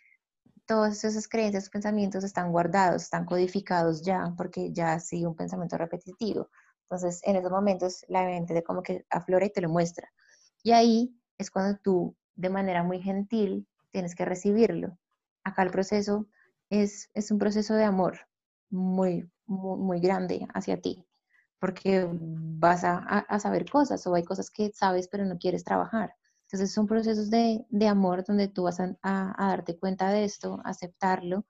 todas 0.65 1.03
esas 1.03 1.27
creencias, 1.27 1.69
pensamientos 1.69 2.23
están 2.23 2.51
guardados, 2.51 3.03
están 3.03 3.25
codificados 3.25 4.01
ya, 4.03 4.33
porque 4.37 4.71
ya 4.71 4.93
ha 4.93 4.99
sido 4.99 5.29
un 5.29 5.35
pensamiento 5.35 5.77
repetitivo. 5.77 6.49
Entonces, 6.83 7.21
en 7.23 7.35
esos 7.35 7.51
momentos, 7.51 8.05
la 8.07 8.23
mente 8.25 8.53
de 8.53 8.63
como 8.63 8.83
que 8.83 9.05
aflora 9.09 9.45
y 9.45 9.51
te 9.51 9.61
lo 9.61 9.69
muestra. 9.69 10.09
Y 10.63 10.71
ahí 10.71 11.15
es 11.37 11.51
cuando 11.51 11.77
tú, 11.79 12.15
de 12.35 12.49
manera 12.49 12.83
muy 12.83 13.01
gentil, 13.01 13.67
tienes 13.91 14.15
que 14.15 14.25
recibirlo. 14.25 14.97
Acá 15.43 15.63
el 15.63 15.71
proceso 15.71 16.27
es, 16.69 17.09
es 17.13 17.31
un 17.31 17.39
proceso 17.39 17.73
de 17.75 17.83
amor 17.83 18.19
muy, 18.69 19.29
muy, 19.45 19.79
muy 19.79 19.99
grande 19.99 20.47
hacia 20.53 20.81
ti, 20.81 21.05
porque 21.59 22.07
vas 22.09 22.83
a, 22.83 22.97
a 22.97 23.39
saber 23.39 23.69
cosas 23.69 24.05
o 24.07 24.15
hay 24.15 24.23
cosas 24.23 24.49
que 24.49 24.71
sabes 24.73 25.07
pero 25.07 25.25
no 25.25 25.37
quieres 25.37 25.63
trabajar. 25.63 26.15
Entonces 26.53 26.71
son 26.71 26.85
procesos 26.85 27.31
de, 27.31 27.65
amor 27.89 28.23
donde 28.23 28.47
tú 28.47 28.61
vas 28.61 28.79
a, 28.79 28.95
darte 29.01 29.75
cuenta 29.75 30.11
de 30.11 30.23
esto, 30.23 30.61
aceptarlo 30.63 31.47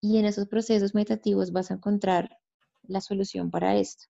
y 0.00 0.18
en 0.18 0.24
esos 0.24 0.46
procesos 0.46 0.94
meditativos 0.94 1.50
vas 1.50 1.72
a 1.72 1.74
encontrar 1.74 2.38
la 2.84 3.00
solución 3.00 3.50
para 3.50 3.74
esto. 3.74 4.04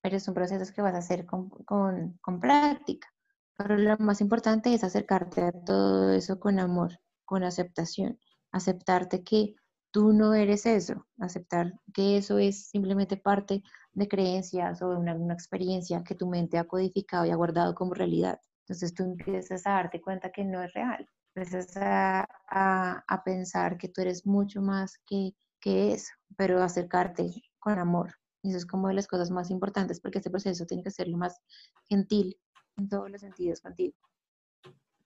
Pero 0.00 0.18
son 0.18 0.32
procesos 0.32 0.72
que 0.72 0.80
vas 0.80 0.94
a 0.94 0.98
hacer 0.98 1.26
con, 1.26 1.50
con 1.50 2.40
práctica. 2.40 3.12
Pero 3.58 3.76
lo 3.76 3.98
más 3.98 4.22
importante 4.22 4.72
es 4.72 4.82
acercarte 4.82 5.42
a 5.42 5.52
todo 5.52 6.10
eso 6.14 6.40
con 6.40 6.58
amor, 6.58 6.98
con 7.26 7.44
aceptación. 7.44 8.18
Aceptarte 8.50 9.24
que 9.24 9.56
tú 9.90 10.14
no 10.14 10.32
eres 10.32 10.64
eso, 10.64 11.06
aceptar 11.18 11.74
que 11.92 12.16
eso 12.16 12.38
es 12.38 12.70
simplemente 12.70 13.18
parte 13.18 13.62
de 13.92 14.08
creencias 14.08 14.80
o 14.80 14.88
de 14.88 14.96
una, 14.96 15.14
una, 15.14 15.34
experiencia 15.34 16.02
que 16.02 16.14
tu 16.14 16.26
mente 16.26 16.56
ha 16.56 16.66
codificado 16.66 17.26
y 17.26 17.30
ha 17.30 17.36
guardado 17.36 17.74
como 17.74 17.92
realidad. 17.92 18.40
Entonces 18.68 18.92
tú 18.92 19.02
empiezas 19.02 19.66
a 19.66 19.70
darte 19.70 19.98
cuenta 20.02 20.30
que 20.30 20.44
no 20.44 20.62
es 20.62 20.70
real, 20.74 21.08
empiezas 21.34 21.74
a, 21.78 22.28
a, 22.50 23.24
pensar 23.24 23.78
que 23.78 23.88
tú 23.88 24.02
eres 24.02 24.26
mucho 24.26 24.60
más 24.60 24.98
que, 25.06 25.34
que 25.58 25.94
eso, 25.94 26.12
pero 26.36 26.62
acercarte 26.62 27.32
con 27.58 27.78
amor. 27.78 28.12
Y 28.42 28.50
eso 28.50 28.58
es 28.58 28.66
como 28.66 28.88
de 28.88 28.94
las 28.94 29.06
cosas 29.06 29.30
más 29.30 29.50
importantes 29.50 30.00
porque 30.00 30.18
este 30.18 30.30
proceso 30.30 30.66
tiene 30.66 30.82
que 30.82 30.90
ser 30.90 31.08
lo 31.08 31.16
más 31.16 31.40
gentil 31.88 32.38
en 32.76 32.90
todos 32.90 33.10
los 33.10 33.22
sentidos 33.22 33.62
contigo. 33.62 33.94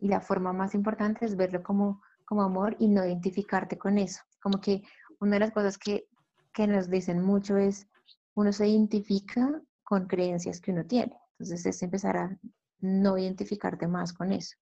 Y 0.01 0.09
la 0.09 0.21
forma 0.21 0.53
más 0.53 0.75
importante 0.75 1.25
es 1.25 1.37
verlo 1.37 1.63
como, 1.63 2.03
como 2.25 2.43
amor 2.43 2.75
y 2.81 2.89
no 2.89 3.07
identificarte 3.07 3.79
con 3.79 3.97
eso. 3.97 4.23
Como 4.43 4.61
que 4.61 4.83
una 5.21 5.35
de 5.35 5.41
las 5.41 5.53
cosas 5.53 5.79
que, 5.79 6.09
que 6.53 6.67
nos 6.67 6.91
dicen 6.91 7.23
mucho 7.23 7.57
es, 7.57 7.87
uno 8.35 8.53
se 8.53 8.67
identifica 8.67 9.63
con 9.85 10.09
creencias 10.09 10.61
que 10.61 10.73
uno 10.73 10.85
tiene. 10.85 11.17
Entonces 11.39 11.65
es 11.65 11.83
empezar 11.85 12.17
a 12.17 12.39
no 12.83 13.17
identificarte 13.17 13.89
más 13.89 14.13
con 14.13 14.33
eso, 14.33 14.57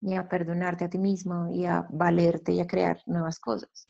y 0.00 0.14
a 0.14 0.28
perdonarte 0.28 0.84
a 0.84 0.90
ti 0.90 0.98
mismo 0.98 1.50
y 1.50 1.64
a 1.66 1.86
valerte 1.90 2.52
y 2.52 2.60
a 2.60 2.66
crear 2.66 3.00
nuevas 3.06 3.40
cosas. 3.40 3.88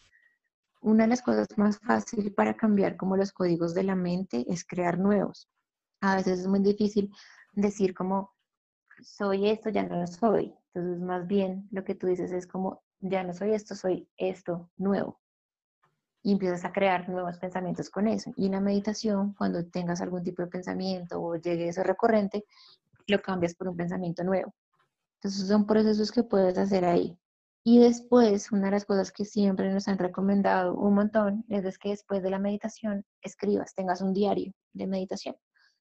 Una 0.81 1.05
de 1.05 1.11
las 1.11 1.23
cosas 1.23 1.49
más 1.57 1.79
fáciles 1.79 2.33
para 2.33 2.57
cambiar 2.57 2.97
como 2.97 3.17
los 3.17 3.33
códigos 3.33 3.75
de 3.75 3.83
la 3.83 3.97
mente 3.97 4.45
es 4.49 4.65
crear 4.65 4.99
nuevos. 4.99 5.49
A 6.01 6.17
veces 6.17 6.41
es 6.41 6.47
muy 6.47 6.61
difícil 6.61 7.11
decir 7.53 7.95
como 7.95 8.37
soy 9.03 9.49
esto, 9.49 9.71
ya 9.71 9.83
no 9.83 9.97
lo 9.97 10.07
soy. 10.07 10.55
Entonces, 10.73 11.03
más 11.03 11.27
bien 11.27 11.69
lo 11.71 11.85
que 11.85 11.95
tú 11.95 12.07
dices 12.07 12.33
es 12.33 12.47
como 12.47 12.83
ya 13.01 13.23
no 13.25 13.33
soy 13.35 13.53
esto, 13.53 13.75
soy 13.75 14.09
esto 14.17 14.71
nuevo. 14.77 15.21
Y 16.23 16.33
empiezas 16.33 16.65
a 16.65 16.73
crear 16.73 17.09
nuevos 17.09 17.39
pensamientos 17.39 17.89
con 17.89 18.09
eso. 18.09 18.33
Y 18.37 18.47
en 18.47 18.53
la 18.53 18.61
meditación, 18.61 19.35
cuando 19.35 19.65
tengas 19.67 20.01
algún 20.01 20.23
tipo 20.23 20.43
de 20.43 20.49
pensamiento 20.49 21.21
o 21.23 21.37
llegue 21.37 21.69
ese 21.69 21.85
recurrente, 21.85 22.45
lo 23.07 23.21
cambias 23.23 23.55
por 23.55 23.69
un 23.69 23.77
pensamiento 23.77 24.25
nuevo. 24.25 24.55
Entonces 25.17 25.49
son 25.49 25.67
procesos 25.67 26.13
que 26.13 26.23
puedes 26.23 26.59
hacer 26.59 26.85
ahí. 26.85 27.19
Y 27.65 27.81
después, 27.81 28.53
una 28.53 28.67
de 28.67 28.71
las 28.73 28.85
cosas 28.85 29.11
que 29.11 29.25
siempre 29.25 29.73
nos 29.73 29.89
han 29.89 29.99
recomendado 29.99 30.75
un 30.75 30.95
montón 30.95 31.45
es 31.49 31.79
que 31.79 31.89
después 31.89 32.23
de 32.23 32.31
la 32.31 32.39
meditación 32.39 33.05
escribas, 33.23 33.75
tengas 33.75 34.03
un 34.03 34.13
diario 34.13 34.53
de 34.73 34.87
meditación. 34.87 35.35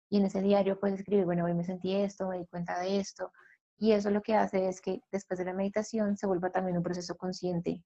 Y 0.10 0.18
en 0.18 0.26
ese 0.26 0.42
diario 0.42 0.80
puedes 0.80 1.00
escribir, 1.00 1.26
bueno, 1.26 1.46
hoy 1.46 1.54
me 1.54 1.64
sentí 1.64 1.94
esto, 1.96 2.28
me 2.28 2.40
di 2.40 2.48
cuenta 2.48 2.80
de 2.80 3.00
esto. 3.00 3.32
Y 3.78 3.92
eso 3.92 4.10
lo 4.10 4.22
que 4.22 4.36
hace 4.36 4.68
es 4.68 4.82
que 4.82 5.00
después 5.12 5.38
de 5.38 5.46
la 5.46 5.54
meditación 5.54 6.18
se 6.18 6.26
vuelva 6.26 6.50
también 6.50 6.78
un 6.78 6.84
proceso 6.84 7.16
consciente 7.18 7.84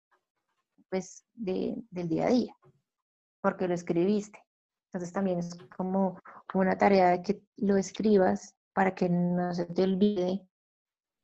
pues, 0.89 1.25
del 1.33 1.83
día 2.07 2.27
a 2.27 2.29
día, 2.29 2.55
porque 3.41 3.67
lo 3.67 3.73
escribiste. 3.73 4.39
Entonces 4.85 5.11
también 5.11 5.39
es 5.39 5.55
como 5.75 6.19
una 6.53 6.77
tarea 6.77 7.09
de 7.09 7.21
que 7.21 7.41
lo 7.57 7.75
escribas 7.75 8.55
para 8.79 8.95
que 8.95 9.09
no 9.09 9.53
se 9.53 9.65
te 9.65 9.83
olvide, 9.83 10.47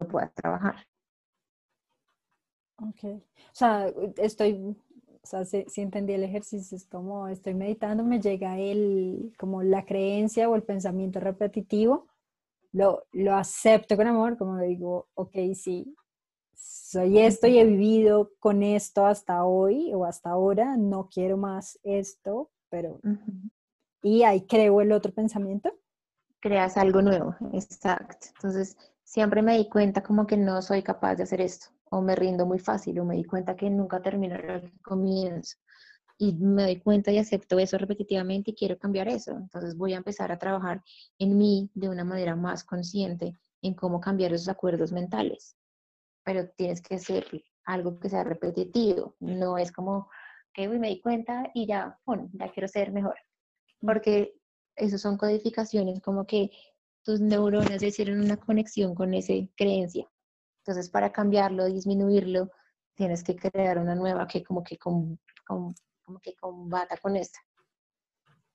lo 0.01 0.10
puedas 0.10 0.34
trabajar. 0.34 0.76
Ok. 2.76 3.06
O 3.06 3.22
sea, 3.53 3.88
estoy, 4.18 4.76
o 5.24 5.26
sea, 5.26 5.45
si, 5.45 5.66
entendí 5.78 6.12
el 6.12 6.26
ejercicio, 6.26 6.76
es 6.76 6.86
como 6.86 7.30
estoy 7.30 7.53
meditando, 7.53 8.03
me 8.03 8.20
llega 8.20 8.60
el, 8.60 9.32
como 9.39 9.64
la 9.64 9.86
creencia 9.86 10.49
o 10.49 10.56
el 10.58 10.64
pensamiento 10.64 11.22
repetitivo, 11.22 12.10
lo, 12.74 13.06
lo 13.14 13.36
acepto 13.36 13.95
con 13.95 14.08
amor, 14.08 14.38
como 14.38 14.60
digo, 14.60 15.08
ok, 15.14 15.38
sí, 15.53 15.95
soy 16.58 17.20
esto 17.20 17.47
y 17.47 17.58
he 17.58 17.64
vivido 17.64 18.34
con 18.39 18.64
esto 18.64 19.06
hasta 19.06 19.45
hoy 19.45 19.93
o 19.93 20.03
hasta 20.03 20.32
ahora, 20.32 20.76
no 20.76 21.08
quiero 21.08 21.38
más 21.38 21.80
esto, 21.84 22.51
pero... 22.68 22.99
Y 24.03 24.24
ahí 24.24 24.45
creo 24.45 24.82
el 24.82 24.91
otro 24.91 25.14
pensamiento. 25.14 25.74
Creas 26.42 26.78
algo 26.78 27.02
nuevo, 27.02 27.36
exacto. 27.54 28.28
Entonces, 28.36 28.78
siempre 29.04 29.42
me 29.42 29.58
di 29.58 29.70
cuenta 29.70 30.04
como 30.04 30.28
que 30.28 30.38
no 30.38 30.62
soy 30.62 30.84
capaz 30.84 31.16
de 31.16 31.24
hacer 31.24 31.42
esto 31.42 31.76
o 31.90 32.02
me 32.02 32.16
rindo 32.16 32.46
muy 32.46 32.60
fácil, 32.60 33.00
o 33.00 33.06
me 33.06 33.16
di 33.16 33.24
cuenta 33.24 33.56
que 33.56 33.70
nunca 33.70 34.02
termino 34.02 34.38
lo 34.38 34.62
que 34.62 34.72
comienzo. 34.82 35.58
Y 36.18 36.34
me 36.34 36.64
doy 36.64 36.80
cuenta 36.80 37.12
y 37.12 37.18
acepto 37.18 37.60
eso 37.60 37.78
repetitivamente 37.78 38.52
y 38.52 38.56
quiero 38.56 38.78
cambiar 38.78 39.08
eso. 39.08 39.32
Entonces 39.32 39.76
voy 39.76 39.94
a 39.94 39.98
empezar 39.98 40.32
a 40.32 40.38
trabajar 40.38 40.82
en 41.20 41.38
mí 41.38 41.70
de 41.74 41.90
una 41.90 42.04
manera 42.04 42.36
más 42.36 42.64
consciente 42.64 43.38
en 43.62 43.74
cómo 43.74 44.00
cambiar 44.00 44.34
esos 44.34 44.48
acuerdos 44.48 44.92
mentales. 44.92 45.58
Pero 46.24 46.50
tienes 46.50 46.82
que 46.82 46.98
ser 47.00 47.26
algo 47.66 48.00
que 48.00 48.10
sea 48.10 48.24
repetitivo. 48.24 49.16
No 49.20 49.58
es 49.58 49.72
como 49.72 50.10
que 50.54 50.68
me 50.70 50.88
di 50.90 51.02
cuenta 51.02 51.52
y 51.54 51.68
ya, 51.68 52.00
bueno, 52.06 52.30
ya 52.34 52.50
quiero 52.52 52.68
ser 52.68 52.92
mejor. 52.92 53.16
Porque 53.82 54.36
eso 54.76 54.98
son 54.98 55.18
codificaciones 55.18 56.02
como 56.02 56.26
que 56.26 56.52
tus 57.04 57.22
neuronas 57.22 57.84
hicieron 57.84 58.22
una 58.22 58.38
conexión 58.38 58.96
con 58.96 59.14
esa 59.14 59.34
creencia. 59.56 60.10
Entonces, 60.60 60.90
para 60.90 61.12
cambiarlo, 61.12 61.66
disminuirlo, 61.66 62.50
tienes 62.96 63.24
que 63.24 63.36
crear 63.36 63.78
una 63.78 63.94
nueva 63.94 64.28
que 64.28 64.44
como 64.44 64.64
que, 64.64 64.78
como 64.78 65.20
que 66.22 66.36
combata 66.36 66.98
con 66.98 67.16
esta. 67.16 67.40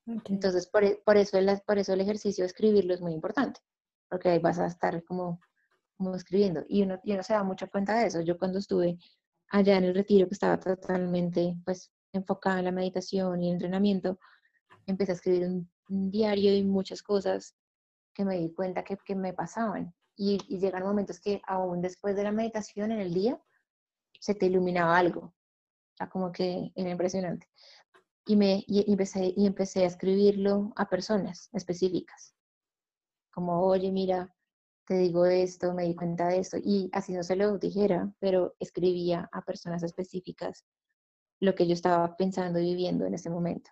Entonces, 0.06 0.66
por, 0.66 0.82
e, 0.82 1.00
por, 1.04 1.16
eso 1.16 1.38
el, 1.38 1.60
por 1.64 1.78
eso 1.78 1.92
el 1.92 2.00
ejercicio 2.00 2.42
de 2.42 2.48
escribirlo 2.48 2.94
es 2.94 3.00
muy 3.00 3.12
importante, 3.12 3.60
porque 4.08 4.30
ahí 4.30 4.38
vas 4.40 4.58
a 4.58 4.66
estar 4.66 5.04
como, 5.04 5.40
como 5.96 6.14
escribiendo. 6.16 6.64
Y 6.68 6.82
uno, 6.82 6.98
y 7.04 7.12
uno 7.12 7.22
se 7.22 7.34
da 7.34 7.44
mucha 7.44 7.68
cuenta 7.68 7.98
de 7.98 8.06
eso. 8.06 8.20
Yo 8.22 8.36
cuando 8.38 8.58
estuve 8.58 8.98
allá 9.50 9.76
en 9.76 9.84
el 9.84 9.94
retiro, 9.94 10.26
que 10.26 10.34
estaba 10.34 10.58
totalmente 10.58 11.54
pues, 11.64 11.92
enfocada 12.12 12.58
en 12.58 12.64
la 12.66 12.72
meditación 12.72 13.42
y 13.42 13.48
el 13.48 13.54
entrenamiento, 13.54 14.18
empecé 14.86 15.12
a 15.12 15.14
escribir 15.14 15.46
un, 15.46 15.70
diario 15.90 16.54
y 16.54 16.62
muchas 16.64 17.02
cosas 17.02 17.54
que 18.14 18.24
me 18.24 18.38
di 18.38 18.52
cuenta 18.54 18.84
que, 18.84 18.96
que 19.04 19.14
me 19.14 19.32
pasaban. 19.32 19.94
Y, 20.16 20.38
llegan 20.58 20.82
momentos 20.82 21.20
que 21.20 21.40
aún 21.46 21.80
después 21.80 22.16
de 22.16 22.24
la 22.24 22.32
meditación 22.32 22.92
en 22.92 23.00
el 23.00 23.12
día, 23.12 23.40
se 24.20 24.34
te 24.34 24.46
iluminaba 24.46 24.96
algo. 24.98 25.20
O 25.20 25.96
sea, 25.96 26.08
como 26.08 26.30
que 26.30 26.72
era 26.74 26.90
impresionante. 26.90 27.48
Y, 28.26 28.36
me, 28.36 28.64
y 28.66 28.90
empecé, 28.90 29.32
y 29.36 29.46
empecé 29.46 29.84
a 29.84 29.86
escribirlo 29.86 30.72
a 30.76 30.88
personas 30.88 31.48
específicas. 31.52 32.34
Como, 33.32 33.62
oye, 33.62 33.90
mira, 33.90 34.34
te 34.86 34.98
digo 34.98 35.24
esto, 35.24 35.72
me 35.72 35.84
di 35.84 35.94
cuenta 35.94 36.28
de 36.28 36.38
esto. 36.38 36.58
Y 36.62 36.90
así 36.92 37.12
no 37.12 37.22
se 37.22 37.36
lo 37.36 37.58
dijera, 37.58 38.12
pero 38.18 38.54
escribía 38.58 39.28
a 39.32 39.42
personas 39.42 39.82
específicas 39.82 40.64
lo 41.40 41.54
que 41.54 41.66
yo 41.66 41.72
estaba 41.72 42.16
pensando 42.16 42.58
y 42.58 42.64
viviendo 42.64 43.06
en 43.06 43.14
ese 43.14 43.30
momento. 43.30 43.70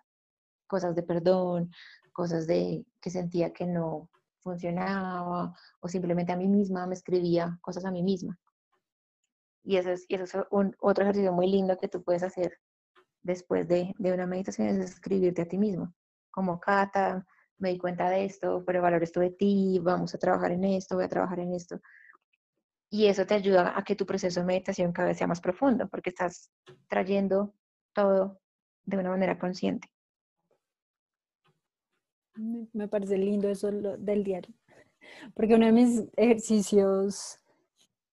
Cosas 0.67 0.95
de 0.95 1.03
perdón, 1.03 1.71
cosas 2.11 2.47
de 2.47 2.85
que 3.01 3.09
sentía 3.09 3.53
que 3.53 3.65
no, 3.65 4.09
funcionaba 4.41 5.53
o 5.79 5.87
simplemente 5.87 6.31
a 6.31 6.37
mí 6.37 6.47
misma 6.47 6.87
me 6.87 6.95
escribía 6.95 7.57
cosas 7.61 7.85
a 7.85 7.91
mí 7.91 8.03
misma. 8.03 8.37
Y 9.63 9.77
eso 9.77 9.91
es, 9.91 10.05
eso 10.09 10.23
es 10.23 10.33
un, 10.51 10.75
otro 10.79 11.03
ejercicio 11.03 11.31
muy 11.33 11.47
lindo 11.47 11.77
que 11.77 11.87
tú 11.87 12.03
puedes 12.03 12.23
hacer 12.23 12.57
después 13.21 13.67
de, 13.67 13.93
de, 13.97 14.13
una 14.13 14.25
meditación, 14.25 14.67
es 14.67 14.77
escribirte 14.77 15.41
a 15.41 15.47
ti 15.47 15.57
mismo. 15.57 15.93
Como 16.31 16.59
Cata, 16.59 17.25
me 17.57 17.69
di 17.69 17.77
cuenta 17.77 18.09
de 18.09 18.25
esto, 18.25 18.63
pero 18.65 18.81
valoro 18.81 19.03
esto 19.03 19.19
de 19.19 19.31
ti, 19.31 19.79
vamos 19.81 20.15
a 20.15 20.17
trabajar 20.17 20.51
en 20.51 20.63
esto, 20.63 20.95
voy 20.95 21.05
a 21.05 21.09
trabajar 21.09 21.39
en 21.39 21.53
esto. 21.53 21.79
Y 22.89 23.07
eso 23.07 23.25
te 23.25 23.35
ayuda 23.35 23.77
a 23.77 23.83
que 23.83 23.95
tu 23.95 24.05
proceso 24.05 24.39
de 24.39 24.45
meditación 24.45 24.93
cada 24.93 25.09
vez 25.09 25.17
sea 25.17 25.27
más 25.27 25.41
profundo, 25.41 25.87
porque 25.89 26.09
estás 26.09 26.49
trayendo 26.87 27.53
todo 27.93 28.39
de 28.85 28.97
una 28.97 29.09
manera 29.09 29.37
consciente. 29.37 29.89
Me 32.73 32.87
parece 32.87 33.17
lindo 33.17 33.49
eso 33.49 33.69
del 33.71 34.23
diario, 34.23 34.53
porque 35.33 35.55
uno 35.55 35.65
de 35.65 35.71
mis 35.73 36.03
ejercicios 36.15 37.37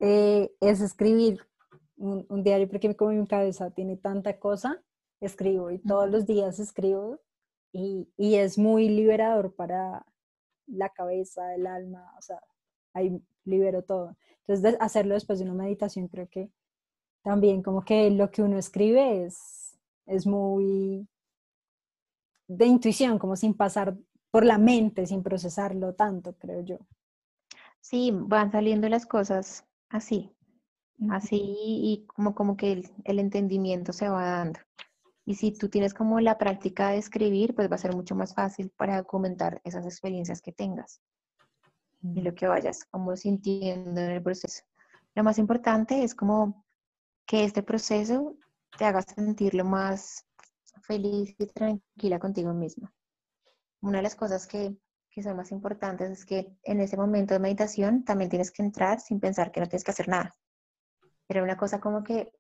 eh, 0.01 0.51
es 0.61 0.81
escribir 0.81 1.39
un, 1.97 2.43
diario, 2.43 2.69
porque 2.69 2.95
como 2.97 3.13
mi 3.13 3.27
cabeza 3.27 3.71
tiene 3.71 3.97
tanta 3.97 4.39
cosa, 4.39 4.83
escribo 5.21 5.71
y 5.71 5.79
todos 5.79 6.11
los 6.11 6.27
días 6.27 6.59
escribo 6.59 7.21
y, 7.73 8.09
y, 8.17 8.35
es 8.35 8.59
muy 8.59 8.89
liberador 8.89 9.55
para 9.55 10.05
la 10.67 10.89
cabeza, 10.91 11.55
el 11.55 11.67
alma, 11.67 12.13
o 12.19 12.23
sea, 12.23 12.41
ahí 12.95 13.23
libero 13.45 13.83
todo. 13.83 14.17
Entonces, 14.47 14.77
hacerlo 14.81 15.15
después 15.15 15.39
de 15.39 15.45
una 15.45 15.55
meditación 15.55 16.09
creo 16.09 16.29
que 16.29 16.51
también 17.23 17.63
como 17.63 17.85
que 17.85 18.11
lo 18.11 18.31
que 18.31 18.43
uno 18.43 18.59
escribe 18.59 19.25
es, 19.25 19.79
es 20.07 20.27
muy 20.27 21.09
de 22.49 22.67
intuición, 22.67 23.19
como 23.19 23.37
sin 23.37 23.55
pasar 23.55 23.97
por 24.37 24.45
la 24.45 24.59
mente 24.59 25.07
sin 25.07 25.23
procesarlo 25.23 25.95
tanto, 25.95 26.35
creo 26.35 26.61
yo. 26.61 26.77
Sí, 27.81 28.11
van 28.13 28.53
saliendo 28.53 28.87
las 28.87 29.07
cosas 29.07 29.65
así, 29.89 30.31
así 31.09 31.57
y 31.59 32.05
como, 32.07 32.35
como 32.35 32.55
que 32.55 32.85
el, 33.05 33.19
entendimiento 33.19 33.95
se 33.95 34.11
va 34.11 34.27
dando. 34.27 34.61
Y 35.25 35.37
si 35.37 35.53
tú 35.53 35.71
tienes 35.71 35.95
como 35.95 36.21
la 36.21 36.37
práctica 36.37 36.91
de 36.91 36.99
escribir, 36.99 37.55
pues 37.55 37.71
va 37.71 37.77
a 37.77 37.79
ser 37.79 37.97
mucho 37.97 38.15
más 38.15 38.35
fácil 38.35 38.71
para 38.77 38.99
documentar 38.99 39.63
esas 39.65 39.87
experiencias 39.87 40.43
que 40.43 40.53
tengas 40.53 41.01
y 42.03 42.21
lo 42.21 42.35
que 42.35 42.47
vayas 42.47 42.85
como 42.91 43.17
sintiendo 43.17 44.03
en 44.03 44.11
el 44.11 44.23
proceso. 44.23 44.65
Lo 45.15 45.25
más 45.25 45.39
importante 45.39 46.05
es 46.05 46.15
como 46.15 46.63
que 47.25 47.45
este 47.45 47.63
proceso 47.63 48.37
te 48.77 48.85
haga 48.85 49.01
sentir 49.01 49.55
lo 49.55 49.65
más 49.65 50.27
feliz 50.83 51.35
y 51.39 51.47
tranquila 51.47 52.19
contigo 52.19 52.53
misma 52.53 52.93
una 53.81 53.99
de 53.99 54.03
las 54.03 54.17
cosas 54.17 54.47
que, 54.47 54.77
que 55.11 55.23
son 55.23 55.37
más 55.37 55.53
importantes 55.53 56.11
es 56.11 56.25
que 56.27 56.57
en 56.63 56.81
ese 56.81 56.97
momento 56.97 57.35
de 57.35 57.41
meditación 57.41 58.05
también 58.05 58.31
tienes 58.31 58.51
que 58.51 58.63
entrar 58.63 59.01
sin 59.01 59.21
pensar 59.21 59.53
que 59.53 59.61
no 59.61 59.67
tienes 59.67 59.85
que 59.85 59.91
hacer 59.91 60.09
nada. 60.09 60.37
Pero 61.27 61.43
una 61.43 61.57
cosa 61.57 61.81
como 61.81 62.03
que 62.05 62.33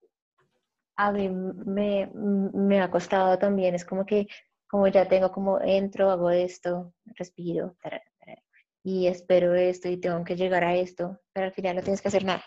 a 0.96 1.12
mí 1.12 1.28
me, 1.28 2.10
me 2.14 2.80
ha 2.80 2.90
costado 2.90 3.38
también, 3.38 3.74
es 3.74 3.84
como 3.84 4.06
que 4.06 4.26
como 4.68 4.88
ya 4.88 5.06
tengo 5.06 5.30
como 5.30 5.60
entro, 5.60 6.10
hago 6.10 6.30
esto, 6.30 6.92
respiro, 7.04 7.76
y 8.82 9.06
espero 9.08 9.54
esto 9.54 9.88
y 9.88 9.96
tengo 9.96 10.22
que 10.24 10.36
llegar 10.36 10.64
a 10.64 10.76
esto, 10.76 11.20
pero 11.32 11.46
al 11.46 11.52
final 11.52 11.76
no 11.76 11.82
tienes 11.82 12.00
que 12.00 12.08
hacer 12.08 12.24
nada. 12.24 12.44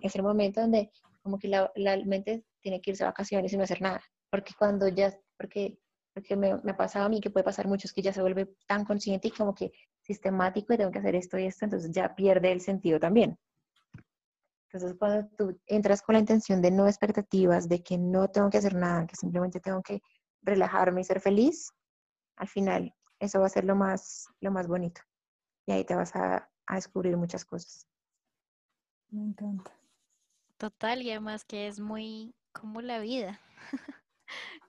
Es 0.00 0.14
el 0.16 0.22
momento 0.22 0.60
donde 0.60 0.90
como 1.22 1.38
que 1.38 1.48
la, 1.48 1.70
la 1.74 1.96
mente 2.04 2.44
tiene 2.60 2.80
que 2.80 2.90
irse 2.90 3.04
a 3.04 3.08
vacaciones 3.08 3.52
y 3.52 3.56
no 3.56 3.64
hacer 3.64 3.82
nada, 3.82 4.02
porque 4.30 4.52
cuando 4.58 4.88
ya, 4.88 5.14
porque 5.38 5.78
porque 6.14 6.36
me, 6.36 6.56
me, 6.62 6.70
ha 6.70 6.76
pasado 6.76 7.06
a 7.06 7.08
mí 7.08 7.20
que 7.20 7.30
puede 7.30 7.44
pasar 7.44 7.66
mucho, 7.66 7.88
es 7.88 7.92
que 7.92 8.00
ya 8.00 8.12
se 8.12 8.22
vuelve 8.22 8.54
tan 8.66 8.84
consciente 8.84 9.28
y 9.28 9.30
como 9.32 9.54
que 9.54 9.72
sistemático 10.00 10.72
y 10.72 10.76
tengo 10.76 10.92
que 10.92 11.00
hacer 11.00 11.16
esto 11.16 11.36
y 11.38 11.46
esto, 11.46 11.64
entonces 11.64 11.90
ya 11.90 12.14
pierde 12.14 12.52
el 12.52 12.60
sentido 12.60 13.00
también. 13.00 13.36
Entonces 14.68 14.96
cuando 14.98 15.28
tú 15.36 15.60
entras 15.66 16.02
con 16.02 16.14
la 16.14 16.20
intención 16.20 16.62
de 16.62 16.70
no 16.70 16.86
expectativas, 16.86 17.68
de 17.68 17.82
que 17.82 17.98
no 17.98 18.28
tengo 18.28 18.48
que 18.48 18.58
hacer 18.58 18.74
nada, 18.74 19.06
que 19.06 19.16
simplemente 19.16 19.60
tengo 19.60 19.82
que 19.82 20.00
relajarme 20.42 21.00
y 21.00 21.04
ser 21.04 21.20
feliz, 21.20 21.72
al 22.36 22.48
final 22.48 22.94
eso 23.18 23.40
va 23.40 23.46
a 23.46 23.50
ser 23.50 23.64
lo 23.64 23.74
más, 23.74 24.26
lo 24.40 24.50
más 24.50 24.68
bonito. 24.68 25.00
y 25.66 25.72
ahí 25.72 25.84
te 25.84 25.94
vas 25.94 26.14
a, 26.14 26.50
a 26.66 26.74
descubrir 26.76 27.16
muchas 27.16 27.44
cosas. 27.44 27.86
Me 29.10 29.22
encanta. 29.22 29.72
Total, 30.58 31.02
y 31.02 31.10
además 31.10 31.44
que 31.44 31.66
es 31.66 31.80
muy 31.80 32.34
como 32.52 32.80
la 32.80 32.98
vida. 33.00 33.40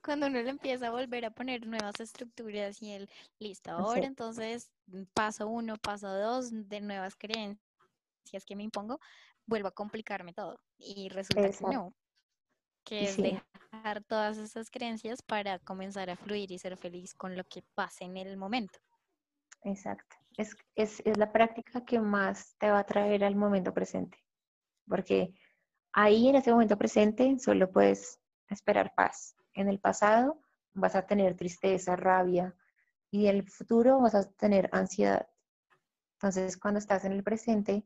Cuando 0.05 0.27
uno 0.27 0.39
le 0.39 0.51
empieza 0.51 0.87
a 0.87 0.91
volver 0.91 1.25
a 1.25 1.31
poner 1.31 1.65
nuevas 1.65 1.99
estructuras 1.99 2.79
y 2.79 2.91
el 2.91 3.09
listo, 3.39 3.71
ahora 3.71 4.05
entonces 4.05 4.69
mm, 4.85 5.05
paso 5.15 5.47
uno, 5.47 5.77
paso 5.77 6.07
dos 6.07 6.51
de 6.51 6.79
nuevas 6.79 7.15
creencias 7.15 8.45
que 8.45 8.55
me 8.55 8.61
impongo, 8.61 8.99
vuelvo 9.47 9.67
a 9.67 9.71
complicarme 9.71 10.31
todo. 10.31 10.59
Y 10.77 11.09
resulta 11.09 11.49
que 11.49 11.65
no, 11.65 11.95
que 12.83 13.09
es 13.09 13.17
dejar 13.17 14.03
todas 14.03 14.37
esas 14.37 14.69
creencias 14.69 15.23
para 15.23 15.57
comenzar 15.57 16.11
a 16.11 16.15
fluir 16.15 16.51
y 16.51 16.59
ser 16.59 16.77
feliz 16.77 17.15
con 17.15 17.35
lo 17.35 17.43
que 17.43 17.63
pase 17.73 18.03
en 18.03 18.17
el 18.17 18.37
momento. 18.37 18.77
exacto. 19.63 20.15
Es, 20.37 20.55
es, 20.75 21.01
es 21.03 21.17
la 21.17 21.31
práctica 21.31 21.83
que 21.83 21.99
más 21.99 22.55
te 22.59 22.69
va 22.69 22.79
a 22.79 22.85
traer 22.85 23.23
al 23.23 23.35
momento 23.35 23.73
presente, 23.73 24.19
porque 24.87 25.33
ahí 25.93 26.27
en 26.27 26.35
ese 26.35 26.51
momento 26.51 26.77
presente 26.77 27.39
solo 27.39 27.71
puedes 27.71 28.19
esperar 28.49 28.93
paz. 28.95 29.35
En 29.55 29.69
el 29.69 29.79
pasado 29.79 30.39
vas 30.73 30.95
a 30.95 31.07
tener 31.07 31.35
tristeza, 31.35 31.95
rabia 31.95 32.55
y 33.09 33.27
en 33.27 33.37
el 33.37 33.49
futuro 33.49 33.99
vas 33.99 34.13
a 34.13 34.29
tener 34.29 34.69
ansiedad. 34.73 35.27
Entonces, 36.15 36.57
cuando 36.57 36.77
estás 36.77 37.05
en 37.05 37.13
el 37.13 37.23
presente, 37.23 37.83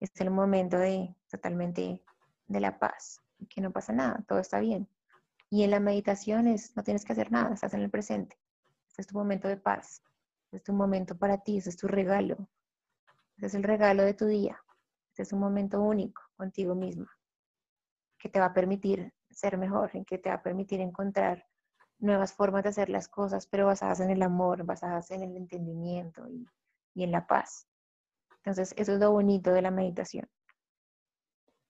es 0.00 0.10
el 0.20 0.30
momento 0.30 0.78
de 0.78 1.14
totalmente 1.30 2.02
de 2.46 2.60
la 2.60 2.78
paz, 2.78 3.20
que 3.50 3.60
no 3.60 3.72
pasa 3.72 3.92
nada, 3.92 4.24
todo 4.26 4.38
está 4.38 4.60
bien. 4.60 4.88
Y 5.50 5.64
en 5.64 5.72
la 5.72 5.80
meditación 5.80 6.46
es, 6.46 6.76
no 6.76 6.82
tienes 6.82 7.04
que 7.04 7.12
hacer 7.12 7.32
nada, 7.32 7.52
estás 7.52 7.74
en 7.74 7.80
el 7.80 7.90
presente. 7.90 8.38
Este 8.88 9.02
es 9.02 9.06
tu 9.08 9.16
momento 9.16 9.48
de 9.48 9.56
paz, 9.56 10.02
este 10.44 10.56
es 10.56 10.62
tu 10.62 10.72
momento 10.72 11.18
para 11.18 11.38
ti, 11.38 11.58
este 11.58 11.70
es 11.70 11.76
tu 11.76 11.88
regalo. 11.88 12.48
Es 13.38 13.54
el 13.54 13.62
regalo 13.62 14.04
de 14.04 14.14
tu 14.14 14.26
día. 14.26 14.62
Es 15.16 15.32
un 15.32 15.40
momento 15.40 15.80
único 15.82 16.22
contigo 16.36 16.76
misma 16.76 17.10
que 18.18 18.28
te 18.28 18.38
va 18.38 18.46
a 18.46 18.54
permitir 18.54 19.12
ser 19.38 19.56
mejor, 19.58 19.90
en 19.94 20.04
que 20.04 20.18
te 20.18 20.28
va 20.28 20.36
a 20.36 20.42
permitir 20.42 20.80
encontrar 20.80 21.46
nuevas 21.98 22.32
formas 22.32 22.62
de 22.62 22.70
hacer 22.70 22.88
las 22.88 23.08
cosas, 23.08 23.46
pero 23.46 23.66
basadas 23.66 24.00
en 24.00 24.10
el 24.10 24.22
amor, 24.22 24.64
basadas 24.64 25.10
en 25.10 25.22
el 25.22 25.36
entendimiento 25.36 26.28
y, 26.28 26.46
y 26.94 27.04
en 27.04 27.12
la 27.12 27.26
paz. 27.26 27.66
Entonces, 28.38 28.74
eso 28.76 28.94
es 28.94 29.00
lo 29.00 29.10
bonito 29.10 29.52
de 29.52 29.62
la 29.62 29.70
meditación. 29.70 30.28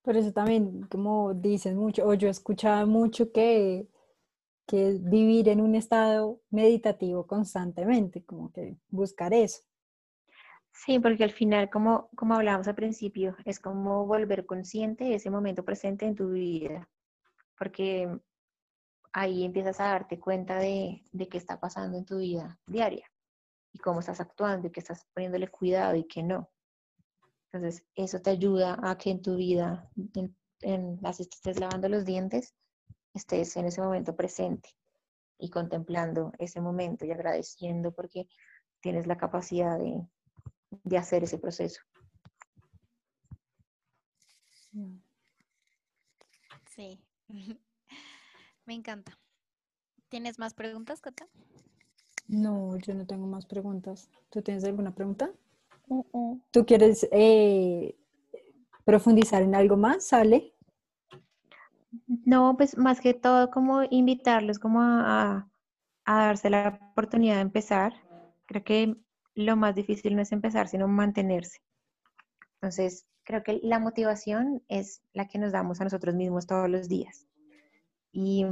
Por 0.02 0.16
eso 0.16 0.32
también, 0.32 0.82
como 0.84 1.34
dicen 1.34 1.76
mucho, 1.76 2.06
o 2.06 2.14
yo 2.14 2.28
escuchaba 2.28 2.86
mucho 2.86 3.30
que, 3.32 3.88
que 4.66 4.98
vivir 5.00 5.48
en 5.48 5.60
un 5.60 5.74
estado 5.74 6.40
meditativo 6.50 7.26
constantemente, 7.26 8.24
como 8.24 8.50
que 8.52 8.76
buscar 8.88 9.34
eso. 9.34 9.62
Sí, 10.72 10.98
porque 11.00 11.24
al 11.24 11.32
final, 11.32 11.68
como, 11.70 12.08
como 12.14 12.34
hablábamos 12.34 12.68
al 12.68 12.74
principio, 12.74 13.36
es 13.44 13.58
como 13.58 14.06
volver 14.06 14.46
consciente 14.46 15.14
ese 15.14 15.28
momento 15.28 15.64
presente 15.64 16.06
en 16.06 16.14
tu 16.14 16.30
vida, 16.30 16.88
porque 17.58 18.20
ahí 19.12 19.44
empiezas 19.44 19.80
a 19.80 19.88
darte 19.88 20.20
cuenta 20.20 20.58
de, 20.58 21.02
de 21.12 21.28
qué 21.28 21.38
está 21.38 21.58
pasando 21.58 21.98
en 21.98 22.04
tu 22.04 22.18
vida 22.18 22.58
diaria 22.66 23.10
y 23.72 23.78
cómo 23.78 24.00
estás 24.00 24.20
actuando 24.20 24.68
y 24.68 24.70
que 24.70 24.80
estás 24.80 25.06
poniéndole 25.14 25.48
cuidado 25.48 25.96
y 25.96 26.04
que 26.04 26.22
no. 26.22 26.50
Entonces, 27.50 27.86
eso 27.94 28.20
te 28.20 28.30
ayuda 28.30 28.78
a 28.82 28.96
que 28.98 29.10
en 29.10 29.22
tu 29.22 29.36
vida, 29.36 29.90
en, 30.14 30.36
en 30.60 30.98
las 31.00 31.20
estés 31.20 31.58
lavando 31.58 31.88
los 31.88 32.04
dientes, 32.04 32.54
estés 33.14 33.56
en 33.56 33.66
ese 33.66 33.80
momento 33.80 34.14
presente 34.14 34.70
y 35.38 35.50
contemplando 35.50 36.32
ese 36.38 36.60
momento 36.60 37.06
y 37.06 37.10
agradeciendo 37.12 37.92
porque 37.92 38.28
tienes 38.80 39.06
la 39.06 39.16
capacidad 39.16 39.78
de, 39.78 40.06
de 40.70 40.98
hacer 40.98 41.24
ese 41.24 41.38
proceso. 41.38 41.80
Sí, 46.66 47.00
me 48.66 48.74
encanta. 48.74 49.18
¿Tienes 50.08 50.38
más 50.38 50.54
preguntas, 50.54 51.00
Cata? 51.00 51.26
No, 52.28 52.76
yo 52.78 52.94
no 52.94 53.06
tengo 53.06 53.26
más 53.26 53.46
preguntas. 53.46 54.10
¿Tú 54.30 54.42
tienes 54.42 54.64
alguna 54.64 54.94
pregunta? 54.94 55.30
Uh 55.88 56.04
-uh. 56.12 56.42
¿Tú 56.50 56.66
quieres 56.66 57.06
eh, 57.10 57.96
profundizar 58.84 59.42
en 59.42 59.54
algo 59.54 59.76
más, 59.76 60.06
Sale? 60.06 60.54
No, 62.06 62.56
pues 62.56 62.76
más 62.76 63.00
que 63.00 63.14
todo 63.14 63.50
como 63.50 63.82
invitarlos 63.90 64.58
como 64.58 64.80
a, 64.82 65.48
a, 66.04 66.18
darse 66.26 66.50
la 66.50 66.78
oportunidad 66.90 67.36
de 67.36 67.42
empezar. 67.42 67.94
Creo 68.46 68.64
que 68.64 68.96
lo 69.34 69.56
más 69.56 69.74
difícil 69.74 70.14
no 70.16 70.22
es 70.22 70.32
empezar, 70.32 70.68
sino 70.68 70.88
mantenerse. 70.88 71.60
Entonces, 72.54 73.06
creo 73.28 73.42
que 73.42 73.60
la 73.62 73.78
motivación 73.78 74.62
es 74.68 75.02
la 75.12 75.28
que 75.28 75.38
nos 75.38 75.52
damos 75.52 75.82
a 75.82 75.84
nosotros 75.84 76.14
mismos 76.14 76.46
todos 76.46 76.70
los 76.70 76.88
días. 76.88 77.26
Y, 78.10 78.46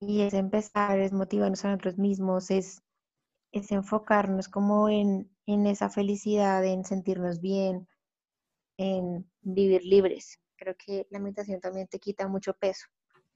y 0.00 0.22
es 0.22 0.32
empezar, 0.32 0.98
es 0.98 1.12
motivarnos 1.12 1.62
a 1.66 1.68
nosotros 1.68 1.98
mismos, 1.98 2.50
es, 2.50 2.82
es 3.52 3.70
enfocarnos 3.70 4.48
como 4.48 4.88
en, 4.88 5.30
en 5.44 5.66
esa 5.66 5.90
felicidad, 5.90 6.64
en 6.64 6.86
sentirnos 6.86 7.42
bien, 7.42 7.86
en 8.78 9.30
vivir 9.42 9.84
libres. 9.84 10.40
Creo 10.56 10.74
que 10.82 11.06
la 11.10 11.18
meditación 11.18 11.60
también 11.60 11.86
te 11.86 11.98
quita 11.98 12.28
mucho 12.28 12.54
peso, 12.54 12.86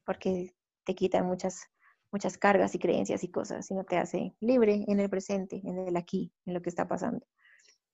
porque 0.06 0.54
te 0.84 0.94
quita 0.94 1.22
muchas, 1.22 1.66
muchas 2.10 2.38
cargas 2.38 2.74
y 2.74 2.78
creencias 2.78 3.22
y 3.22 3.30
cosas, 3.30 3.66
sino 3.66 3.84
te 3.84 3.98
hace 3.98 4.34
libre 4.40 4.86
en 4.88 5.00
el 5.00 5.10
presente, 5.10 5.60
en 5.62 5.86
el 5.86 5.98
aquí, 5.98 6.32
en 6.46 6.54
lo 6.54 6.62
que 6.62 6.70
está 6.70 6.88
pasando. 6.88 7.26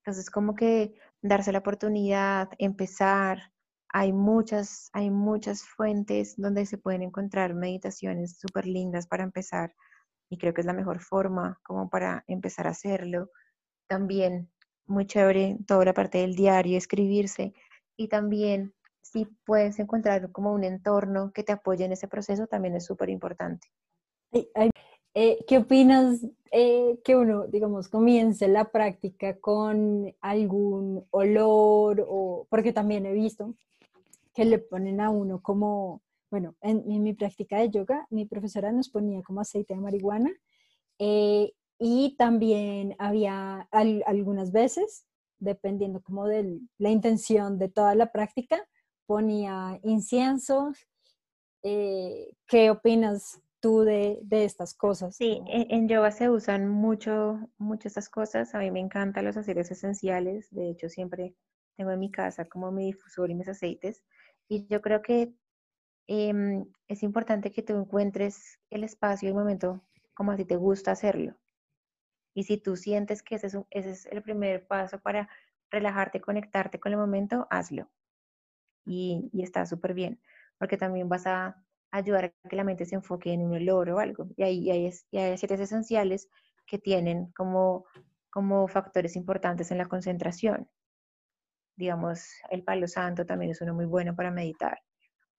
Entonces, 0.05 0.30
como 0.30 0.55
que 0.55 0.94
darse 1.22 1.53
la 1.53 1.59
oportunidad, 1.59 2.48
empezar. 2.59 3.53
Hay 3.92 4.12
muchas, 4.12 4.88
hay 4.92 5.11
muchas 5.11 5.64
fuentes 5.64 6.36
donde 6.36 6.64
se 6.66 6.78
pueden 6.78 7.03
encontrar 7.03 7.55
meditaciones 7.55 8.38
súper 8.38 8.66
lindas 8.66 9.07
para 9.07 9.24
empezar 9.24 9.74
y 10.30 10.38
creo 10.38 10.55
que 10.55 10.61
es 10.62 10.66
la 10.66 10.72
mejor 10.72 11.01
forma 11.01 11.61
como 11.64 11.90
para 11.90 12.24
empezar 12.28 12.66
a 12.66 12.70
hacerlo. 12.70 13.30
También 13.88 14.51
muy 14.86 15.07
chévere 15.07 15.59
toda 15.66 15.84
la 15.84 15.94
parte 15.94 16.18
del 16.18 16.34
diario, 16.34 16.78
escribirse 16.78 17.53
y 17.96 18.09
también 18.09 18.74
si 19.03 19.26
puedes 19.44 19.78
encontrar 19.80 20.30
como 20.32 20.53
un 20.53 20.64
entorno 20.64 21.32
que 21.32 21.42
te 21.42 21.53
apoye 21.53 21.84
en 21.84 21.92
ese 21.92 22.09
proceso 22.09 22.46
también 22.46 22.76
es 22.76 22.86
súper 22.86 23.11
importante. 23.11 23.68
Eh, 25.14 25.44
¿Qué 25.46 25.58
opinas 25.58 26.24
eh, 26.52 27.00
que 27.04 27.16
uno, 27.16 27.46
digamos, 27.46 27.88
comience 27.88 28.46
la 28.48 28.70
práctica 28.70 29.38
con 29.38 30.14
algún 30.20 31.04
olor 31.11 32.04
o 32.08 32.46
porque 32.48 32.72
también 32.72 33.06
he 33.06 33.12
visto 33.12 33.54
que 34.34 34.44
le 34.44 34.58
ponen 34.58 35.00
a 35.00 35.11
uno 35.11 35.42
como, 35.42 36.02
bueno, 36.30 36.54
en, 36.61 36.84
en 36.90 37.02
mi 37.02 37.12
práctica 37.12 37.58
de 37.58 37.70
yoga, 37.70 38.06
mi 38.11 38.24
profesora 38.24 38.70
nos 38.72 38.88
ponía 38.88 39.22
como 39.22 39.40
aceite 39.40 39.74
de 39.74 39.80
marihuana 39.80 40.30
eh, 40.98 41.52
y 41.78 42.14
también 42.16 42.94
había 42.98 43.66
al, 43.72 44.04
algunas 44.06 44.52
veces, 44.52 45.06
dependiendo 45.38 46.02
como 46.02 46.26
de 46.26 46.61
la 46.78 46.90
intención 46.90 47.58
de 47.58 47.68
toda 47.68 47.94
la 47.94 48.12
práctica, 48.12 48.64
ponía 49.06 49.80
inciensos. 49.82 50.86
Eh, 51.62 52.32
¿Qué 52.46 52.70
opinas 52.70 53.40
tú 53.61 53.82
de, 53.82 54.18
de, 54.22 54.44
estas 54.44 54.74
cosas? 54.74 55.16
Sí, 55.16 55.42
en, 55.46 55.66
en, 55.70 55.88
yoga 55.88 56.11
se 56.11 56.30
usan 56.30 56.68
mucho, 56.68 57.38
mucho 57.58 57.88
estas 57.88 58.08
cosas. 58.08 58.54
A 58.54 58.58
mí 58.58 58.70
me 58.70 58.80
encantan 58.80 59.24
los 59.24 59.36
aceites 59.36 59.70
esenciales. 59.70 60.48
De 60.50 60.70
hecho, 60.70 60.88
siempre 60.88 61.34
tengo 61.76 61.90
en 61.90 62.00
mi 62.00 62.11
casa 62.11 62.46
como 62.46 62.72
mi 62.72 62.86
difusor 62.86 63.30
y 63.30 63.34
mis 63.34 63.48
aceites. 63.48 64.02
Y 64.48 64.66
yo 64.66 64.80
creo 64.80 65.02
que 65.02 65.32
eh, 66.08 66.64
es 66.88 67.02
importante 67.02 67.52
que 67.52 67.62
tú 67.62 67.74
encuentres 67.76 68.58
el 68.70 68.84
espacio 68.84 69.28
y 69.28 69.30
el 69.30 69.36
momento 69.36 69.82
como 70.14 70.32
a 70.32 70.36
ti 70.36 70.44
te 70.44 70.56
gusta 70.56 70.90
hacerlo. 70.90 71.36
Y 72.34 72.44
si 72.44 72.58
tú 72.58 72.76
sientes 72.76 73.22
que 73.22 73.36
ese 73.36 73.46
es, 73.46 73.54
un, 73.54 73.66
ese 73.70 73.90
es 73.90 74.06
el 74.06 74.22
primer 74.22 74.66
paso 74.66 74.98
para 75.00 75.28
relajarte, 75.70 76.20
conectarte 76.20 76.80
con 76.80 76.92
el 76.92 76.98
momento, 76.98 77.46
hazlo. 77.50 77.88
Y, 78.84 79.30
y 79.32 79.42
está 79.42 79.66
súper 79.66 79.94
bien, 79.94 80.20
porque 80.58 80.76
también 80.76 81.08
vas 81.08 81.26
a 81.26 81.62
ayudar 81.91 82.26
a 82.26 82.49
que 82.49 82.57
la 82.57 82.64
mente 82.64 82.84
se 82.84 82.95
enfoque 82.95 83.32
en 83.32 83.43
un 83.43 83.55
olor 83.55 83.91
o 83.91 83.99
algo. 83.99 84.28
Y 84.36 84.45
y 84.45 84.70
hay 84.70 84.86
aceites 85.32 85.61
esenciales 85.61 86.28
que 86.66 86.78
tienen 86.78 87.32
como, 87.32 87.86
como 88.30 88.68
factores 88.68 89.16
importantes 89.16 89.70
en 89.70 89.78
la 89.78 89.86
concentración. 89.86 90.68
Digamos, 91.76 92.28
el 92.51 92.62
palo 92.62 92.86
santo 92.86 93.26
también 93.26 93.53
es 93.53 93.61
uno 93.61 93.74
muy 93.74 93.86
bueno 93.86 94.14
para 94.14 94.30
meditar. 94.30 94.78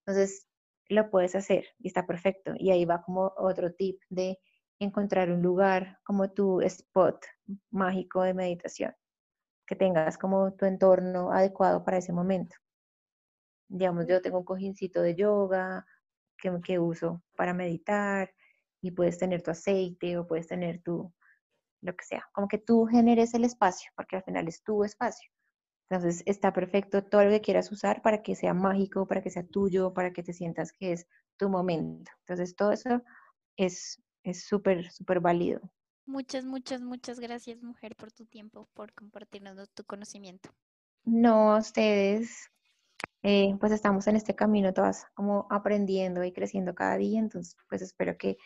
Entonces, 0.04 0.48
lo 0.88 1.10
puedes 1.10 1.34
hacer 1.34 1.64
y 1.78 1.88
está 1.88 2.06
perfecto. 2.06 2.52
Y 2.56 2.70
ahí 2.70 2.84
va 2.84 3.02
como 3.02 3.32
otro 3.36 3.72
tip 3.72 4.00
de 4.10 4.38
encontrar 4.78 5.30
un 5.30 5.42
lugar 5.42 5.98
como 6.04 6.30
tu 6.32 6.60
spot 6.60 7.24
mágico 7.70 8.22
de 8.22 8.34
meditación, 8.34 8.94
que 9.66 9.76
tengas 9.76 10.18
como 10.18 10.54
tu 10.54 10.66
entorno 10.66 11.32
adecuado 11.32 11.84
para 11.84 11.98
ese 11.98 12.12
momento. 12.12 12.56
Digamos, 13.68 14.06
yo 14.06 14.20
tengo 14.20 14.38
un 14.38 14.44
cojincito 14.44 15.00
de 15.00 15.14
yoga 15.14 15.86
que, 16.42 16.52
que 16.62 16.78
uso 16.78 17.22
para 17.36 17.54
meditar 17.54 18.34
y 18.82 18.90
puedes 18.90 19.16
tener 19.16 19.42
tu 19.42 19.52
aceite 19.52 20.18
o 20.18 20.26
puedes 20.26 20.48
tener 20.48 20.82
tu, 20.82 21.12
lo 21.82 21.96
que 21.96 22.04
sea, 22.04 22.28
como 22.32 22.48
que 22.48 22.58
tú 22.58 22.86
generes 22.86 23.32
el 23.34 23.44
espacio, 23.44 23.90
porque 23.96 24.16
al 24.16 24.24
final 24.24 24.48
es 24.48 24.62
tu 24.62 24.84
espacio. 24.84 25.30
Entonces 25.88 26.22
está 26.26 26.52
perfecto 26.52 27.04
todo 27.04 27.24
lo 27.24 27.30
que 27.30 27.40
quieras 27.40 27.70
usar 27.70 28.02
para 28.02 28.22
que 28.22 28.34
sea 28.34 28.54
mágico, 28.54 29.06
para 29.06 29.22
que 29.22 29.30
sea 29.30 29.46
tuyo, 29.46 29.92
para 29.92 30.12
que 30.12 30.22
te 30.22 30.32
sientas 30.32 30.72
que 30.72 30.92
es 30.92 31.06
tu 31.36 31.48
momento. 31.48 32.10
Entonces 32.20 32.56
todo 32.56 32.72
eso 32.72 33.02
es 33.56 34.00
súper, 34.32 34.90
súper 34.90 35.20
válido. 35.20 35.60
Muchas, 36.06 36.44
muchas, 36.44 36.80
muchas 36.80 37.20
gracias, 37.20 37.62
mujer, 37.62 37.94
por 37.94 38.10
tu 38.10 38.26
tiempo, 38.26 38.68
por 38.74 38.92
compartirnos 38.92 39.70
tu 39.70 39.84
conocimiento. 39.84 40.50
No, 41.04 41.56
ustedes, 41.56 42.50
eh, 43.22 43.56
pues 43.60 43.72
estamos 43.72 44.06
en 44.06 44.16
este 44.16 44.34
camino 44.34 44.74
todas 44.74 45.06
como 45.14 45.46
aprendiendo 45.50 46.24
y 46.24 46.32
creciendo 46.32 46.74
cada 46.74 46.96
día, 46.96 47.20
entonces 47.20 47.56
pues 47.68 47.82
espero 47.82 48.16
que 48.18 48.36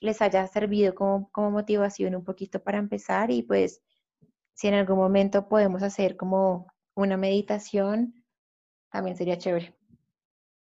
les 0.00 0.20
haya 0.20 0.46
servido 0.46 0.94
como, 0.94 1.30
como 1.30 1.50
motivación 1.50 2.14
un 2.14 2.24
poquito 2.24 2.62
para 2.62 2.78
empezar 2.78 3.30
y 3.30 3.42
pues 3.42 3.82
si 4.54 4.68
en 4.68 4.74
algún 4.74 4.98
momento 4.98 5.48
podemos 5.48 5.82
hacer 5.82 6.16
como 6.16 6.66
una 6.94 7.16
meditación, 7.16 8.24
también 8.90 9.16
sería 9.16 9.38
chévere. 9.38 9.76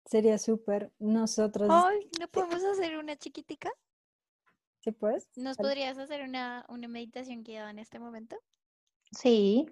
Sería 0.05 0.37
súper. 0.37 0.91
Nosotros. 0.99 1.69
Ay, 1.71 2.09
¿no 2.19 2.27
podemos 2.27 2.63
hacer 2.63 2.97
una 2.97 3.15
chiquitica? 3.15 3.71
¿Sí 4.79 4.91
puedes? 4.91 5.29
¿Nos 5.37 5.57
podrías 5.57 5.97
hacer 5.97 6.23
una, 6.23 6.65
una 6.67 6.87
meditación 6.87 7.43
guiada 7.43 7.69
en 7.69 7.79
este 7.79 7.99
momento? 7.99 8.35
Sí, 9.11 9.65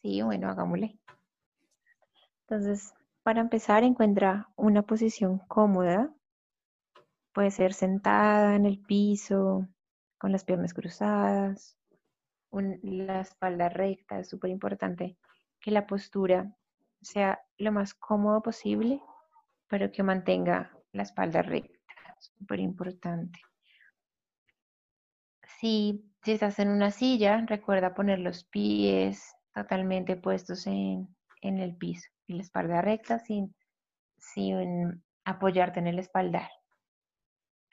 sí, 0.00 0.22
bueno, 0.22 0.48
hagámosle. 0.48 0.98
Entonces, 2.42 2.94
para 3.28 3.42
empezar, 3.42 3.84
encuentra 3.84 4.48
una 4.56 4.80
posición 4.84 5.36
cómoda. 5.48 6.10
Puede 7.34 7.50
ser 7.50 7.74
sentada 7.74 8.56
en 8.56 8.64
el 8.64 8.78
piso, 8.78 9.68
con 10.16 10.32
las 10.32 10.44
piernas 10.44 10.72
cruzadas, 10.72 11.76
la 12.50 13.20
espalda 13.20 13.68
recta. 13.68 14.18
Es 14.18 14.30
súper 14.30 14.48
importante 14.48 15.18
que 15.60 15.70
la 15.70 15.86
postura 15.86 16.56
sea 17.02 17.38
lo 17.58 17.70
más 17.70 17.92
cómodo 17.92 18.40
posible, 18.40 19.02
pero 19.66 19.92
que 19.92 20.02
mantenga 20.02 20.72
la 20.92 21.02
espalda 21.02 21.42
recta. 21.42 22.16
Súper 22.18 22.60
importante. 22.60 23.42
Si, 25.60 26.02
estás 26.24 26.58
en 26.60 26.70
una 26.70 26.90
silla, 26.90 27.44
recuerda 27.46 27.94
poner 27.94 28.20
los 28.20 28.44
pies 28.44 29.36
totalmente 29.52 30.16
puestos 30.16 30.66
en, 30.66 31.14
el 31.42 31.76
piso 31.76 32.08
y 32.28 32.34
la 32.34 32.42
espalda 32.42 32.80
recta 32.80 33.18
sin, 33.18 33.54
sin 34.16 35.02
apoyarte 35.24 35.80
en 35.80 35.88
el 35.88 35.98
espaldar. 35.98 36.48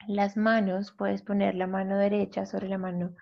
Las 0.08 0.36
manos, 0.36 0.92
puedes 0.92 1.22
poner 1.22 1.54
la 1.54 1.66
mano 1.66 1.96
derecha 1.98 2.46
sobre 2.46 2.68
la 2.68 2.78
mano 2.78 3.14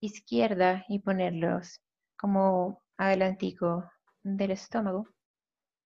izquierda 0.00 0.84
y 0.88 1.00
ponerlos 1.00 1.80
como 2.16 2.82
adelantico 2.96 3.90
del 4.22 4.52
estómago. 4.52 5.08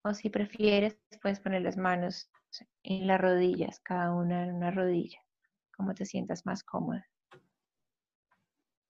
O 0.03 0.13
si 0.13 0.29
prefieres, 0.29 0.99
puedes 1.21 1.39
poner 1.39 1.61
las 1.61 1.77
manos 1.77 2.31
en 2.83 3.07
las 3.07 3.19
rodillas, 3.19 3.79
cada 3.81 4.13
una 4.13 4.43
en 4.43 4.55
una 4.55 4.71
rodilla, 4.71 5.19
como 5.75 5.93
te 5.93 6.05
sientas 6.05 6.45
más 6.45 6.63
cómoda. 6.63 7.05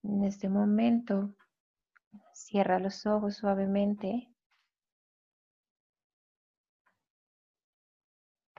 En 0.03 0.23
este 0.23 0.47
momento, 0.49 1.35
cierra 2.33 2.79
los 2.79 3.05
ojos 3.05 3.35
suavemente. 3.35 4.28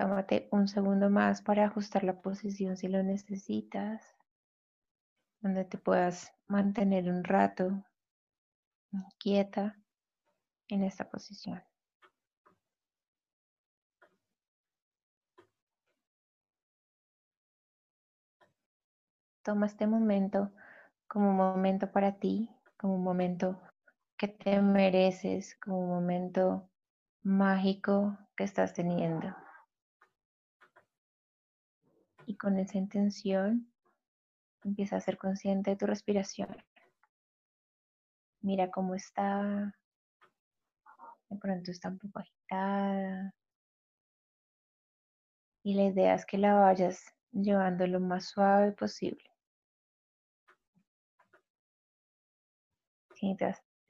Tómate 0.00 0.48
un 0.50 0.66
segundo 0.66 1.10
más 1.10 1.42
para 1.42 1.66
ajustar 1.66 2.04
la 2.04 2.22
posición 2.22 2.78
si 2.78 2.88
lo 2.88 3.02
necesitas, 3.02 4.16
donde 5.42 5.66
te 5.66 5.76
puedas 5.76 6.32
mantener 6.48 7.10
un 7.12 7.22
rato 7.22 7.84
quieta 9.18 9.76
en 10.68 10.84
esta 10.84 11.10
posición. 11.10 11.62
Toma 19.42 19.66
este 19.66 19.86
momento 19.86 20.50
como 21.08 21.28
un 21.28 21.36
momento 21.36 21.92
para 21.92 22.12
ti, 22.12 22.48
como 22.78 22.94
un 22.94 23.04
momento 23.04 23.60
que 24.16 24.28
te 24.28 24.62
mereces, 24.62 25.56
como 25.56 25.80
un 25.80 25.88
momento 25.90 26.70
mágico 27.22 28.16
que 28.34 28.44
estás 28.44 28.72
teniendo. 28.72 29.36
Y 32.30 32.36
con 32.36 32.60
esa 32.60 32.78
intención 32.78 33.68
empieza 34.62 34.94
a 34.94 35.00
ser 35.00 35.18
consciente 35.18 35.70
de 35.70 35.76
tu 35.76 35.86
respiración. 35.86 36.56
Mira 38.40 38.70
cómo 38.70 38.94
está, 38.94 39.74
de 41.28 41.36
pronto 41.38 41.72
está 41.72 41.88
un 41.88 41.98
poco 41.98 42.20
agitada. 42.20 43.34
Y 45.64 45.74
la 45.74 45.86
idea 45.86 46.14
es 46.14 46.24
que 46.24 46.38
la 46.38 46.54
vayas 46.54 47.04
llevando 47.32 47.84
lo 47.88 47.98
más 47.98 48.26
suave 48.26 48.70
posible. 48.70 49.28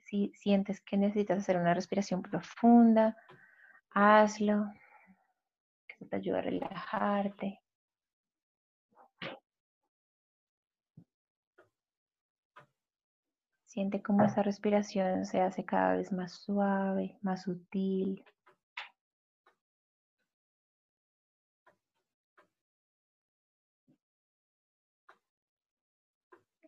Si 0.07 0.33
sientes 0.35 0.81
que 0.81 0.97
necesitas 0.97 1.41
hacer 1.41 1.59
una 1.59 1.75
respiración 1.75 2.23
profunda, 2.23 3.19
hazlo. 3.91 4.73
Que 5.87 6.07
te 6.07 6.17
ayuda 6.17 6.39
a 6.39 6.43
relajarte. 6.43 7.60
Siente 13.71 14.03
cómo 14.03 14.25
esa 14.25 14.43
respiración 14.43 15.25
se 15.27 15.41
hace 15.43 15.65
cada 15.65 15.95
vez 15.95 16.11
más 16.11 16.33
suave, 16.33 17.17
más 17.23 17.43
sutil. 17.43 18.25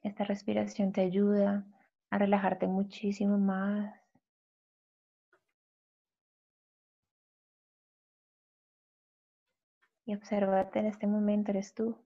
Esta 0.05 0.23
respiración 0.23 0.93
te 0.93 1.01
ayuda 1.01 1.67
a 2.11 2.19
relajarte 2.19 2.69
muchísimo 2.69 3.37
más. 3.37 3.93
Y 10.07 10.15
obsérvate 10.15 10.79
en 10.79 10.87
este 10.87 11.09
momento, 11.09 11.51
eres 11.51 11.75
tú. 11.75 11.99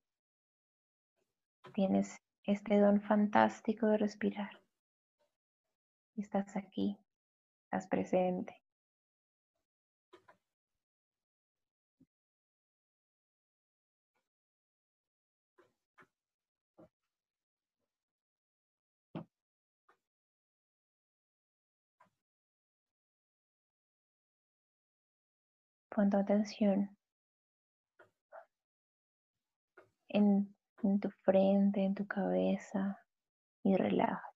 Tienes 1.74 2.16
este 2.44 2.78
don 2.78 3.02
fantástico 3.02 3.88
de 3.88 3.98
respirar 3.98 4.65
estás 6.22 6.56
aquí, 6.56 6.98
estás 7.64 7.86
presente. 7.88 8.62
Pon 25.88 26.10
tu 26.10 26.18
atención 26.18 26.96
en, 30.08 30.54
en 30.82 31.00
tu 31.00 31.10
frente, 31.24 31.84
en 31.84 31.94
tu 31.94 32.06
cabeza 32.06 32.98
y 33.62 33.76
relájate. 33.76 34.35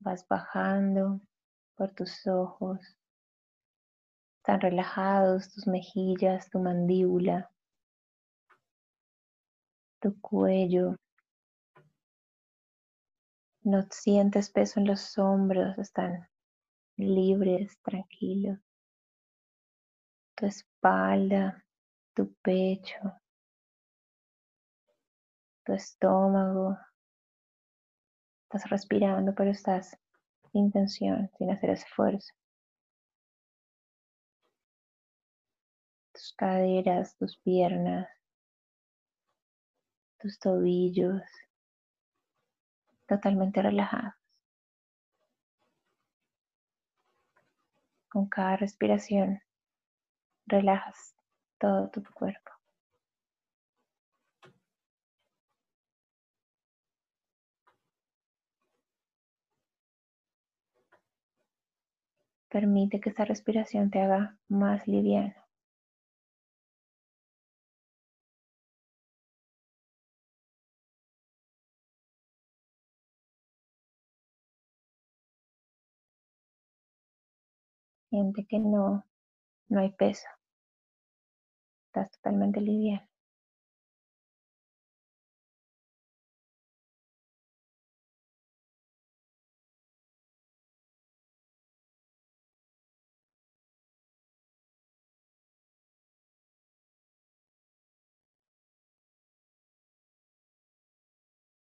Vas 0.00 0.26
bajando 0.26 1.20
por 1.76 1.94
tus 1.94 2.26
ojos. 2.26 2.80
Están 4.38 4.60
relajados 4.60 5.52
tus 5.52 5.66
mejillas, 5.66 6.48
tu 6.48 6.58
mandíbula, 6.58 7.50
tu 10.00 10.18
cuello. 10.20 10.96
No 13.62 13.82
sientes 13.90 14.50
peso 14.50 14.80
en 14.80 14.86
los 14.86 15.18
hombros, 15.18 15.78
están 15.78 16.26
libres, 16.96 17.78
tranquilos. 17.82 18.58
Tu 20.34 20.46
espalda, 20.46 21.62
tu 22.14 22.32
pecho, 22.42 22.98
tu 25.64 25.74
estómago, 25.74 26.78
Estás 28.52 28.68
respirando, 28.68 29.32
pero 29.32 29.52
estás 29.52 29.96
sin 30.50 30.72
tensión, 30.72 31.30
sin 31.38 31.52
hacer 31.52 31.70
esfuerzo. 31.70 32.34
Tus 36.12 36.34
caderas, 36.36 37.16
tus 37.16 37.38
piernas, 37.38 38.08
tus 40.18 40.40
tobillos, 40.40 41.22
totalmente 43.06 43.62
relajados. 43.62 44.14
Con 48.08 48.28
cada 48.28 48.56
respiración, 48.56 49.40
relajas 50.46 51.14
todo 51.56 51.88
tu 51.90 52.02
cuerpo. 52.02 52.59
Permite 62.50 63.00
que 63.00 63.08
esta 63.08 63.24
respiración 63.24 63.90
te 63.90 64.00
haga 64.02 64.36
más 64.48 64.86
liviano. 64.86 65.32
Siente 78.08 78.46
que 78.46 78.60
no, 78.60 79.04
no 79.68 79.80
hay 79.80 79.90
peso. 79.92 80.28
Estás 81.92 82.10
totalmente 82.12 82.60
liviano. 82.60 83.09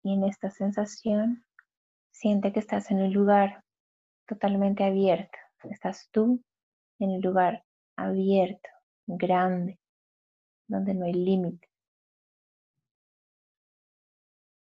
Y 0.03 0.13
en 0.13 0.23
esta 0.23 0.49
sensación, 0.49 1.45
siente 2.11 2.51
que 2.51 2.59
estás 2.59 2.91
en 2.91 3.01
un 3.01 3.13
lugar 3.13 3.63
totalmente 4.27 4.83
abierto. 4.83 5.37
Estás 5.63 6.09
tú 6.11 6.43
en 6.99 7.11
un 7.11 7.21
lugar 7.21 7.63
abierto, 7.95 8.69
grande, 9.05 9.79
donde 10.67 10.93
no 10.93 11.05
hay 11.05 11.13
límites. 11.13 11.69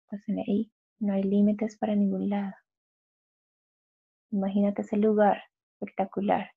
Estás 0.05 0.25
ahí, 0.47 0.71
no 1.01 1.15
hay 1.15 1.23
límites 1.23 1.77
para 1.77 1.97
ningún 1.97 2.31
lado. 2.31 2.55
Imagínate 4.31 4.83
ese 4.83 4.97
lugar 4.97 5.43
espectacular. 5.75 6.51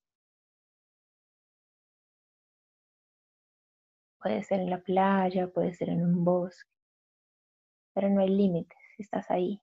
Puede 4.22 4.44
ser 4.44 4.60
en 4.60 4.70
la 4.70 4.82
playa, 4.82 5.48
puede 5.48 5.74
ser 5.74 5.90
en 5.90 6.04
un 6.04 6.24
bosque, 6.24 6.70
pero 8.00 8.14
no 8.14 8.22
hay 8.22 8.30
límites, 8.30 8.80
estás 8.98 9.30
ahí. 9.30 9.62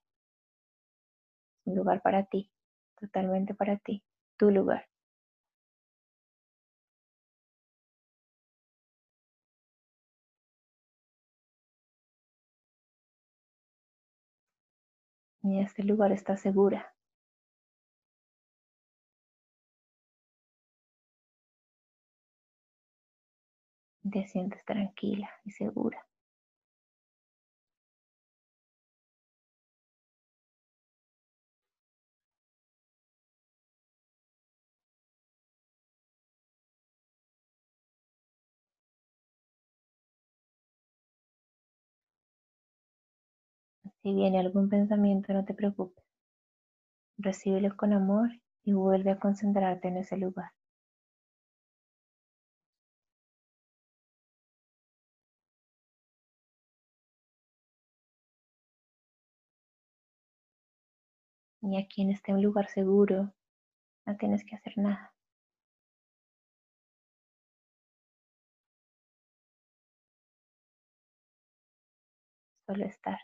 Es 1.59 1.65
un 1.65 1.75
lugar 1.75 2.03
para 2.03 2.23
ti, 2.25 2.51
totalmente 2.99 3.55
para 3.55 3.77
ti, 3.77 4.03
tu 4.37 4.51
lugar. 4.51 4.87
Y 15.41 15.59
este 15.61 15.81
lugar 15.83 16.11
está 16.11 16.37
segura. 16.37 16.93
Te 24.11 24.27
sientes 24.27 24.63
tranquila 24.63 25.27
y 25.43 25.49
segura. 25.49 26.05
Si 44.07 44.13
viene 44.13 44.39
algún 44.39 44.69
pensamiento, 44.69 45.33
no 45.33 45.43
te 45.43 45.53
preocupes. 45.53 46.01
Recíbelo 47.17 47.75
con 47.75 47.91
amor 47.91 48.29
y 48.63 48.71
vuelve 48.71 49.11
a 49.11 49.19
concentrarte 49.19 49.89
en 49.89 49.97
ese 49.97 50.15
lugar. 50.15 50.51
Y 61.61 61.77
aquí 61.77 62.01
en 62.03 62.11
este 62.11 62.31
lugar 62.31 62.69
seguro, 62.69 63.33
no 64.05 64.17
tienes 64.17 64.45
que 64.45 64.55
hacer 64.55 64.77
nada. 64.77 65.13
Solo 72.65 72.85
estar. 72.85 73.17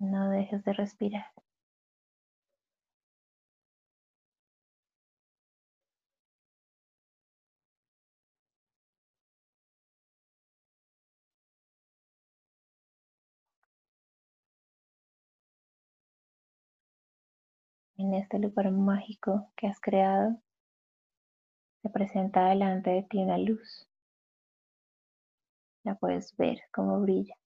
No 0.00 0.28
dejes 0.30 0.64
de 0.64 0.72
respirar. 0.72 1.26
En 18.10 18.16
este 18.16 18.40
lugar 18.40 18.72
mágico 18.72 19.52
que 19.54 19.68
has 19.68 19.80
creado, 19.80 20.36
se 21.80 21.90
presenta 21.90 22.48
delante 22.48 22.90
de 22.90 23.04
ti 23.04 23.18
una 23.18 23.38
luz. 23.38 23.88
La 25.84 25.94
puedes 25.94 26.36
ver 26.36 26.58
cómo 26.72 27.00
brilla 27.00 27.36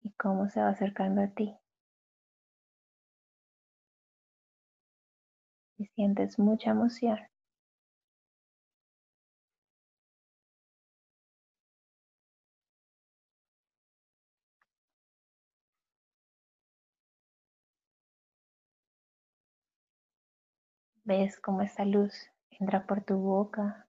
y 0.00 0.12
cómo 0.12 0.48
se 0.48 0.60
va 0.62 0.70
acercando 0.70 1.20
a 1.20 1.28
ti. 1.28 1.54
Y 5.76 5.84
sientes 5.88 6.38
mucha 6.38 6.70
emoción. 6.70 7.18
Ves 21.08 21.40
cómo 21.40 21.62
esta 21.62 21.86
luz 21.86 22.12
entra 22.50 22.86
por 22.86 23.02
tu 23.02 23.16
boca 23.16 23.88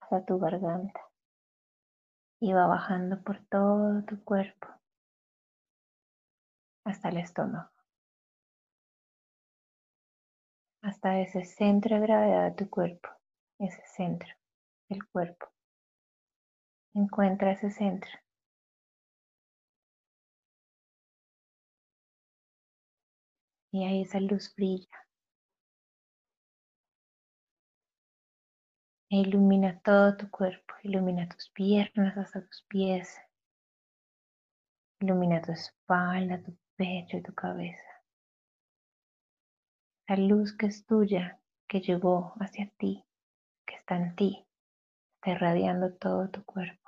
hasta 0.00 0.24
tu 0.24 0.36
garganta 0.40 1.00
y 2.40 2.52
va 2.52 2.66
bajando 2.66 3.22
por 3.22 3.38
todo 3.46 4.02
tu 4.02 4.20
cuerpo 4.24 4.66
hasta 6.84 7.10
el 7.10 7.18
estómago, 7.18 7.70
hasta 10.82 11.20
ese 11.20 11.44
centro 11.44 11.94
de 11.94 12.02
gravedad 12.02 12.50
de 12.50 12.56
tu 12.56 12.68
cuerpo, 12.68 13.08
ese 13.60 13.86
centro 13.86 14.34
del 14.88 15.06
cuerpo. 15.06 15.46
Encuentra 16.94 17.52
ese 17.52 17.70
centro. 17.70 18.10
Y 23.70 23.84
ahí 23.84 24.02
esa 24.02 24.18
luz 24.18 24.52
brilla. 24.56 25.01
E 29.12 29.16
ilumina 29.20 29.78
todo 29.84 30.16
tu 30.16 30.30
cuerpo, 30.30 30.72
ilumina 30.82 31.28
tus 31.28 31.50
piernas 31.50 32.16
hasta 32.16 32.40
tus 32.40 32.62
pies, 32.66 33.20
ilumina 35.00 35.42
tu 35.42 35.52
espalda, 35.52 36.42
tu 36.42 36.56
pecho 36.76 37.18
y 37.18 37.22
tu 37.22 37.34
cabeza. 37.34 37.90
La 40.08 40.16
luz 40.16 40.56
que 40.56 40.64
es 40.64 40.86
tuya, 40.86 41.38
que 41.68 41.82
llegó 41.82 42.32
hacia 42.40 42.70
ti, 42.78 43.04
que 43.66 43.74
está 43.74 43.96
en 43.96 44.16
ti, 44.16 44.46
está 45.16 45.32
irradiando 45.32 45.92
todo 45.92 46.30
tu 46.30 46.42
cuerpo. 46.46 46.81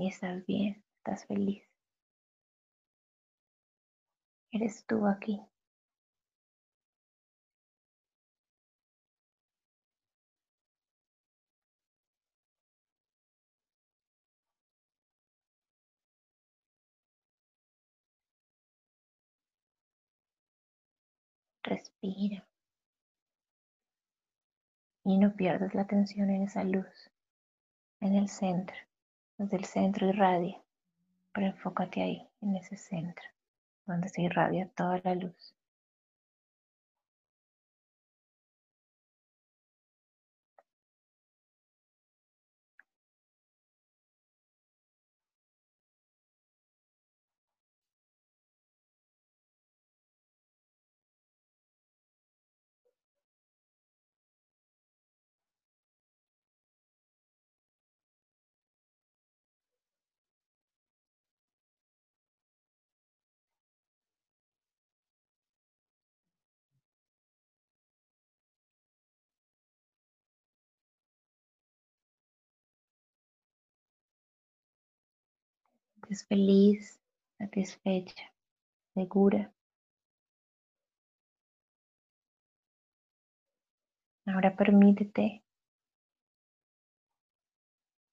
y 0.00 0.08
estás 0.08 0.44
bien, 0.46 0.82
estás 0.98 1.26
feliz. 1.26 1.62
Eres 4.52 4.84
tú 4.86 5.06
aquí. 5.06 5.40
Respira. 21.62 22.46
Y 25.04 25.18
no 25.18 25.34
pierdas 25.34 25.74
la 25.74 25.82
atención 25.82 26.30
en 26.30 26.42
esa 26.42 26.64
luz, 26.64 27.10
en 28.00 28.14
el 28.14 28.28
centro. 28.28 28.87
Desde 29.38 29.56
el 29.56 29.66
centro 29.66 30.08
irradia, 30.08 30.60
pero 31.32 31.46
enfócate 31.46 32.02
ahí, 32.02 32.28
en 32.40 32.56
ese 32.56 32.76
centro, 32.76 33.24
donde 33.86 34.08
se 34.08 34.22
irradia 34.22 34.68
toda 34.76 35.00
la 35.04 35.14
luz. 35.14 35.54
Sientes 76.08 76.26
feliz, 76.26 77.00
satisfecha, 77.38 78.32
segura. 78.94 79.52
Ahora 84.26 84.56
permítete 84.56 85.42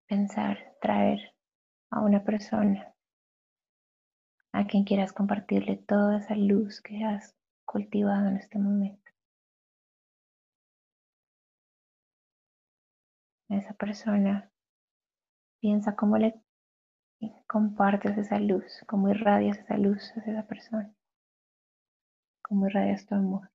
pensar, 0.07 0.57
traer 0.81 1.35
a 1.91 2.01
una 2.01 2.23
persona 2.23 2.93
a 4.53 4.65
quien 4.67 4.85
quieras 4.85 5.11
compartirle 5.11 5.77
toda 5.77 6.19
esa 6.19 6.35
luz 6.35 6.81
que 6.81 7.03
has 7.03 7.35
cultivado 7.65 8.27
en 8.27 8.37
este 8.37 8.57
momento. 8.59 9.03
esa 13.47 13.73
persona 13.73 14.51
piensa 15.61 15.95
cómo 15.95 16.17
le 16.17 16.44
compartes 17.47 18.18
esa 18.18 18.39
luz, 18.39 18.84
cómo 18.88 19.09
irradias 19.09 19.57
esa 19.59 19.78
luz 19.78 20.11
hacia 20.16 20.34
esa 20.34 20.47
persona, 20.47 20.93
cómo 22.41 22.68
irradias 22.68 23.05
tu 23.05 23.16
amor. 23.16 23.49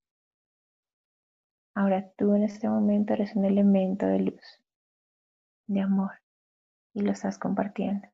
Ahora 1.75 2.11
tú 2.17 2.35
en 2.35 2.45
este 2.45 2.69
momento 2.69 3.13
eres 3.13 3.37
un 3.37 3.45
elemento 3.45 4.07
de 4.07 4.21
luz, 4.21 4.61
de 5.67 5.81
amor, 5.81 6.13
y 6.95 7.03
lo 7.03 7.13
estás 7.13 7.39
compartiendo. 7.39 8.09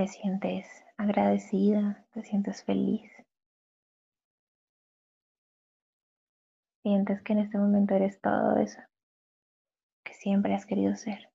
Te 0.00 0.08
sientes 0.08 0.66
agradecida, 0.96 2.06
te 2.14 2.22
sientes 2.22 2.64
feliz. 2.64 3.12
Sientes 6.82 7.20
que 7.22 7.34
en 7.34 7.40
este 7.40 7.58
momento 7.58 7.94
eres 7.94 8.18
todo 8.22 8.56
eso 8.56 8.80
que 10.02 10.14
siempre 10.14 10.54
has 10.54 10.64
querido 10.64 10.96
ser. 10.96 11.28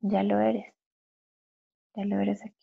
Ya 0.00 0.22
lo 0.22 0.38
eres. 0.40 0.74
Ya 1.94 2.04
lo 2.04 2.20
eres 2.20 2.44
aquí. 2.44 2.54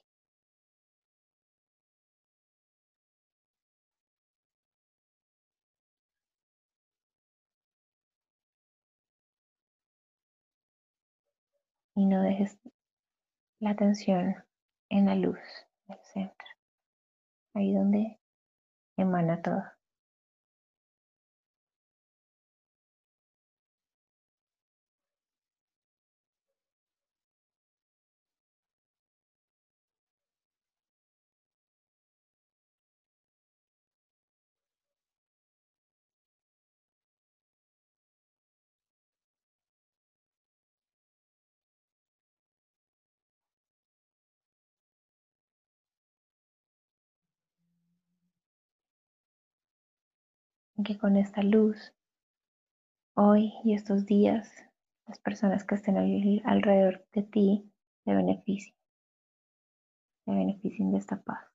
Y 11.95 12.05
no 12.05 12.21
dejes 12.21 12.57
la 13.59 13.71
atención 13.71 14.44
en 14.97 15.05
la 15.07 15.15
luz 15.15 15.37
del 15.87 15.99
centro, 16.13 16.47
ahí 17.53 17.73
donde 17.73 18.19
emana 18.97 19.41
todo. 19.41 19.63
Que 50.85 50.97
con 50.97 51.17
esta 51.17 51.41
luz, 51.41 51.93
hoy 53.15 53.53
y 53.63 53.73
estos 53.73 54.05
días, 54.05 54.49
las 55.07 55.19
personas 55.19 55.65
que 55.65 55.75
estén 55.75 55.97
alrededor 56.45 57.05
de 57.11 57.23
ti 57.23 57.71
te 58.05 58.13
beneficien, 58.13 58.75
te 60.25 60.31
beneficien 60.31 60.91
de 60.91 60.99
esta 60.99 61.21
paz. 61.21 61.54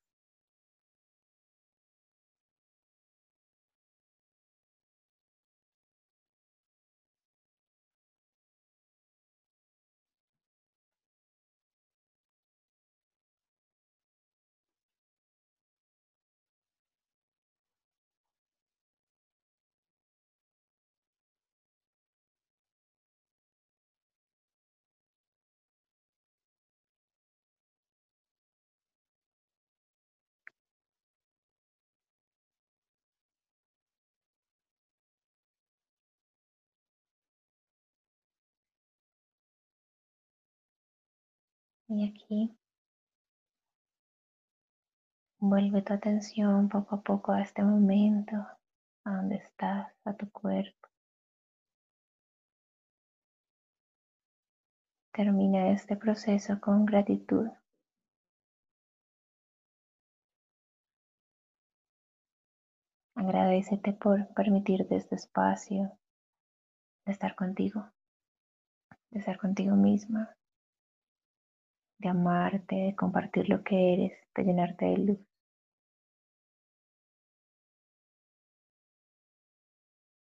Y 41.92 42.08
aquí 42.08 42.56
vuelve 45.40 45.82
tu 45.82 45.92
atención 45.92 46.68
poco 46.68 46.94
a 46.94 47.02
poco 47.02 47.32
a 47.32 47.42
este 47.42 47.64
momento, 47.64 48.36
a 49.04 49.16
donde 49.16 49.36
estás, 49.38 49.92
a 50.04 50.14
tu 50.14 50.30
cuerpo. 50.30 50.88
Termina 55.12 55.72
este 55.72 55.96
proceso 55.96 56.60
con 56.60 56.86
gratitud. 56.86 57.48
Agradecete 63.16 63.94
por 63.94 64.32
permitirte 64.34 64.94
este 64.94 65.16
espacio 65.16 65.98
de 67.04 67.12
estar 67.12 67.34
contigo, 67.34 67.90
de 69.10 69.18
estar 69.18 69.38
contigo 69.38 69.74
misma, 69.74 70.36
de 72.00 72.08
amarte, 72.08 72.76
de 72.76 72.96
compartir 72.96 73.48
lo 73.48 73.62
que 73.62 73.92
eres, 73.94 74.12
de 74.34 74.42
llenarte 74.44 74.86
de 74.86 74.98
luz. 74.98 75.18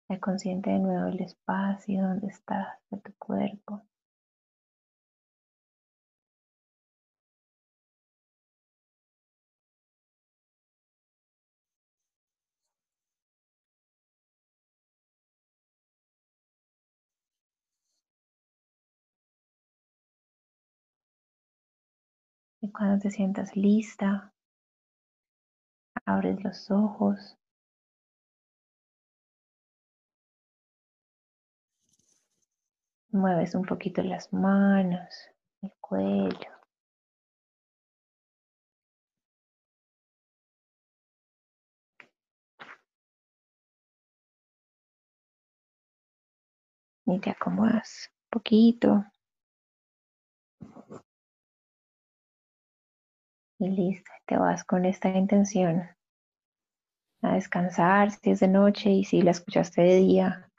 Sé 0.09 0.19
consciente 0.21 0.71
de 0.71 0.79
nuevo 0.79 1.07
del 1.07 1.21
espacio 1.21 2.03
donde 2.03 2.29
estás, 2.29 2.79
de 2.91 2.99
tu 2.99 3.13
cuerpo. 3.19 3.83
Cuando 22.77 22.99
te 22.99 23.11
sientas 23.11 23.57
lista, 23.57 24.35
abres 26.05 26.45
los 26.45 26.71
ojos. 26.71 27.39
Mueves 33.13 33.55
un 33.55 33.65
poquito 33.65 34.03
las 34.03 34.31
manos, 34.31 35.09
el 35.63 35.73
cuello. 35.81 36.51
Y 47.07 47.21
te 47.21 47.31
acomodas 47.31 48.11
un 48.25 48.31
poquito. 48.31 49.07
Y 53.59 53.69
listo, 53.69 54.11
te 54.27 54.37
vas 54.37 54.65
con 54.65 54.85
esta 54.85 55.09
intención 55.09 55.89
a 57.23 57.35
descansar 57.35 58.11
si 58.11 58.31
es 58.31 58.41
de 58.41 58.49
noche 58.49 58.91
y 58.91 59.05
si 59.05 59.23
la 59.23 59.31
escuchaste 59.31 59.81
de 59.81 59.97
día 59.97 60.51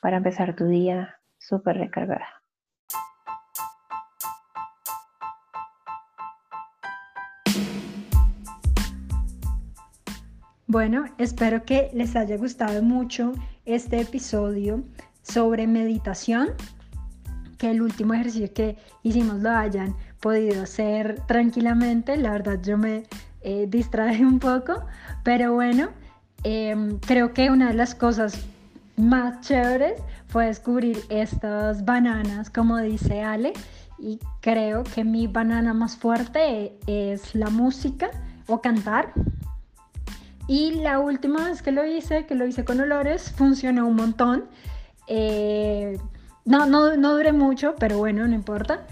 para 0.00 0.16
empezar 0.16 0.56
tu 0.56 0.66
día 0.66 1.20
súper 1.38 1.76
recargada. 1.76 2.26
Bueno, 10.66 11.06
espero 11.18 11.64
que 11.64 11.90
les 11.92 12.16
haya 12.16 12.36
gustado 12.36 12.82
mucho 12.82 13.32
este 13.66 14.00
episodio 14.00 14.84
sobre 15.22 15.66
meditación, 15.66 16.48
que 17.58 17.70
el 17.70 17.82
último 17.82 18.14
ejercicio 18.14 18.52
que 18.54 18.76
hicimos 19.02 19.40
lo 19.40 19.50
hayan 19.50 19.94
podido 20.20 20.62
hacer 20.62 21.20
tranquilamente. 21.26 22.16
La 22.16 22.32
verdad 22.32 22.58
yo 22.62 22.78
me 22.78 23.04
eh, 23.42 23.66
distraje 23.68 24.24
un 24.24 24.38
poco, 24.38 24.84
pero 25.22 25.54
bueno, 25.54 25.90
em, 26.42 26.98
creo 26.98 27.32
que 27.32 27.50
una 27.50 27.68
de 27.68 27.74
las 27.74 27.94
cosas 27.94 28.44
más 28.96 29.40
chéveres 29.40 30.00
fue 30.26 30.46
descubrir 30.46 31.00
estas 31.08 31.84
bananas, 31.84 32.50
como 32.50 32.76
dice 32.78 33.22
Ale, 33.22 33.52
y 33.98 34.18
creo 34.40 34.84
que 34.84 35.04
mi 35.04 35.26
banana 35.26 35.72
más 35.72 35.96
fuerte 35.96 36.78
es 36.86 37.34
la 37.34 37.50
música 37.50 38.10
o 38.46 38.60
cantar. 38.60 39.12
Y 40.46 40.76
la 40.76 40.98
última 40.98 41.48
vez 41.48 41.62
que 41.62 41.72
lo 41.72 41.84
hice, 41.84 42.26
que 42.26 42.34
lo 42.34 42.46
hice 42.46 42.64
con 42.64 42.80
olores, 42.80 43.32
funcionó 43.32 43.86
un 43.86 43.96
montón. 43.96 44.44
Eh, 45.06 45.98
no, 46.44 46.66
no, 46.66 46.96
no 46.96 47.12
duré 47.14 47.32
mucho, 47.32 47.74
pero 47.78 47.98
bueno, 47.98 48.26
no 48.26 48.34
importa. 48.34 48.86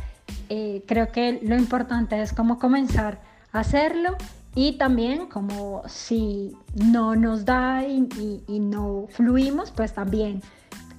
Eh, 0.48 0.84
creo 0.86 1.08
que 1.08 1.40
lo 1.42 1.56
importante 1.56 2.20
es 2.22 2.32
como 2.32 2.58
comenzar 2.58 3.20
a 3.52 3.60
hacerlo 3.60 4.16
y 4.54 4.78
también 4.78 5.26
como 5.26 5.82
si 5.86 6.56
no 6.74 7.14
nos 7.14 7.44
da 7.44 7.84
y, 7.86 8.08
no 8.48 9.06
fluimos, 9.10 9.70
pues 9.70 9.92
también 9.92 10.42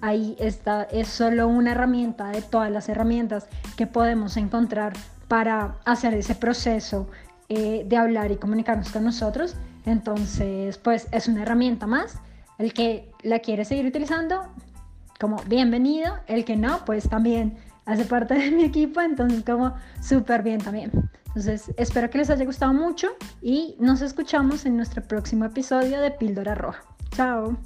ahí 0.02 0.36
está, 0.40 0.84
es 0.84 1.08
solo 1.08 1.48
una 1.48 1.72
herramienta 1.72 2.28
de 2.30 2.42
todas 2.42 2.72
las 2.72 2.88
herramientas 2.88 3.48
que 3.76 3.88
podemos 3.88 4.38
encontrar 4.38 4.94
para 5.28 5.78
hacer 5.86 6.14
ese 6.14 6.36
proceso 6.36 7.10
eh, 7.50 7.84
de 7.88 7.98
hablar 7.98 8.32
y 8.32 8.38
comunicarnos 8.38 8.90
con 8.90 9.04
nosotros. 9.04 9.56
Entonces, 9.86 10.78
pues 10.78 11.08
es 11.12 11.28
una 11.28 11.44
herramienta 11.44 11.88
más. 11.88 12.20
El 12.60 12.74
que 12.74 13.12
la 13.24 13.40
quiere 13.40 13.66
seguir 13.66 13.86
utilizando, 13.86 14.44
como 15.20 15.38
bienvenido. 15.48 16.14
El 16.28 16.46
que 16.46 16.58
no, 16.58 16.86
pues 16.86 17.10
también 17.10 17.58
hace 17.88 18.06
parte 18.06 18.36
de 18.36 18.52
mi 18.52 18.64
equipo, 18.66 19.02
entonces 19.02 19.44
como 19.44 19.74
súper 20.00 20.44
bien 20.44 20.60
también. 20.60 20.92
Entonces 21.28 21.72
espero 21.78 22.10
que 22.10 22.20
les 22.20 22.30
haya 22.30 22.46
gustado 22.46 22.74
mucho 22.74 23.08
y 23.42 23.76
nos 23.80 24.02
escuchamos 24.02 24.66
en 24.66 24.76
nuestro 24.76 25.02
próximo 25.02 25.46
episodio 25.46 26.00
de 26.02 26.12
Píldora 26.12 26.54
Roja. 26.54 26.84
Chao. 27.16 27.58